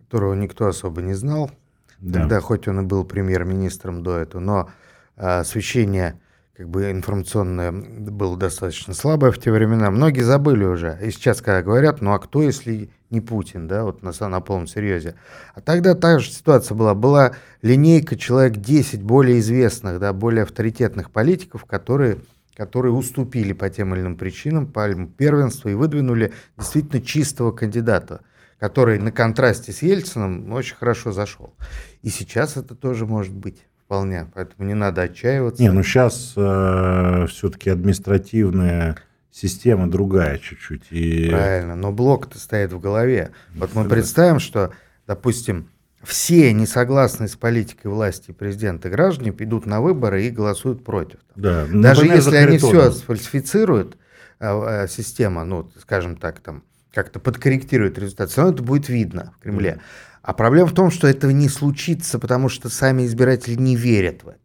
Которого 0.00 0.34
никто 0.34 0.66
особо 0.66 1.02
не 1.02 1.14
знал. 1.14 1.52
Да. 2.00 2.20
Тогда, 2.20 2.40
хоть 2.40 2.66
он 2.66 2.80
и 2.80 2.84
был 2.84 3.04
премьер-министром 3.04 4.02
до 4.02 4.16
этого, 4.18 4.40
но 4.40 4.70
освещение 5.18 6.18
как 6.56 6.68
бы 6.68 6.90
информационное 6.90 7.70
было 7.70 8.36
достаточно 8.36 8.92
слабое 8.92 9.30
в 9.30 9.38
те 9.38 9.52
времена. 9.52 9.92
Многие 9.92 10.22
забыли 10.22 10.64
уже. 10.64 10.98
И 11.00 11.12
сейчас, 11.12 11.40
когда 11.40 11.62
говорят, 11.62 12.00
ну 12.00 12.12
а 12.12 12.18
кто, 12.18 12.42
если 12.42 12.90
не 13.10 13.20
Путин, 13.20 13.68
да, 13.68 13.84
вот 13.84 14.02
на, 14.02 14.12
на 14.28 14.40
полном 14.40 14.66
серьезе. 14.66 15.14
А 15.54 15.60
тогда 15.60 15.94
та 15.94 16.18
же 16.18 16.30
ситуация 16.30 16.74
была. 16.74 16.94
Была 16.94 17.32
линейка 17.62 18.16
человек 18.16 18.56
10 18.56 19.02
более 19.02 19.38
известных, 19.38 20.00
да, 20.00 20.12
более 20.12 20.42
авторитетных 20.42 21.12
политиков, 21.12 21.64
которые, 21.64 22.18
которые 22.56 22.92
уступили 22.92 23.52
по 23.52 23.70
тем 23.70 23.94
или 23.94 24.00
иным 24.00 24.16
причинам 24.16 24.66
пальму 24.66 25.06
первенства 25.06 25.68
и 25.68 25.74
выдвинули 25.74 26.32
действительно 26.56 27.00
чистого 27.00 27.52
кандидата, 27.52 28.22
который 28.58 28.98
на 28.98 29.12
контрасте 29.12 29.72
с 29.72 29.82
Ельцином 29.82 30.52
очень 30.52 30.74
хорошо 30.74 31.12
зашел. 31.12 31.54
И 32.02 32.08
сейчас 32.08 32.56
это 32.56 32.74
тоже 32.74 33.06
может 33.06 33.32
быть 33.32 33.64
вполне, 33.88 34.26
поэтому 34.34 34.68
не 34.68 34.74
надо 34.74 35.02
отчаиваться. 35.02 35.62
Не, 35.62 35.72
ну 35.72 35.82
сейчас 35.82 36.34
э, 36.36 37.26
все-таки 37.30 37.70
административная 37.70 38.98
система 39.30 39.90
другая 39.90 40.36
чуть-чуть. 40.36 40.82
И... 40.90 41.30
Правильно, 41.30 41.74
но 41.74 41.90
блок-то 41.90 42.38
стоит 42.38 42.70
в 42.70 42.80
голове. 42.80 43.30
Вот 43.54 43.74
мы 43.74 43.86
представим, 43.86 44.40
что, 44.40 44.72
допустим, 45.06 45.70
все 46.02 46.52
не 46.52 46.66
согласные 46.66 47.28
с 47.28 47.36
политикой 47.36 47.86
власти 47.86 48.30
президента 48.30 48.90
граждане 48.90 49.34
идут 49.38 49.64
на 49.64 49.80
выборы 49.80 50.22
и 50.24 50.30
голосуют 50.30 50.84
против. 50.84 51.20
Да, 51.34 51.66
Даже 51.72 52.04
если 52.04 52.36
они 52.36 52.58
все 52.58 52.90
сфальсифицируют, 52.90 53.96
а, 54.38 54.82
а, 54.82 54.88
система, 54.88 55.44
ну, 55.44 55.70
скажем 55.80 56.16
так, 56.16 56.40
там, 56.40 56.62
как-то 56.92 57.20
подкорректирует 57.20 57.98
результат, 57.98 58.28
все 58.28 58.42
равно 58.42 58.54
это 58.54 58.62
будет 58.62 58.90
видно 58.90 59.32
в 59.38 59.42
Кремле. 59.42 59.80
А 60.28 60.34
проблема 60.34 60.68
в 60.68 60.74
том, 60.74 60.90
что 60.90 61.08
этого 61.08 61.30
не 61.30 61.48
случится, 61.48 62.18
потому 62.18 62.50
что 62.50 62.68
сами 62.68 63.06
избиратели 63.06 63.54
не 63.54 63.76
верят 63.76 64.24
в 64.24 64.28
это. 64.28 64.38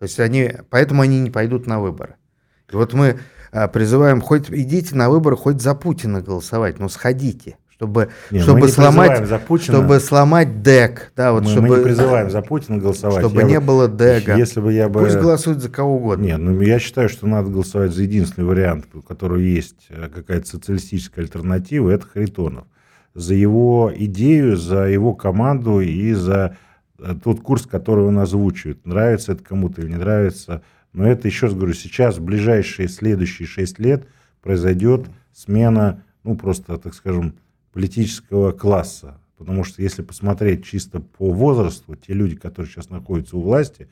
То 0.00 0.02
есть 0.02 0.18
они, 0.18 0.52
поэтому 0.68 1.02
они 1.02 1.20
не 1.20 1.30
пойдут 1.30 1.68
на 1.68 1.78
выборы. 1.78 2.16
И 2.72 2.74
вот 2.74 2.92
мы 2.92 3.20
а, 3.52 3.68
призываем, 3.68 4.20
хоть 4.20 4.50
идите 4.50 4.96
на 4.96 5.08
выборы, 5.08 5.36
хоть 5.36 5.60
за 5.62 5.76
Путина 5.76 6.22
голосовать, 6.22 6.80
но 6.80 6.88
сходите 6.88 7.56
чтобы, 7.70 8.08
не, 8.32 8.40
чтобы, 8.40 8.66
сломать, 8.66 9.28
за 9.28 9.38
Путина, 9.38 9.76
чтобы 9.76 10.00
сломать 10.00 10.62
ДЭК. 10.64 11.12
Да, 11.14 11.32
вот 11.32 11.44
мы, 11.44 11.50
чтобы, 11.50 11.68
мы 11.68 11.76
не 11.76 11.84
призываем 11.84 12.30
за 12.32 12.42
Путина 12.42 12.78
голосовать. 12.78 13.20
Чтобы 13.20 13.42
я 13.42 13.46
не 13.46 13.60
бы, 13.60 13.66
было 13.66 13.86
ДЭКа. 13.86 14.34
Если 14.34 14.60
бы 14.60 14.72
я 14.72 14.88
бы... 14.88 14.98
Пусть 14.98 15.18
голосуют 15.18 15.62
за 15.62 15.68
кого 15.68 15.98
угодно. 15.98 16.24
Нет, 16.24 16.38
ну 16.40 16.60
я 16.60 16.80
считаю, 16.80 17.08
что 17.08 17.28
надо 17.28 17.48
голосовать 17.50 17.92
за 17.92 18.02
единственный 18.02 18.44
вариант, 18.44 18.86
у 18.92 19.02
которого 19.02 19.38
есть 19.38 19.86
э, 19.90 20.08
какая-то 20.12 20.48
социалистическая 20.48 21.20
альтернатива, 21.20 21.90
это 21.90 22.04
Харитонов. 22.08 22.64
За 23.18 23.34
его 23.34 23.92
идею, 23.92 24.56
за 24.56 24.84
его 24.84 25.12
команду 25.12 25.80
и 25.80 26.12
за 26.12 26.56
э, 27.00 27.16
тот 27.20 27.40
курс, 27.40 27.66
который 27.66 28.04
он 28.04 28.16
озвучивает. 28.20 28.86
Нравится 28.86 29.32
это 29.32 29.42
кому-то 29.42 29.80
или 29.80 29.88
не 29.88 29.96
нравится. 29.96 30.62
Но 30.92 31.04
это, 31.04 31.26
еще 31.26 31.46
раз 31.46 31.56
говорю, 31.56 31.74
сейчас, 31.74 32.18
в 32.18 32.22
ближайшие 32.22 32.86
следующие 32.86 33.48
шесть 33.48 33.80
лет 33.80 34.06
произойдет 34.40 35.06
смена, 35.32 36.04
ну, 36.22 36.36
просто, 36.36 36.78
так 36.78 36.94
скажем, 36.94 37.34
политического 37.72 38.52
класса. 38.52 39.18
Потому 39.36 39.64
что 39.64 39.82
если 39.82 40.02
посмотреть 40.02 40.64
чисто 40.64 41.00
по 41.00 41.32
возрасту, 41.32 41.96
те 41.96 42.12
люди, 42.12 42.36
которые 42.36 42.70
сейчас 42.70 42.88
находятся 42.88 43.36
у 43.36 43.40
власти, 43.40 43.88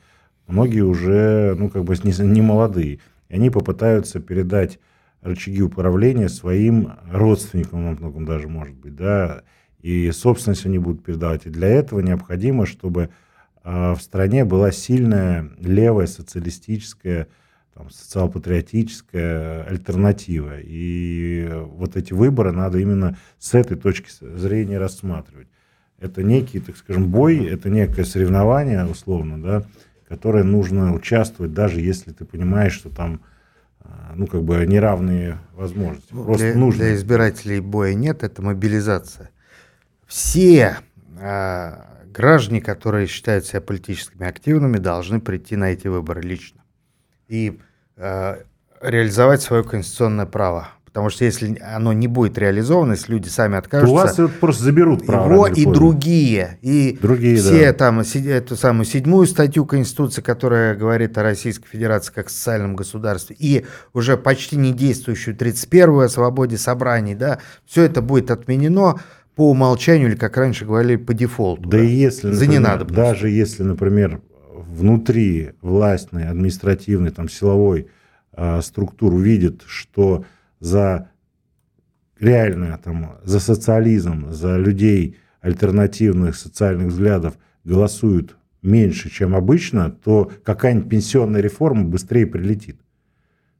многие 0.47 0.85
уже, 0.85 1.53
ну, 1.59 1.69
как 1.69 1.83
бы 1.83 1.97
не, 2.01 2.13
не 2.25 2.41
молодые. 2.41 2.99
И 3.27 3.35
они 3.35 3.49
попытаются 3.49 4.21
передать 4.21 4.79
рычаги 5.21 5.61
управления 5.61 6.29
своим 6.29 6.93
родственникам, 7.11 7.85
во 7.85 7.91
многом 7.91 8.25
даже, 8.25 8.47
может 8.47 8.75
быть, 8.75 8.95
да, 8.95 9.43
и 9.81 10.11
собственность 10.11 10.65
они 10.65 10.79
будут 10.79 11.03
передавать. 11.03 11.45
И 11.45 11.49
для 11.49 11.67
этого 11.67 11.99
необходимо, 11.99 12.65
чтобы 12.65 13.09
э, 13.63 13.93
в 13.93 14.01
стране 14.01 14.45
была 14.45 14.71
сильная 14.71 15.49
левая 15.59 16.07
социалистическая 16.07 17.27
там, 17.73 17.89
социал-патриотическая 17.89 19.63
альтернатива. 19.63 20.59
И 20.59 21.47
вот 21.53 21.95
эти 21.95 22.13
выборы 22.13 22.51
надо 22.51 22.79
именно 22.79 23.17
с 23.37 23.53
этой 23.53 23.77
точки 23.77 24.09
зрения 24.19 24.79
рассматривать. 24.79 25.47
Это 25.99 26.23
некий, 26.23 26.59
так 26.59 26.77
скажем, 26.77 27.09
бой, 27.09 27.45
это 27.45 27.69
некое 27.69 28.05
соревнование, 28.05 28.85
условно, 28.85 29.41
да, 29.41 29.63
которое 30.07 30.43
нужно 30.43 30.93
участвовать, 30.93 31.53
даже 31.53 31.81
если 31.81 32.11
ты 32.11 32.23
понимаешь, 32.23 32.73
что 32.73 32.89
там 32.89 33.21
а, 33.21 33.36
ну, 34.15 34.27
как 34.27 34.43
бы 34.43 34.65
неравные 34.65 35.39
возможности. 35.53 36.13
Ну, 36.13 36.25
Просто 36.25 36.51
для, 36.51 36.55
нужно. 36.55 36.83
Для 36.83 36.95
избирателей 36.95 37.59
боя 37.59 37.93
нет, 37.93 38.23
это 38.23 38.41
мобилизация. 38.41 39.29
Все 40.05 40.77
э, 41.19 41.73
граждане, 42.05 42.61
которые 42.61 43.07
считают 43.07 43.45
себя 43.45 43.61
политическими 43.61 44.25
активными, 44.27 44.77
должны 44.77 45.19
прийти 45.19 45.55
на 45.55 45.71
эти 45.71 45.87
выборы 45.87 46.21
лично. 46.21 46.61
И 47.27 47.59
Э, 47.97 48.43
реализовать 48.79 49.41
свое 49.41 49.63
конституционное 49.63 50.27
право. 50.27 50.69
Потому 50.87 51.09
что 51.09 51.25
если 51.25 51.59
оно 51.59 51.91
не 51.91 52.07
будет 52.07 52.37
реализовано, 52.37 52.93
если 52.93 53.11
люди 53.11 53.27
сами 53.27 53.57
откажутся... 53.57 54.15
То 54.15 54.23
у 54.23 54.25
вас 54.25 54.31
просто 54.39 54.63
заберут 54.63 55.05
право. 55.05 55.31
Его 55.31 55.47
и 55.47 55.65
другие. 55.65 56.57
И 56.61 56.97
другие, 57.01 57.35
все 57.35 57.67
да. 57.67 57.73
там, 57.73 57.99
эту 57.99 58.55
самую 58.55 58.85
седьмую 58.85 59.27
статью 59.27 59.65
Конституции, 59.65 60.21
которая 60.21 60.75
говорит 60.75 61.17
о 61.17 61.23
Российской 61.23 61.67
Федерации 61.67 62.13
как 62.13 62.29
социальном 62.29 62.77
государстве, 62.77 63.35
и 63.37 63.65
уже 63.93 64.15
почти 64.15 64.55
не 64.55 64.71
действующую 64.71 65.35
31-ю 65.35 65.99
о 65.99 66.09
свободе 66.09 66.57
собраний, 66.57 67.15
да, 67.15 67.39
все 67.65 67.83
это 67.83 68.01
будет 68.01 68.31
отменено 68.31 68.95
по 69.35 69.51
умолчанию 69.51 70.07
или, 70.07 70.15
как 70.15 70.37
раньше 70.37 70.65
говорили, 70.65 70.95
по 70.95 71.13
дефолту. 71.13 71.69
Да, 71.69 71.77
да? 71.77 71.83
и 71.83 71.87
если, 71.87 72.27
например, 72.27 72.39
За 72.39 72.47
ненадобностью. 72.47 72.95
даже 72.95 73.29
если, 73.29 73.63
например, 73.63 74.21
внутри 74.55 75.51
властной, 75.61 76.27
административной, 76.27 77.11
там, 77.11 77.29
силовой 77.29 77.87
э, 78.33 78.61
структуры 78.61 79.17
видит, 79.17 79.61
что 79.67 80.25
за 80.59 81.09
реально 82.19 82.79
там, 82.83 83.17
за 83.23 83.39
социализм, 83.39 84.31
за 84.31 84.57
людей 84.57 85.17
альтернативных 85.41 86.35
социальных 86.35 86.87
взглядов 86.87 87.37
голосуют 87.63 88.37
меньше, 88.61 89.09
чем 89.09 89.35
обычно, 89.35 89.91
то 89.91 90.31
какая-нибудь 90.43 90.89
пенсионная 90.89 91.41
реформа 91.41 91.83
быстрее 91.83 92.25
прилетит. 92.25 92.79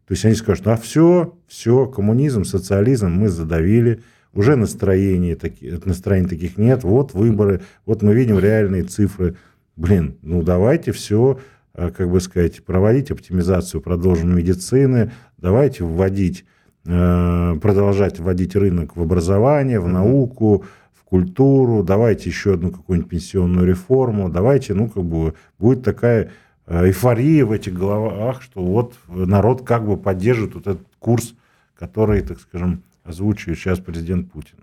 То 0.08 0.14
есть 0.14 0.26
они 0.26 0.36
скажут, 0.36 0.68
а 0.68 0.78
все, 0.78 1.38
все, 1.48 1.86
коммунизм, 1.86 2.46
социализм 2.46 3.12
мы 3.12 3.30
задавили, 3.30 4.02
уже 4.34 4.56
настроений, 4.56 5.38
настроений 5.86 6.28
таких 6.28 6.58
нет, 6.58 6.84
вот 6.84 7.14
выборы, 7.14 7.62
вот 7.86 8.02
мы 8.02 8.14
видим 8.14 8.40
реальные 8.40 8.84
цифры 8.84 9.36
блин, 9.78 10.18
ну 10.22 10.44
давайте 10.44 10.92
все, 10.92 11.40
э, 11.74 11.90
как 11.92 12.10
бы 12.12 12.20
сказать, 12.20 12.66
проводить 12.66 13.12
оптимизацию 13.12 13.80
продолженной 13.80 14.36
медицины, 14.36 15.12
давайте 15.38 15.86
вводить, 15.86 16.44
продолжать 16.88 18.20
вводить 18.20 18.56
рынок 18.56 18.96
в 18.96 19.02
образование, 19.02 19.82
в 19.82 19.90
науку, 19.90 20.64
в 20.94 21.04
культуру, 21.04 21.84
давайте 21.84 22.30
еще 22.30 22.54
одну 22.54 22.72
какую-нибудь 22.72 23.10
пенсионную 23.10 23.68
реформу, 23.68 24.30
давайте, 24.30 24.74
ну, 24.74 24.88
как 24.90 25.04
бы, 25.04 25.34
будет 25.60 25.84
такая 25.84 26.32
э, 26.66 26.86
эйфория 26.86 27.46
в 27.46 27.52
этих 27.52 27.74
головах, 27.74 28.42
что 28.42 28.64
вот 28.64 28.96
народ 29.10 29.66
как 29.66 29.86
бы 29.86 29.98
поддержит 29.98 30.56
вот 30.56 30.68
этот 30.68 30.88
курс, 31.00 31.36
который, 31.78 32.22
так 32.22 32.40
скажем, 32.40 32.84
озвучивает 33.04 33.60
сейчас 33.60 33.80
президент 33.80 34.32
Путин. 34.32 34.60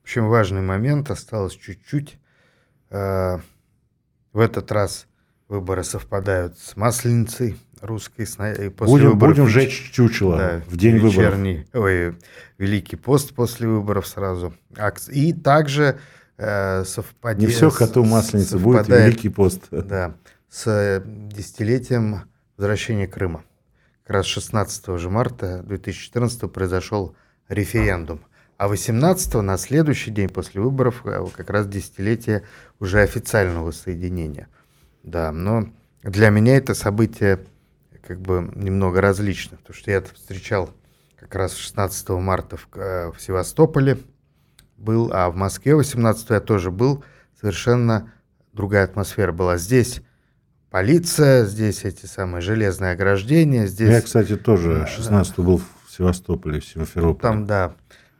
В 0.00 0.02
общем, 0.02 0.28
важный 0.28 0.60
момент, 0.60 1.10
осталось 1.10 1.54
чуть-чуть. 1.54 2.18
В 2.90 3.40
этот 4.34 4.70
раз 4.70 5.06
выборы 5.48 5.82
совпадают 5.82 6.58
с 6.58 6.76
Масленицей 6.76 7.56
русской. 7.84 8.26
После 8.26 8.70
будем, 8.70 9.10
выборов, 9.10 9.36
будем 9.36 9.48
жечь 9.48 9.90
чучело 9.92 10.36
да, 10.36 10.62
в 10.66 10.76
день 10.76 10.98
вечерний, 10.98 11.66
выборов. 11.72 11.84
Ой, 11.84 12.14
Великий 12.58 12.96
пост 12.96 13.34
после 13.34 13.68
выборов 13.68 14.06
сразу. 14.06 14.54
И 15.10 15.32
также 15.32 15.98
э, 16.36 16.84
совпадет... 16.84 17.40
Не 17.40 17.46
все 17.46 17.70
коту 17.70 18.04
Масленицы, 18.04 18.58
будет 18.58 18.88
Великий 18.88 19.28
пост. 19.28 19.64
Да, 19.70 20.14
с 20.50 21.02
десятилетием 21.04 22.22
возвращения 22.56 23.06
Крыма. 23.06 23.44
Как 24.04 24.16
раз 24.16 24.26
16 24.26 24.98
же 24.98 25.10
марта 25.10 25.62
2014 25.64 26.50
произошел 26.52 27.14
референдум. 27.48 28.20
А 28.56 28.68
18 28.68 29.34
на 29.34 29.58
следующий 29.58 30.10
день 30.10 30.28
после 30.28 30.60
выборов 30.60 31.02
э, 31.04 31.24
как 31.36 31.50
раз 31.50 31.66
десятилетие 31.66 32.44
уже 32.78 33.00
официального 33.00 33.72
соединения. 33.72 34.48
Да, 35.02 35.32
но 35.32 35.68
для 36.02 36.30
меня 36.30 36.56
это 36.56 36.74
событие 36.74 37.40
как 38.06 38.20
бы 38.20 38.50
немного 38.54 39.00
различно, 39.00 39.56
потому 39.56 39.74
что 39.74 39.90
я 39.90 40.02
встречал 40.02 40.70
как 41.16 41.34
раз 41.34 41.54
16 41.56 42.08
марта 42.10 42.56
в, 42.56 42.68
э, 42.74 43.10
в 43.10 43.20
Севастополе, 43.20 43.98
был, 44.76 45.10
а 45.12 45.30
в 45.30 45.36
Москве 45.36 45.74
18 45.74 46.30
я 46.30 46.40
тоже 46.40 46.70
был, 46.70 47.04
совершенно 47.40 48.12
другая 48.52 48.84
атмосфера 48.84 49.32
была. 49.32 49.56
Здесь 49.56 50.02
полиция, 50.70 51.46
здесь 51.46 51.84
эти 51.84 52.06
самые 52.06 52.42
железные 52.42 52.92
ограждения. 52.92 53.66
Здесь... 53.66 53.90
Я, 53.90 54.02
кстати, 54.02 54.36
тоже 54.36 54.86
16 54.86 55.38
был 55.38 55.58
в 55.58 55.90
Севастополе, 55.90 56.60
в 56.60 56.66
Симферополе. 56.66 57.20
Там, 57.20 57.46
да, 57.46 57.74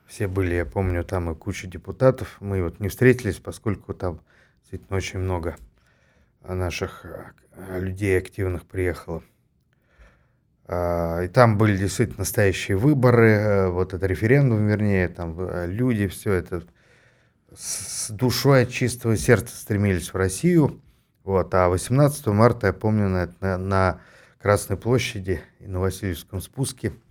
все 0.07 0.28
были, 0.28 0.55
я 0.55 0.64
помню, 0.64 1.05
там 1.05 1.30
и 1.30 1.35
куча 1.35 1.66
депутатов. 1.66 2.37
Мы 2.41 2.62
вот 2.62 2.80
не 2.80 2.89
встретились, 2.89 3.37
поскольку 3.37 3.93
там 3.95 4.20
действительно 4.62 4.97
очень 4.97 5.18
много 5.18 5.57
наших 6.47 7.05
а, 7.05 7.78
людей 7.78 8.16
активных 8.16 8.64
приехало. 8.64 9.22
А, 10.67 11.23
и 11.23 11.29
там 11.29 11.59
были 11.59 11.77
действительно 11.77 12.21
настоящие 12.21 12.77
выборы, 12.77 13.31
э, 13.31 13.69
вот 13.69 13.93
это 13.93 14.07
референдум, 14.07 14.67
вернее, 14.67 15.09
там 15.09 15.37
э, 15.39 15.67
люди, 15.67 16.07
все 16.07 16.33
это 16.33 16.62
с 17.55 18.11
душой 18.11 18.62
от 18.62 18.71
чистого 18.71 19.17
сердца 19.17 19.55
стремились 19.57 20.12
в 20.12 20.17
Россию. 20.17 20.81
Вот, 21.23 21.55
а 21.55 21.69
18 21.69 22.27
марта, 22.29 22.69
я 22.69 22.73
помню, 22.73 23.09
на, 23.09 23.59
на, 23.59 24.01
Красной 24.41 24.77
площади 24.77 25.41
и 25.61 25.67
на 25.67 25.81
Васильевском 25.81 26.43
спуске– 26.43 26.93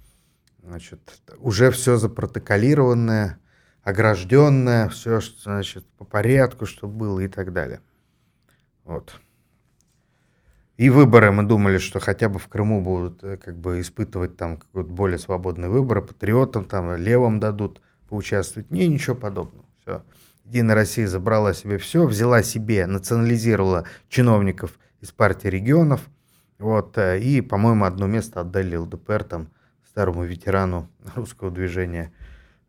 Значит, 0.64 1.22
уже 1.40 1.72
все 1.72 1.98
запротоколированное, 1.98 3.38
огражденное, 3.84 4.88
все, 4.88 5.20
значит, 5.20 5.86
по 5.98 6.06
порядку, 6.06 6.66
что 6.66 6.88
было 6.88 7.20
и 7.20 7.28
так 7.28 7.52
далее. 7.52 7.82
Вот. 8.86 9.14
И 10.78 10.90
выборы, 10.90 11.32
мы 11.32 11.44
думали, 11.44 11.78
что 11.78 12.00
хотя 12.00 12.30
бы 12.30 12.40
в 12.40 12.48
Крыму 12.48 12.82
будут 12.82 13.24
э, 13.24 13.38
как 13.38 13.58
бы 13.58 13.80
испытывать 13.80 14.38
там 14.38 14.58
какой-то 14.58 14.90
более 14.90 15.20
свободный 15.20 15.70
выбор, 15.70 16.02
патриотам 16.02 16.66
там, 16.66 16.96
левым 16.96 17.40
дадут 17.40 17.82
поучаствовать. 18.10 18.72
Не, 18.72 18.88
ничего 18.88 19.16
подобного. 19.16 19.66
Все. 19.82 20.04
Единая 20.46 20.76
Россия 20.76 21.08
забрала 21.08 21.54
себе 21.54 21.78
все, 21.78 22.06
взяла 22.06 22.42
себе, 22.42 22.88
национализировала 22.88 23.86
чиновников 24.10 24.80
из 25.00 25.12
партии 25.12 25.48
регионов. 25.48 26.02
Вот, 26.58 26.98
э, 26.98 27.20
и, 27.20 27.42
по-моему, 27.42 27.86
одно 27.86 28.08
место 28.08 28.42
отдали 28.42 28.76
ЛДПР 28.76 29.24
там 29.24 29.50
старому 29.88 30.24
ветерану 30.24 30.90
русского 31.16 31.52
движения 31.52 32.12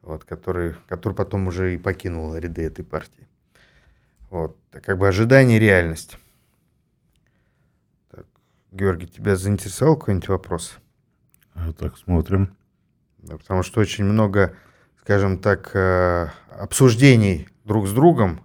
вот, 0.04 0.24
который, 0.24 0.74
который 0.86 1.14
потом 1.14 1.46
уже 1.48 1.74
и 1.74 1.78
покинул 1.78 2.36
ряды 2.36 2.62
этой 2.62 2.84
партии. 2.84 3.26
Вот, 4.30 4.56
как 4.70 4.98
бы 4.98 5.08
ожидание 5.08 5.58
реальность. 5.58 6.18
Георгий, 8.74 9.06
тебя 9.06 9.36
заинтересовал 9.36 9.96
какой-нибудь 9.96 10.28
вопрос? 10.28 10.78
А, 11.54 11.72
так, 11.72 11.96
смотрим. 11.96 12.56
Да, 13.18 13.38
потому 13.38 13.62
что 13.62 13.80
очень 13.80 14.02
много, 14.02 14.56
скажем 15.00 15.38
так, 15.38 15.70
э, 15.74 16.26
обсуждений 16.50 17.48
друг 17.64 17.86
с 17.86 17.92
другом. 17.92 18.44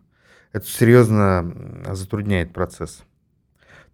Это 0.54 0.68
серьезно 0.68 1.96
затрудняет 1.96 2.54
процесс. 2.54 3.04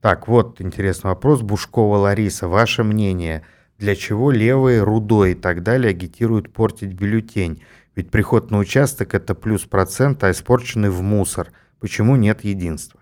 Так, 0.01 0.27
вот 0.27 0.59
интересный 0.59 1.07
вопрос. 1.11 1.41
Бушкова 1.41 1.95
Лариса. 1.95 2.49
Ваше 2.49 2.83
мнение, 2.83 3.43
для 3.77 3.95
чего 3.95 4.29
левые, 4.29 4.83
рудой 4.83 5.31
и 5.31 5.35
так 5.35 5.63
далее 5.63 5.91
агитируют 5.91 6.51
портить 6.51 6.91
бюллетень? 6.91 7.63
Ведь 7.95 8.11
приход 8.11 8.51
на 8.51 8.57
участок– 8.57 9.13
это 9.13 9.35
плюс 9.35 9.63
процент, 9.63 10.21
а 10.25 10.31
испорченный 10.31 10.89
в 10.89 11.01
мусор. 11.01 11.53
Почему 11.79 12.17
нет 12.17 12.43
единства? 12.43 12.99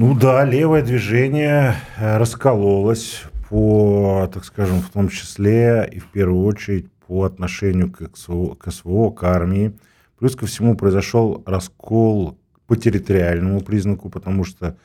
Ну 0.00 0.14
да, 0.14 0.44
левое 0.44 0.82
движение 0.82 1.74
э, 1.96 2.18
раскололось 2.18 3.24
по, 3.48 4.30
так 4.32 4.44
скажем, 4.44 4.80
в 4.80 4.90
том 4.90 5.08
числе 5.08 5.90
и 5.92 5.98
в 5.98 6.06
первую 6.06 6.44
очередь 6.44 6.88
по 7.08 7.24
отношению 7.24 7.90
к 7.90 8.08
СВО, 8.16 8.54
к, 8.54 8.70
СВО, 8.70 9.10
к 9.10 9.24
армии. 9.24 9.76
Плюс 10.16 10.36
ко 10.36 10.46
всему 10.46 10.76
произошел 10.76 11.42
раскол 11.46 12.38
по 12.68 12.76
территориальному 12.76 13.60
признаку, 13.60 14.08
потому 14.08 14.44
что 14.44 14.76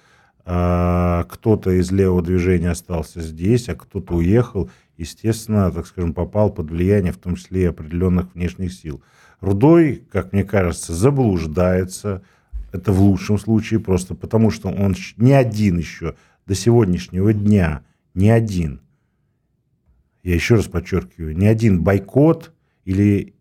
э, 0.45 1.23
кто-то 1.29 1.69
из 1.69 1.91
левого 1.91 2.23
движения 2.23 2.71
остался 2.71 3.21
здесь, 3.21 3.69
а 3.69 3.75
кто-то 3.75 4.15
уехал, 4.15 4.71
естественно, 4.97 5.69
так 5.69 5.85
скажем, 5.85 6.15
попал 6.15 6.49
под 6.49 6.71
влияние 6.71 7.13
в 7.13 7.17
том 7.17 7.35
числе 7.35 7.61
и 7.61 7.65
определенных 7.65 8.33
внешних 8.33 8.73
сил. 8.73 9.03
Рудой, 9.41 10.07
как 10.11 10.33
мне 10.33 10.43
кажется, 10.43 10.91
заблуждается, 10.91 12.23
это 12.73 12.91
в 12.91 13.01
лучшем 13.01 13.39
случае 13.39 13.79
просто 13.79 14.13
потому, 14.13 14.51
что 14.51 14.67
он 14.67 14.95
не 15.15 15.31
один 15.31 15.77
еще 15.77 16.15
до 16.45 16.55
сегодняшнего 16.55 17.31
дня– 17.31 17.83
ни 18.13 18.29
один, 18.29 18.81
я 20.23 20.35
еще 20.35 20.55
раз 20.55 20.65
подчеркиваю, 20.65 21.35
ни 21.35 21.45
один 21.45 21.83
бойкот 21.83 22.53
или 22.85 23.33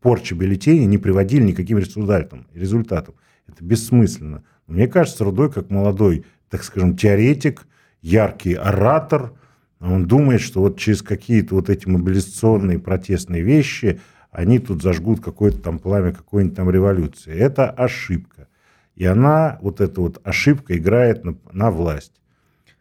порча 0.00 0.34
бюллетеней 0.34 0.86
не 0.86 0.98
приводили 0.98 1.44
никаким 1.44 1.78
результатам. 1.78 2.46
результатам. 2.54 3.14
Это 3.46 3.64
бессмысленно. 3.64 4.44
Мне 4.66 4.88
кажется, 4.88 5.24
Рудой, 5.24 5.50
как 5.50 5.70
молодой, 5.70 6.24
так 6.50 6.64
скажем, 6.64 6.96
теоретик, 6.96 7.66
яркий 8.02 8.54
оратор, 8.54 9.32
он 9.80 10.06
думает, 10.06 10.40
что 10.40 10.60
вот 10.60 10.78
через 10.78 11.02
какие-то 11.02 11.54
вот 11.54 11.70
эти 11.70 11.86
мобилизационные 11.86 12.78
протестные 12.78 13.42
вещи 13.42 14.00
они 14.30 14.58
тут 14.58 14.82
зажгут 14.82 15.20
какое-то 15.20 15.58
там 15.58 15.78
пламя 15.78 16.12
какой-нибудь 16.12 16.56
там 16.56 16.70
революции. 16.70 17.32
Это 17.32 17.70
ошибка. 17.70 18.47
И 18.98 19.04
она, 19.06 19.58
вот 19.62 19.80
эта 19.80 20.00
вот 20.00 20.20
ошибка 20.24 20.76
играет 20.76 21.24
на, 21.24 21.36
на 21.52 21.70
власть. 21.70 22.12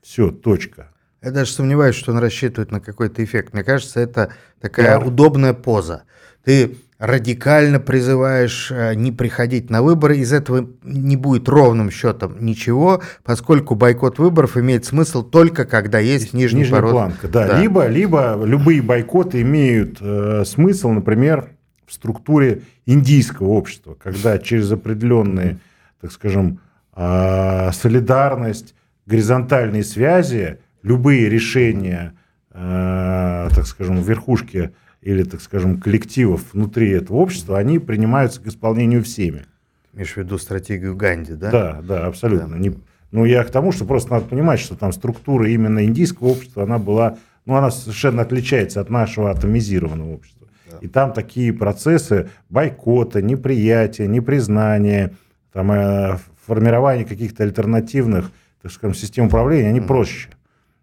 Все, 0.02 0.32
точка. 0.32 0.90
Я 1.22 1.30
даже 1.30 1.52
сомневаюсь, 1.52 1.96
что 1.96 2.12
он 2.12 2.18
рассчитывает 2.18 2.72
на 2.72 2.80
какой-то 2.80 3.24
эффект. 3.24 3.54
Мне 3.54 3.64
кажется, 3.64 4.00
это 4.00 4.34
такая 4.60 4.98
Пиар. 4.98 5.08
удобная 5.08 5.54
поза. 5.54 6.04
Ты 6.44 6.76
радикально 6.98 7.80
призываешь 7.80 8.72
э, 8.72 8.96
не 8.96 9.12
приходить 9.12 9.70
на 9.70 9.84
выборы, 9.84 10.18
из 10.18 10.34
этого 10.34 10.68
не 10.82 11.16
будет 11.18 11.48
ровным 11.48 11.92
счетом 11.92 12.44
ничего, 12.44 13.04
поскольку 13.24 13.76
бойкот 13.76 14.18
выборов 14.18 14.58
имеет 14.58 14.86
смысл 14.86 15.22
только 15.22 15.66
когда 15.66 16.00
есть, 16.00 16.24
есть 16.24 16.34
нижний 16.34 16.62
нижняя 16.62 16.82
пород. 16.82 16.92
планка. 16.94 17.28
Да. 17.28 17.48
Да. 17.48 17.62
Либо, 17.62 17.86
либо 17.86 18.42
любые 18.44 18.82
бойкоты 18.82 19.42
имеют 19.42 20.00
э, 20.02 20.46
смысл, 20.48 20.90
например, 20.90 21.50
в 21.86 21.94
структуре 21.94 22.64
индийского 22.88 23.50
общества, 23.50 23.96
когда 24.02 24.40
через 24.40 24.72
определенные, 24.72 25.60
так 26.02 26.12
скажем, 26.12 26.60
э, 26.96 27.72
солидарность, 27.74 28.76
горизонтальные 29.06 29.84
связи 29.84 30.60
любые 30.84 31.30
решения, 31.30 32.14
э, 32.52 33.50
так 33.54 33.66
скажем, 33.66 34.02
верхушки 34.02 34.72
или, 35.02 35.24
так 35.24 35.42
скажем, 35.42 35.80
коллективов 35.80 36.54
внутри 36.54 36.90
этого 36.92 37.18
общества, 37.18 37.58
они 37.58 37.80
принимаются 37.80 38.42
к 38.42 38.48
исполнению 38.48 39.04
всеми. 39.04 39.46
Имеешь 39.94 40.14
в 40.14 40.18
виду 40.18 40.38
стратегию 40.38 40.96
Ганди, 40.96 41.34
да? 41.34 41.52
Да, 41.52 41.82
да, 41.82 42.06
абсолютно. 42.06 42.50
Да. 42.50 42.58
Не, 42.58 42.74
ну, 43.12 43.26
я 43.26 43.44
к 43.44 43.50
тому, 43.50 43.72
что 43.72 43.86
просто 43.86 44.12
надо 44.12 44.26
понимать, 44.26 44.60
что 44.60 44.76
там 44.76 44.92
структура 44.92 45.50
именно 45.50 45.86
индийского 45.86 46.28
общества, 46.28 46.64
она 46.64 46.78
была, 46.78 47.18
ну, 47.46 47.56
она 47.56 47.72
совершенно 47.72 48.22
отличается 48.22 48.82
от 48.82 48.90
нашего 48.90 49.32
атомизированного 49.32 50.14
общества. 50.14 50.48
Да. 50.70 50.78
И 50.82 50.88
там 50.88 51.14
такие 51.14 51.54
процессы 51.54 52.30
бойкота, 52.50 53.22
неприятия, 53.22 54.08
непризнания, 54.08 55.14
там, 55.58 55.72
э, 55.72 56.18
формирование 56.46 57.04
каких-то 57.04 57.42
альтернативных, 57.42 58.32
так 58.62 58.72
скажем, 58.72 58.94
систем 58.94 59.26
управления, 59.26 59.70
они 59.70 59.82
проще. 59.82 60.30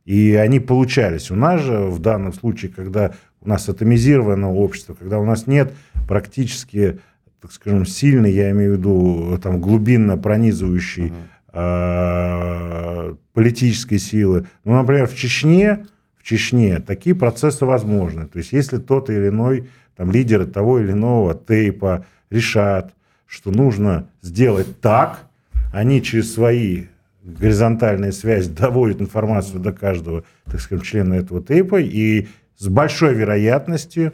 И 0.05 0.35
они 0.35 0.59
получались. 0.59 1.31
У 1.31 1.37
нас 1.37 1.61
же 1.61 1.79
в 1.79 2.01
данном 2.01 2.33
случае, 2.33 2.73
когда 2.73 3.13
у 3.41 3.49
нас 3.49 3.69
атомизированное 3.69 4.49
общество, 4.49 4.95
когда 4.95 5.21
у 5.21 5.25
нас 5.25 5.47
нет 5.47 5.73
практически, 6.09 6.99
так 7.41 7.53
скажем, 7.53 7.87
сильной, 7.87 8.33
я 8.33 8.51
имею 8.51 8.75
в 8.75 8.79
виду, 8.79 9.39
там, 9.41 9.61
глубинно 9.61 10.19
пронизывающей 10.19 11.13
uh-huh. 11.53 13.17
политической 13.33 13.99
силы. 13.99 14.49
Ну, 14.65 14.75
например, 14.75 15.07
в 15.07 15.15
Чечне, 15.15 15.87
в 16.19 16.25
Чечне 16.25 16.81
такие 16.81 17.15
процессы 17.15 17.65
возможны. 17.65 18.27
То 18.27 18.39
есть, 18.39 18.51
если 18.51 18.79
тот 18.79 19.09
или 19.09 19.29
иной 19.29 19.69
там, 19.97 20.11
лидер 20.11 20.47
того 20.47 20.81
или 20.81 20.91
иного 20.91 21.33
тейпа 21.33 22.07
решат, 22.29 22.93
что 23.27 23.51
нужно 23.51 24.09
сделать 24.23 24.81
так, 24.81 25.27
они 25.73 26.03
через 26.03 26.33
свои 26.33 26.85
горизонтальная 27.23 28.13
связь 28.13 28.49
доводит 28.49 29.01
информацию 29.01 29.61
до 29.61 29.73
каждого, 29.73 30.25
так 30.45 30.61
скажем, 30.61 30.85
члена 30.85 31.15
этого 31.15 31.43
тейпа, 31.43 31.81
и 31.81 32.29
с 32.57 32.69
большой 32.69 33.15
вероятностью 33.15 34.13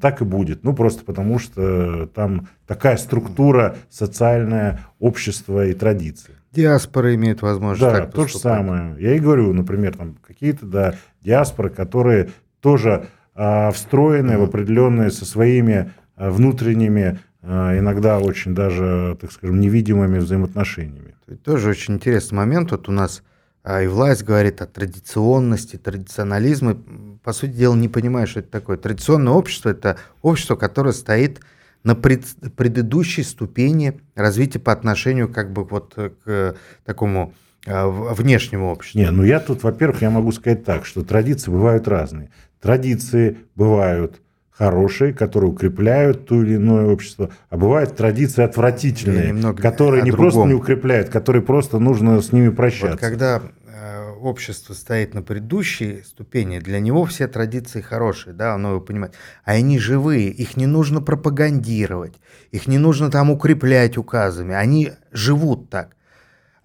так 0.00 0.20
и 0.20 0.24
будет. 0.24 0.64
Ну, 0.64 0.74
просто 0.74 1.04
потому 1.04 1.38
что 1.38 2.06
там 2.14 2.48
такая 2.66 2.96
структура 2.96 3.76
социальное 3.90 4.80
общество 4.98 5.66
и 5.66 5.72
традиции. 5.72 6.34
Диаспора 6.52 7.14
имеет 7.14 7.42
возможность 7.42 7.92
да, 7.92 8.00
так 8.00 8.12
то 8.12 8.26
же 8.26 8.38
самое. 8.38 8.96
Я 8.98 9.14
и 9.14 9.18
говорю, 9.18 9.52
например, 9.52 9.96
там 9.96 10.16
какие-то, 10.26 10.66
да, 10.66 10.94
диаспоры, 11.20 11.70
которые 11.70 12.30
тоже 12.60 13.06
а, 13.34 13.70
встроены 13.70 14.32
mm-hmm. 14.32 14.38
в 14.38 14.42
определенные 14.42 15.10
со 15.10 15.24
своими 15.24 15.92
а, 16.16 16.30
внутренними, 16.30 17.18
иногда 17.42 18.18
очень 18.18 18.54
даже, 18.54 19.16
так 19.20 19.32
скажем, 19.32 19.60
невидимыми 19.60 20.18
взаимоотношениями. 20.18 21.14
Это 21.26 21.36
тоже 21.36 21.70
очень 21.70 21.94
интересный 21.94 22.36
момент. 22.36 22.70
Вот 22.70 22.88
у 22.88 22.92
нас 22.92 23.22
а, 23.62 23.82
и 23.82 23.86
власть 23.86 24.24
говорит 24.24 24.62
о 24.62 24.66
традиционности, 24.66 25.76
традиционализме. 25.76 26.76
По 27.22 27.32
сути 27.32 27.50
дела, 27.50 27.74
не 27.74 27.88
понимаю, 27.88 28.26
что 28.26 28.40
это 28.40 28.50
такое. 28.50 28.76
Традиционное 28.78 29.34
общество– 29.34 29.68
это 29.70 29.98
общество, 30.22 30.56
которое 30.56 30.92
стоит 30.92 31.40
на 31.84 31.94
пред, 31.94 32.24
предыдущей 32.56 33.22
ступени 33.22 34.00
развития 34.14 34.58
по 34.58 34.72
отношению 34.72 35.28
как 35.28 35.52
бы 35.52 35.64
вот 35.64 35.94
к 36.24 36.56
такому 36.84 37.34
а, 37.66 37.88
внешнему 37.88 38.70
обществу. 38.70 39.00
Не, 39.00 39.10
ну 39.10 39.22
я 39.22 39.40
тут, 39.40 39.62
во-первых, 39.62 40.02
я 40.02 40.10
могу 40.10 40.32
сказать 40.32 40.64
так, 40.64 40.86
что 40.86 41.04
традиции 41.04 41.50
бывают 41.50 41.86
разные. 41.88 42.30
Традиции 42.60 43.38
бывают 43.54 44.20
хорошие, 44.58 45.14
которые 45.14 45.52
укрепляют 45.52 46.26
то 46.26 46.42
или 46.42 46.56
иное 46.56 46.86
общество, 46.86 47.30
а 47.48 47.56
бывают 47.56 47.96
традиции 47.96 48.42
отвратительные, 48.42 49.54
которые 49.54 50.02
не 50.02 50.10
другом. 50.10 50.30
просто 50.30 50.48
не 50.48 50.54
укрепляют, 50.54 51.10
которые 51.10 51.42
просто 51.42 51.78
нужно 51.78 52.20
с 52.20 52.32
ними 52.32 52.48
прощаться. 52.48 52.90
Вот 52.90 53.00
когда 53.00 53.40
э, 53.66 54.10
общество 54.20 54.74
стоит 54.74 55.14
на 55.14 55.22
предыдущей 55.22 56.02
ступени, 56.04 56.58
для 56.58 56.80
него 56.80 57.04
все 57.04 57.28
традиции 57.28 57.80
хорошие, 57.80 58.34
да, 58.34 58.54
оно 58.54 58.70
его 58.70 58.80
понимает, 58.80 59.14
а 59.44 59.52
они 59.52 59.78
живые, 59.78 60.28
их 60.30 60.56
не 60.56 60.66
нужно 60.66 61.00
пропагандировать, 61.00 62.14
их 62.50 62.66
не 62.66 62.78
нужно 62.78 63.12
там 63.12 63.30
укреплять 63.30 63.96
указами, 63.96 64.56
они 64.56 64.90
живут 65.12 65.70
так. 65.70 65.94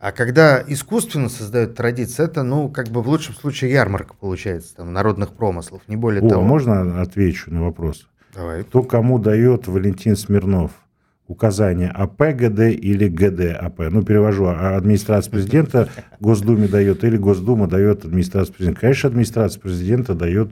А 0.03 0.11
когда 0.11 0.61
искусственно 0.67 1.29
создают 1.29 1.75
традиции, 1.75 2.25
это, 2.25 2.43
ну, 2.43 2.67
как 2.67 2.89
бы 2.89 3.01
в 3.01 3.07
лучшем 3.07 3.35
случае 3.35 3.71
ярмарка 3.71 4.13
получается, 4.19 4.75
там, 4.75 4.91
народных 4.91 5.31
промыслов, 5.31 5.81
не 5.87 5.95
более 5.95 6.21
О, 6.21 6.27
того. 6.27 6.41
можно 6.41 7.01
отвечу 7.01 7.53
на 7.53 7.63
вопрос? 7.63 8.09
Давай. 8.35 8.65
Кто 8.65 8.83
кому 8.83 9.17
дает 9.17 9.67
Валентин 9.67 10.17
Смирнов 10.17 10.71
указание 11.27 11.87
АП 11.87 12.19
ГД 12.19 12.59
или 12.59 13.07
ГД 13.07 13.55
АП? 13.57 13.79
Ну, 13.91 14.03
перевожу, 14.03 14.47
а 14.47 14.75
администрация 14.75 15.31
президента 15.31 15.87
Госдуме 16.19 16.67
дает 16.67 17.05
или 17.05 17.15
Госдума 17.15 17.67
дает 17.67 18.03
администрация 18.03 18.51
президента? 18.51 18.81
Конечно, 18.81 19.07
администрация 19.07 19.61
президента 19.61 20.15
дает, 20.15 20.51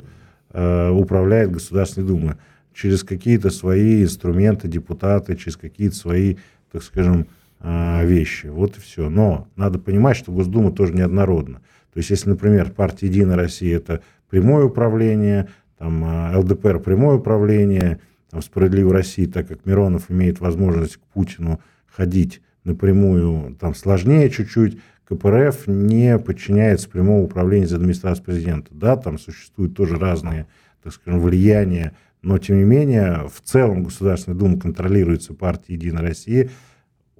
э, 0.54 0.90
управляет 0.92 1.52
Государственной 1.52 2.08
Думой 2.08 2.36
через 2.74 3.04
какие-то 3.04 3.50
свои 3.50 4.04
инструменты, 4.04 4.70
депутаты, 4.70 5.36
через 5.36 5.58
какие-то 5.58 5.98
свои, 5.98 6.38
так 6.72 6.84
скажем, 6.84 7.28
вещи. 7.64 8.48
Вот 8.48 8.78
и 8.78 8.82
все. 8.82 9.10
Но 9.10 9.48
надо 9.56 9.78
понимать, 9.80 10.18
что 10.18 10.32
Госдума 10.32 10.72
тоже 10.72 10.94
неоднородна. 10.94 11.62
То 11.94 11.98
есть, 11.98 12.10
если, 12.10 12.30
например, 12.30 12.72
партия 12.72 13.08
«Единая 13.08 13.36
Россия»– 13.36 13.78
это 13.78 14.02
прямое 14.30 14.66
управление, 14.66 15.50
там, 15.78 16.04
а, 16.06 16.38
ЛДПР– 16.38 16.80
прямое 16.84 17.18
управление, 17.18 18.00
там, 18.30 18.42
«Справедливой 18.42 18.94
России», 18.94 19.26
так 19.26 19.48
как 19.48 19.66
Миронов 19.66 20.10
имеет 20.10 20.40
возможность 20.40 20.98
к 20.98 21.02
Путину 21.14 21.60
ходить 21.86 22.42
напрямую, 22.64 23.56
там 23.60 23.76
сложнее 23.76 24.30
чуть-чуть, 24.30 24.80
КПРФ 25.06 25.68
не 25.68 26.18
подчиняется 26.18 26.90
прямому 26.90 27.26
управлению 27.26 27.68
за 27.68 27.76
администрацией 27.76 28.26
президента. 28.26 28.70
Да, 28.72 28.96
там 28.96 29.20
существуют 29.20 29.76
тоже 29.76 29.98
разные, 29.98 30.48
так 30.82 30.94
скажем, 30.94 31.20
влияния, 31.20 31.94
но 32.22 32.38
тем 32.38 32.58
не 32.58 32.64
менее 32.64 33.28
в 33.28 33.42
целом 33.42 33.84
Государственная 33.84 34.38
Дума 34.38 34.58
контролируется 34.58 35.34
партией 35.34 35.78
«Единая 35.78 36.04
Россия», 36.04 36.50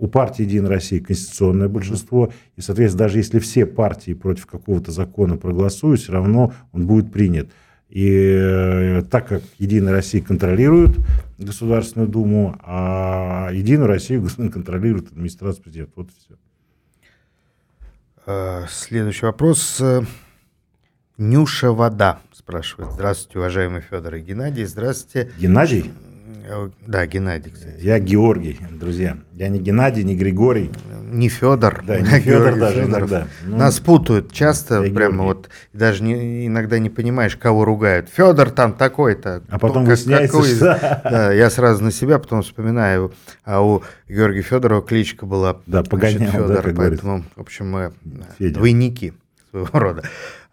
у 0.02 0.08
партии 0.08 0.42
«Единая 0.42 0.72
Россия» 0.72 1.00
конституционное 1.00 1.70
большинство, 1.70 2.34
и, 2.56 2.62
соответственно, 2.62 3.06
даже 3.06 3.20
если 3.20 3.38
все 3.38 3.68
партии 3.68 4.14
против 4.16 4.48
какого-то 4.48 4.92
закона 4.92 5.38
проголосуют, 5.38 6.02
все 6.02 6.12
равно 6.12 6.54
он 6.72 6.88
будет 6.88 7.14
принят. 7.14 7.52
И 7.88 8.10
э, 8.10 9.04
так 9.04 9.28
как 9.28 9.44
Единая 9.60 9.94
Россия 9.94 10.24
контролирует 10.24 10.98
Государственную 11.38 12.10
Думу, 12.10 12.58
а 12.64 13.50
Единую 13.54 13.88
Россию 13.88 14.28
контролирует 14.52 15.12
администрация 15.12 15.62
президента. 15.62 15.92
Вот 15.96 16.10
и 16.10 16.14
все. 16.18 16.36
Э, 18.26 18.66
следующий 18.70 19.28
вопрос. 19.28 19.80
Нюша 21.20 21.72
Вода 21.72 22.22
спрашивает. 22.34 22.92
Здравствуйте, 22.94 23.38
уважаемый 23.38 23.82
Федор 23.82 24.16
и 24.16 24.22
Геннадий. 24.22 24.66
Здравствуйте. 24.66 25.32
Геннадий? 25.38 25.92
Э, 26.48 26.70
да, 26.86 27.06
Геннадий, 27.06 27.52
кстати. 27.52 27.78
Я 27.82 28.00
Георгий, 28.00 28.60
друзья. 28.72 29.18
Я 29.34 29.50
не 29.50 29.60
Геннадий, 29.60 30.04
не 30.04 30.16
Григорий. 30.16 30.72
Не 31.12 31.30
Федор. 31.30 31.84
Да, 31.86 32.00
не 32.00 32.06
Федор 32.22 32.58
даже 32.58 32.82
Федоров. 32.84 32.90
иногда. 32.90 33.28
Ну, 33.46 33.58
Нас 33.58 33.80
путают 33.80 34.32
часто, 34.32 34.82
прямо 34.84 35.24
вот, 35.24 35.50
даже 35.74 36.04
не, 36.04 36.48
иногда 36.48 36.80
не 36.80 36.90
понимаешь, 36.90 37.36
кого 37.36 37.66
ругают. 37.66 38.10
Федор 38.10 38.50
там 38.50 38.74
такой-то. 38.74 39.44
А 39.50 39.60
потом 39.60 39.86
как, 39.86 39.98
выясняется, 39.98 40.38
какой, 40.38 40.56
что... 40.56 41.02
Да, 41.04 41.32
я 41.34 41.50
сразу 41.50 41.84
на 41.84 41.92
себя 41.92 42.20
потом 42.20 42.42
вспоминаю. 42.44 43.14
А 43.44 43.62
у 43.62 43.84
Георгия 44.08 44.42
Федорова 44.42 44.82
кличка 44.82 45.26
была 45.26 45.58
да, 45.66 45.84
погонял, 45.84 46.32
Федор, 46.32 46.64
да, 46.64 46.74
поэтому, 46.76 47.14
говорит. 47.14 47.26
в 47.36 47.42
общем, 47.42 47.70
мы 47.70 47.94
Федя. 48.40 48.54
двойники 48.56 49.14
своего 49.50 49.68
рода. 49.80 50.04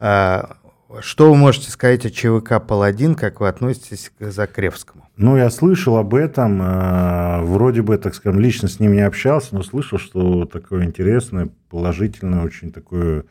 А, 0.01 0.57
что 1.01 1.31
вы 1.31 1.37
можете 1.37 1.71
сказать 1.71 2.07
о 2.07 2.11
ЧВК 2.11 2.61
«Паладин», 2.67 3.15
как 3.15 3.41
вы 3.41 3.49
относитесь 3.49 4.11
к 4.19 4.31
Закревскому? 4.31 5.09
Ну, 5.17 5.37
я 5.37 5.51
слышал 5.51 5.97
об 5.97 6.15
этом, 6.15 6.63
э, 6.63 7.43
вроде 7.43 7.83
бы, 7.83 7.99
так 7.99 8.15
скажем, 8.15 8.41
лично 8.41 8.69
с 8.69 8.81
ним 8.81 8.95
не 8.95 9.01
общался, 9.01 9.55
но 9.55 9.63
слышал, 9.63 9.99
что 9.99 10.47
такое 10.47 10.85
интересное, 10.85 11.51
положительное, 11.69 12.45
очень 12.45 12.73
такое 12.73 13.25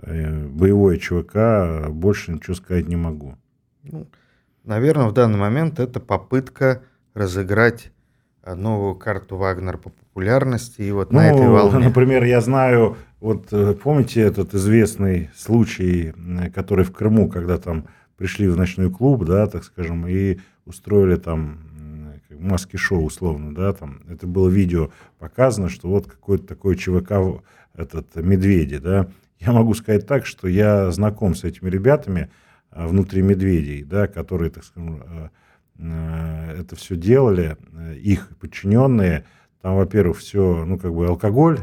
э, 0.00 0.46
боевое 0.46 0.98
ЧВК, 0.98 1.90
больше 1.90 2.32
ничего 2.32 2.54
сказать 2.54 2.88
не 2.88 2.96
могу. 2.96 3.36
Ну, 3.82 4.08
наверное, 4.64 5.08
в 5.08 5.12
данный 5.12 5.38
момент 5.38 5.80
это 5.80 6.00
попытка 6.00 6.82
разыграть 7.12 7.92
новую 8.46 8.94
карту 8.94 9.36
Вагнер 9.36 9.78
по 9.78 9.90
популярности, 10.14 10.80
и 10.80 10.92
вот 10.92 11.12
ну, 11.12 11.18
на 11.18 11.30
этой 11.30 11.48
волне... 11.48 11.78
Например, 11.80 12.22
я 12.22 12.40
знаю 12.40 12.96
вот 13.20 13.48
э, 13.52 13.74
помните 13.74 14.20
этот 14.20 14.54
известный 14.54 15.28
случай, 15.34 16.14
который 16.54 16.84
в 16.84 16.92
Крыму, 16.92 17.28
когда 17.28 17.58
там 17.58 17.88
пришли 18.16 18.48
в 18.48 18.56
ночной 18.56 18.92
клуб, 18.92 19.24
да, 19.24 19.48
так 19.48 19.64
скажем, 19.64 20.06
и 20.06 20.38
устроили 20.66 21.16
там 21.16 21.58
маски-шоу 22.30 23.04
условно, 23.04 23.54
да, 23.54 23.72
там, 23.72 24.02
это 24.08 24.26
было 24.26 24.48
видео 24.48 24.90
показано, 25.18 25.68
что 25.68 25.88
вот 25.88 26.06
какой-то 26.06 26.46
такой 26.46 26.76
ЧВК, 26.76 27.42
этот, 27.74 28.14
медведи, 28.14 28.78
да, 28.78 29.08
я 29.40 29.52
могу 29.52 29.74
сказать 29.74 30.06
так, 30.06 30.26
что 30.26 30.46
я 30.46 30.92
знаком 30.92 31.34
с 31.34 31.42
этими 31.42 31.68
ребятами 31.68 32.30
а, 32.70 32.86
внутри 32.86 33.20
медведей, 33.22 33.82
да, 33.82 34.06
которые, 34.06 34.50
так 34.50 34.62
скажем, 34.64 35.02
э, 35.02 35.28
э, 35.78 36.56
это 36.60 36.76
все 36.76 36.94
делали, 36.94 37.56
их 38.00 38.28
подчиненные, 38.38 39.24
там, 39.64 39.76
во-первых, 39.76 40.18
все, 40.18 40.66
ну, 40.66 40.78
как 40.78 40.94
бы 40.94 41.06
алкоголь, 41.06 41.58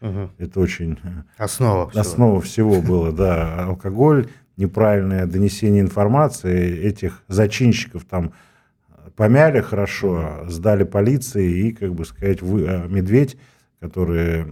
Угу. 0.00 0.30
Это 0.36 0.60
очень 0.60 0.98
основа, 1.38 1.90
основа 1.94 2.42
всего. 2.42 2.72
всего 2.72 2.82
было, 2.82 3.10
да. 3.10 3.64
Алкоголь, 3.64 4.28
неправильное 4.58 5.24
донесение 5.24 5.80
информации, 5.80 6.76
этих 6.78 7.22
зачинщиков 7.28 8.04
там 8.04 8.34
помяли 9.16 9.62
хорошо, 9.62 10.44
сдали 10.48 10.84
полиции 10.84 11.68
и, 11.68 11.72
как 11.72 11.94
бы 11.94 12.04
сказать, 12.04 12.42
вы, 12.42 12.66
а, 12.68 12.86
медведь, 12.86 13.38
которые 13.80 14.44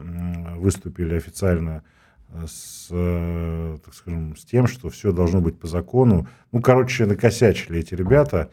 выступили 0.57 1.15
официально 1.17 1.83
с, 2.47 2.87
так 3.85 3.93
скажем, 3.93 4.37
с 4.37 4.45
тем, 4.47 4.67
что 4.67 4.89
все 4.89 5.13
должно 5.13 5.43
быть 5.43 5.59
по 5.59 5.67
закону. 5.67 6.29
Ну, 6.51 6.63
короче, 6.63 7.05
накосячили 7.05 7.81
эти 7.81 7.95
ребята. 7.95 8.51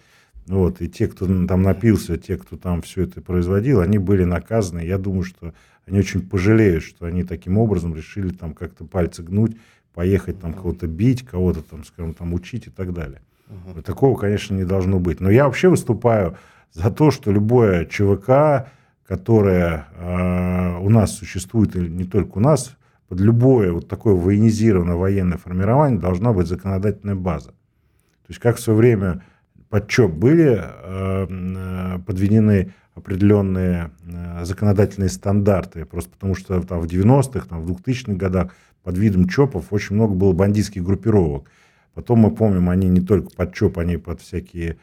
Вот, 0.50 0.82
и 0.82 0.90
те, 0.90 1.08
кто 1.08 1.28
там 1.46 1.62
напился, 1.62 2.18
те, 2.18 2.36
кто 2.36 2.58
там 2.58 2.82
все 2.82 3.04
это 3.04 3.22
производил, 3.22 3.82
они 3.82 4.00
были 4.00 4.24
наказаны. 4.24 4.80
Я 4.80 4.98
думаю, 4.98 5.22
что 5.22 5.54
они 5.86 6.00
очень 6.00 6.28
пожалеют, 6.28 6.82
что 6.82 7.06
они 7.06 7.24
таким 7.24 7.60
образом 7.60 7.94
решили 7.94 8.30
там 8.30 8.56
как-то 8.56 8.84
пальцы 8.84 9.22
гнуть, 9.22 9.56
поехать 9.94 10.40
там 10.40 10.56
кого-то 10.56 10.88
бить, 10.88 11.24
кого-то 11.24 11.62
там, 11.62 11.84
скажем, 11.84 12.16
там 12.16 12.34
учить 12.34 12.66
и 12.66 12.72
так 12.72 12.94
далее. 12.94 13.22
Uh-huh. 13.48 13.84
Такого, 13.84 14.18
конечно, 14.18 14.56
не 14.56 14.66
должно 14.66 15.00
быть. 15.00 15.20
Но 15.20 15.30
я 15.30 15.46
вообще 15.46 15.70
выступаю 15.70 16.36
за 16.74 16.90
то, 16.90 17.12
что 17.12 17.32
любое 17.32 17.86
ЧВК, 17.86 18.72
которое 19.08 19.86
э, 19.98 20.80
у 20.80 20.90
нас 20.90 21.16
существует, 21.16 21.76
или 21.76 21.88
не 21.88 22.06
только 22.06 22.40
у 22.40 22.42
нас, 22.42 22.76
под 23.08 23.20
любое 23.20 23.72
вот 23.72 23.88
такое 23.88 24.16
военизированное 24.16 24.96
военное 24.96 25.38
формирование 25.38 26.00
должна 26.00 26.34
быть 26.34 26.48
законодательная 26.48 27.16
база. 27.16 27.50
То 27.50 28.30
есть 28.30 28.40
как 28.40 28.58
в 28.58 28.62
свое 28.62 28.80
время 28.80 29.22
под 29.70 29.88
ЧОП 29.88 30.12
были 30.12 30.60
э, 30.60 31.28
э 31.30 32.00
подведены 32.06 32.74
определенные 32.96 33.92
э, 34.06 34.46
законодательные 34.46 35.10
стандарты, 35.10 35.86
просто 35.86 36.12
потому 36.12 36.36
что 36.36 36.62
там, 36.62 36.82
в 36.82 36.86
90-х, 36.86 37.48
там, 37.48 37.62
в 37.62 37.72
2000-х 37.72 38.14
годах 38.14 38.54
под 38.84 38.98
видом 38.98 39.28
ЧОПов 39.28 39.72
очень 39.72 39.96
много 39.96 40.14
было 40.14 40.34
бандитских 40.34 40.84
группировок. 40.84 41.50
Потом 41.94 42.20
мы 42.20 42.32
помним, 42.32 42.70
они 42.70 42.88
не 42.88 43.02
только 43.02 43.30
под 43.36 43.54
ЧОП, 43.54 43.80
они 43.80 43.98
под 43.98 44.22
всякие 44.22 44.78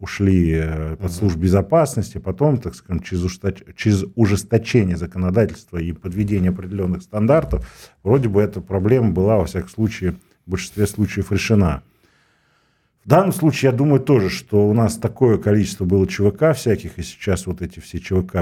ушли 0.00 0.52
э, 0.54 0.96
под 0.96 1.12
службу 1.12 1.42
безопасности, 1.42 2.18
потом, 2.18 2.58
так 2.58 2.74
скажем, 2.74 3.02
через, 3.02 3.24
ужесточ... 3.24 3.62
через 3.76 4.04
ужесточение 4.16 4.96
законодательства 4.96 5.78
и 5.78 5.92
подведение 5.92 6.50
определенных 6.50 7.02
стандартов, 7.02 7.68
вроде 8.02 8.28
бы 8.28 8.42
эта 8.42 8.60
проблема 8.60 9.12
была, 9.12 9.36
во 9.36 9.44
всяком 9.44 9.68
случае, 9.68 10.16
в 10.44 10.50
большинстве 10.50 10.86
случаев 10.86 11.30
решена. 11.30 11.82
В 13.04 13.08
данном 13.08 13.32
случае, 13.32 13.72
я 13.72 13.76
думаю 13.76 14.00
тоже, 14.00 14.30
что 14.30 14.68
у 14.68 14.72
нас 14.72 14.96
такое 14.96 15.36
количество 15.36 15.84
было 15.84 16.06
ЧВК 16.06 16.54
всяких, 16.54 16.98
и 16.98 17.02
сейчас 17.02 17.46
вот 17.46 17.60
эти 17.60 17.80
все 17.80 17.98
ЧВК 17.98 18.36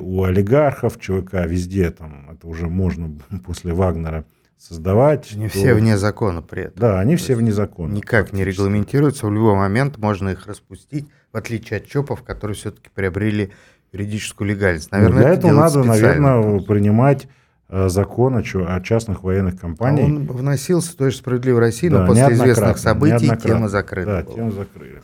у 0.00 0.22
олигархов, 0.22 1.00
ЧВК 1.00 1.46
везде, 1.46 1.90
там, 1.90 2.30
это 2.30 2.46
уже 2.46 2.68
можно 2.68 3.18
после 3.44 3.72
Вагнера 3.72 4.24
создавать. 4.56 5.32
Они 5.32 5.48
то... 5.48 5.58
все 5.58 5.74
вне 5.74 5.98
закона 5.98 6.42
при 6.42 6.64
этом. 6.64 6.80
Да, 6.80 7.00
они 7.00 7.16
то 7.16 7.22
все 7.22 7.34
вне 7.34 7.52
закона. 7.52 7.92
Никак 7.92 8.32
не 8.32 8.44
регламентируются, 8.44 9.26
в 9.26 9.32
любой 9.32 9.56
момент 9.56 9.98
можно 9.98 10.28
их 10.28 10.46
распустить, 10.46 11.08
в 11.32 11.36
отличие 11.36 11.78
от 11.78 11.88
ЧОПов, 11.88 12.22
которые 12.22 12.54
все-таки 12.54 12.88
приобрели 12.94 13.50
юридическую 13.92 14.48
легальность. 14.48 14.92
Наверное, 14.92 15.16
ну, 15.16 15.22
для 15.22 15.30
это 15.30 15.48
этого 15.48 15.60
надо, 15.60 15.82
наверное, 15.82 16.60
принимать 16.60 17.26
закон 17.68 18.36
о 18.36 18.80
частных 18.80 19.22
военных 19.22 19.60
компаниях. 19.60 20.06
Он 20.08 20.26
вносился 20.26 20.92
в 20.92 20.94
той 20.94 21.10
же 21.10 21.16
«Справедливой 21.16 21.60
России», 21.60 21.88
да, 21.88 22.00
но 22.00 22.06
после 22.06 22.32
известных 22.34 22.78
событий 22.78 23.30
тема 23.36 23.68
закрыта 23.68 24.18
Да, 24.18 24.22
была. 24.22 24.34
тему 24.34 24.52
закрыли. 24.52 25.02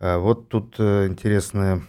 А, 0.00 0.18
вот 0.18 0.48
тут 0.48 0.74
э, 0.78 1.06
интересная 1.06 1.82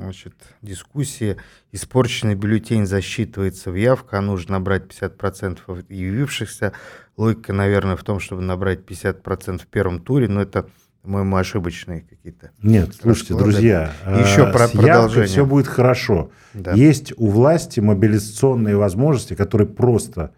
значит, 0.00 0.34
дискуссия. 0.62 1.38
Испорченный 1.72 2.34
бюллетень 2.34 2.86
засчитывается 2.86 3.70
в 3.70 3.74
явку, 3.74 4.16
а 4.16 4.20
нужно 4.20 4.54
набрать 4.54 4.84
50% 4.84 5.58
от 5.66 5.90
явившихся. 5.90 6.72
Логика, 7.16 7.52
наверное, 7.52 7.96
в 7.96 8.04
том, 8.04 8.20
чтобы 8.20 8.42
набрать 8.42 8.80
50% 8.80 9.58
в 9.62 9.66
первом 9.66 10.00
туре, 10.00 10.28
но 10.28 10.42
это 10.42 10.68
по-моему, 11.08 11.36
ошибочные 11.36 12.02
какие-то. 12.02 12.50
Нет, 12.62 12.90
слушайте, 13.00 13.32
друзья, 13.32 13.92
еще 14.04 14.42
э, 14.42 14.52
про 14.52 14.68
продолжение. 14.68 15.26
все 15.26 15.46
будет 15.46 15.66
хорошо. 15.66 16.30
Да. 16.52 16.74
Есть 16.74 17.14
у 17.16 17.28
власти 17.28 17.80
мобилизационные 17.80 18.76
возможности, 18.76 19.32
которые 19.32 19.68
просто 19.68 20.32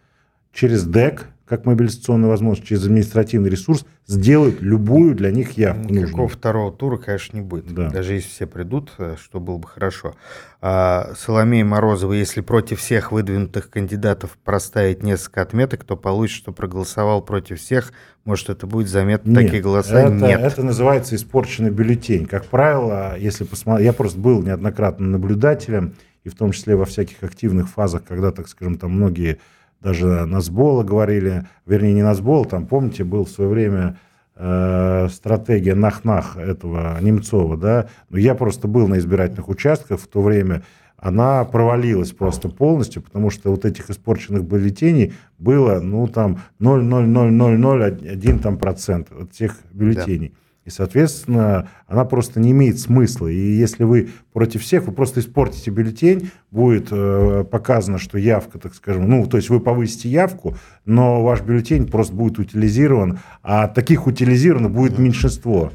через 0.52 0.84
ДЭК 0.84 1.26
как 1.50 1.66
мобилизационная 1.66 2.28
возможность, 2.28 2.68
через 2.68 2.84
административный 2.84 3.50
ресурс 3.50 3.84
сделают 4.06 4.62
любую 4.62 5.16
для 5.16 5.32
них 5.32 5.58
явку. 5.58 5.92
Никакого 5.92 6.28
второго 6.28 6.70
тура, 6.70 6.96
конечно, 6.96 7.38
не 7.38 7.42
будет. 7.42 7.74
Да. 7.74 7.90
Даже 7.90 8.14
если 8.14 8.28
все 8.28 8.46
придут, 8.46 8.92
э, 8.98 9.16
что 9.20 9.40
было 9.40 9.58
бы 9.58 9.66
хорошо. 9.66 10.14
А 10.60 11.10
Соломея 11.16 11.64
Морозова, 11.64 12.12
если 12.12 12.40
против 12.40 12.78
всех 12.78 13.10
выдвинутых 13.10 13.68
кандидатов 13.68 14.38
проставить 14.44 15.02
несколько 15.02 15.42
отметок, 15.42 15.82
то 15.82 15.96
получится, 15.96 16.42
что 16.42 16.52
проголосовал 16.52 17.20
против 17.20 17.58
всех. 17.58 17.92
Может, 18.24 18.50
это 18.50 18.68
будет 18.68 18.86
заметно 18.86 19.30
Нет, 19.30 19.46
такие 19.46 19.60
голоса? 19.60 20.02
Это, 20.02 20.14
Нет. 20.14 20.40
Это 20.40 20.62
называется 20.62 21.16
испорченный 21.16 21.70
бюллетень. 21.70 22.26
Как 22.26 22.46
правило, 22.46 23.18
если 23.18 23.42
посмотреть, 23.42 23.86
я 23.86 23.92
просто 23.92 24.20
был 24.20 24.40
неоднократно 24.40 25.04
наблюдателем, 25.04 25.94
и 26.22 26.28
в 26.28 26.36
том 26.36 26.52
числе 26.52 26.76
во 26.76 26.84
всяких 26.84 27.24
активных 27.24 27.68
фазах, 27.68 28.04
когда, 28.04 28.30
так 28.30 28.46
скажем, 28.46 28.78
там 28.78 28.92
многие 28.92 29.40
даже 29.80 30.26
Насбола 30.26 30.82
говорили, 30.84 31.46
вернее, 31.66 31.94
не 31.94 32.02
Насбол, 32.02 32.44
там, 32.44 32.66
помните, 32.66 33.04
был 33.04 33.24
в 33.24 33.30
свое 33.30 33.50
время 33.50 33.98
э, 34.36 35.08
стратегия 35.10 35.74
нах-нах 35.74 36.36
этого 36.36 36.98
Немцова, 37.00 37.56
да, 37.56 37.88
но 38.10 38.18
я 38.18 38.34
просто 38.34 38.68
был 38.68 38.88
на 38.88 38.98
избирательных 38.98 39.48
участках 39.48 40.00
в 40.00 40.06
то 40.06 40.20
время, 40.20 40.62
она 41.00 41.44
провалилась 41.44 42.12
просто 42.12 42.50
полностью, 42.50 43.00
потому 43.02 43.30
что 43.30 43.50
вот 43.50 43.64
этих 43.64 43.88
испорченных 43.88 44.44
бюллетеней 44.44 45.14
было, 45.38 45.80
ну, 45.80 46.06
там, 46.06 46.40
0,00001 46.60 48.38
там 48.38 48.58
процент 48.58 49.10
от 49.10 49.32
всех 49.32 49.56
бюллетеней. 49.72 50.28
Да. 50.28 50.34
И, 50.70 50.72
соответственно, 50.72 51.68
она 51.88 52.04
просто 52.04 52.38
не 52.38 52.52
имеет 52.52 52.78
смысла. 52.78 53.26
И 53.26 53.36
если 53.36 53.82
вы 53.82 54.10
против 54.32 54.62
всех, 54.62 54.84
вы 54.84 54.92
просто 54.92 55.18
испортите 55.18 55.72
бюллетень, 55.72 56.30
будет 56.52 56.88
э, 56.92 57.44
показано, 57.50 57.98
что 57.98 58.18
явка, 58.18 58.60
так 58.60 58.76
скажем, 58.76 59.10
ну, 59.10 59.26
то 59.26 59.36
есть 59.36 59.50
вы 59.50 59.58
повысите 59.58 60.08
явку, 60.08 60.56
но 60.84 61.24
ваш 61.24 61.40
бюллетень 61.40 61.88
просто 61.88 62.14
будет 62.14 62.38
утилизирован, 62.38 63.18
а 63.42 63.66
таких 63.66 64.06
утилизированных 64.06 64.70
будет 64.70 64.96
меньшинство. 64.96 65.72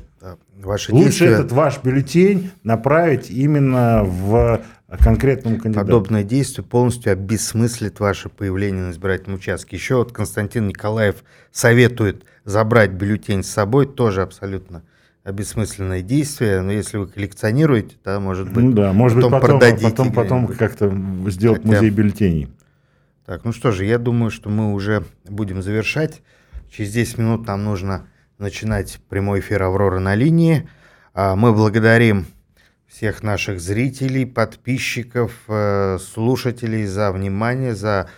Ваши 0.64 0.94
Лучше 0.94 1.10
действия... 1.10 1.28
этот 1.28 1.52
ваш 1.52 1.84
бюллетень 1.84 2.52
направить 2.64 3.30
именно 3.30 4.04
в 4.06 4.62
конкретному 4.98 5.58
кандидату. 5.60 5.86
Подобное 5.86 6.24
действие 6.24 6.66
полностью 6.66 7.14
обесмыслит 7.14 8.00
ваше 8.00 8.30
появление 8.30 8.84
на 8.86 8.92
избирательном 8.92 9.38
участке. 9.38 9.76
Еще 9.76 9.96
вот 9.96 10.12
Константин 10.12 10.68
Николаев 10.68 11.24
советует 11.52 12.24
забрать 12.44 12.92
бюллетень 12.92 13.44
с 13.44 13.50
собой, 13.50 13.86
тоже 13.86 14.22
абсолютно 14.22 14.84
бессмысленное 15.26 16.02
действие, 16.02 16.62
но 16.62 16.72
если 16.72 16.98
вы 16.98 17.08
коллекционируете, 17.08 17.96
то, 18.04 18.20
может 18.20 18.54
быть, 18.54 18.64
ну 18.64 18.72
да, 18.74 18.94
может 18.94 19.18
потом 19.18 19.32
быть, 19.32 19.42
потом, 19.42 19.60
продадите. 19.60 19.90
Потом, 19.90 20.14
потом 20.14 20.48
как-то 20.48 20.94
сделать 21.32 21.64
Хотя... 21.64 21.76
музей 21.76 21.90
бюллетеней. 21.90 22.50
Так, 23.26 23.44
ну 23.44 23.52
что 23.52 23.72
же, 23.72 23.86
я 23.86 23.98
думаю, 23.98 24.30
что 24.30 24.50
мы 24.50 24.72
уже 24.72 25.04
будем 25.28 25.64
завершать. 25.64 26.22
Через 26.70 26.92
10 26.92 27.18
минут 27.18 27.48
нам 27.48 27.64
нужно 27.64 28.08
начинать 28.38 29.00
прямой 29.10 29.40
эфир 29.40 29.64
«Аврора 29.64 30.00
на 30.00 30.14
линии». 30.14 30.70
А, 31.14 31.36
мы 31.36 31.54
благодарим 31.54 32.28
всех 32.96 33.24
наших 33.24 33.60
зрителей, 33.60 34.26
подписчиков, 34.26 35.34
э, 35.50 35.98
слушателей 36.00 36.86
за 36.86 37.12
внимание, 37.12 37.76
за 37.76 38.10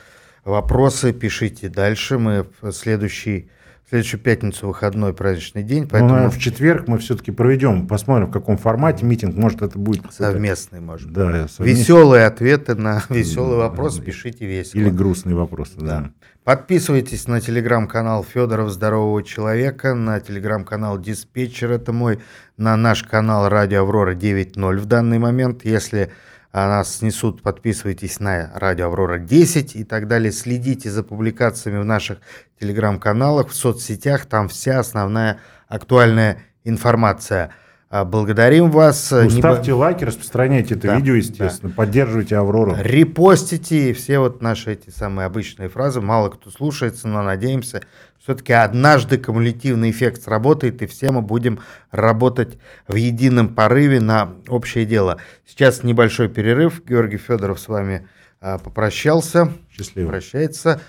вопросы. 0.46 1.14
Пишите 1.14 1.68
дальше. 1.68 2.20
Мы 2.20 2.46
в 2.62 2.72
следующий 2.72 3.50
следующую 3.90 4.20
пятницу 4.20 4.68
выходной 4.68 5.14
праздничный 5.14 5.64
день. 5.64 5.84
Ну, 5.84 5.90
поэтому... 5.90 6.24
Ну, 6.24 6.30
в 6.30 6.38
четверг 6.38 6.88
мы 6.88 6.98
все-таки 6.98 7.32
проведем, 7.32 7.88
посмотрим, 7.88 8.28
в 8.28 8.32
каком 8.32 8.58
формате 8.58 9.06
митинг. 9.06 9.36
Может, 9.36 9.62
это 9.62 9.80
будет... 9.80 10.04
Совместный, 10.12 10.82
может 10.82 11.12
Да, 11.12 11.48
совместный. 11.48 11.66
Веселые 11.68 12.26
ответы 12.26 12.76
на 12.76 13.02
веселые 13.10 13.58
вопросы 13.58 14.02
пишите 14.02 14.46
весело. 14.46 14.82
Или 14.82 14.90
грустные 14.90 15.36
вопросы, 15.36 15.74
да. 15.78 15.86
да. 15.86 16.12
Подписывайтесь 16.44 17.28
на 17.28 17.42
телеграм-канал 17.42 18.24
Федоров 18.24 18.72
Здорового 18.72 19.24
Человека, 19.24 19.94
на 19.94 20.20
телеграм-канал 20.20 20.98
Диспетчер, 20.98 21.72
это 21.72 21.92
мой, 21.92 22.20
на 22.58 22.76
наш 22.78 23.04
канал 23.04 23.50
Радио 23.50 23.82
Аврора 23.82 24.16
9.0 24.16 24.78
в 24.78 24.86
данный 24.86 25.20
момент. 25.20 25.66
Если 25.66 26.12
а 26.54 26.68
нас 26.68 26.98
снесут, 26.98 27.42
подписывайтесь 27.44 28.20
на 28.20 28.52
Радио 28.56 28.88
Аврора 28.88 29.20
10 29.20 29.76
и 29.76 29.84
так 29.84 30.08
далее. 30.08 30.32
Следите 30.32 30.90
за 30.90 31.04
публикациями 31.04 31.80
в 31.80 31.86
наших 31.86 32.20
телеграм-каналах, 32.60 33.50
в 33.50 33.56
соцсетях, 33.56 34.26
там 34.26 34.48
вся 34.50 34.80
основная 34.80 35.40
актуальная 35.68 36.40
информация. 36.64 37.52
А, 37.90 38.04
благодарим 38.04 38.70
вас. 38.70 39.12
Ну, 39.12 39.30
ставьте 39.30 39.72
Не... 39.72 39.78
лайки, 39.78 40.04
распространяйте 40.04 40.76
это 40.76 40.88
да, 40.88 40.96
видео, 40.98 41.16
естественно, 41.16 41.70
да. 41.70 41.76
поддерживайте 41.76 42.36
Аврору. 42.36 42.76
Репостите 42.78 43.94
все 43.94 44.20
вот 44.20 44.42
наши 44.42 44.74
эти 44.74 44.90
самые 44.90 45.26
обычные 45.26 45.70
фразы. 45.70 46.02
Мало 46.02 46.30
кто 46.30 46.52
слушается, 46.52 47.08
но 47.08 47.24
надеемся, 47.24 47.82
все-таки 48.22 48.52
однажды 48.52 49.18
кумулятивный 49.18 49.90
эффект 49.90 50.24
сработает, 50.24 50.82
и 50.82 50.86
все 50.86 51.12
мы 51.12 51.22
будем 51.22 51.60
работать 51.92 52.58
в 52.90 52.96
едином 52.96 53.56
порыве 53.56 54.02
на 54.02 54.34
общее 54.50 54.86
дело. 54.86 55.20
Сейчас 55.46 55.82
небольшой 55.84 56.28
перерыв. 56.28 56.84
Георгий 56.86 57.16
Федоров 57.16 57.58
с 57.58 57.70
вами 57.70 58.06
а, 58.42 58.58
попрощался. 58.58 59.54
Счастливо. 59.72 60.10
Прощается. 60.10 60.82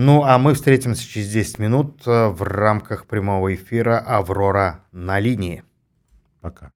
Ну, 0.00 0.22
а 0.22 0.38
мы 0.38 0.54
встретимся 0.54 1.02
через 1.04 1.28
10 1.32 1.58
минут 1.58 2.02
а, 2.06 2.28
в 2.28 2.40
рамках 2.42 3.06
прямого 3.06 3.52
эфира 3.52 3.98
«Аврора 3.98 4.84
на 4.92 5.18
линии». 5.18 5.64
Пока. 6.40 6.70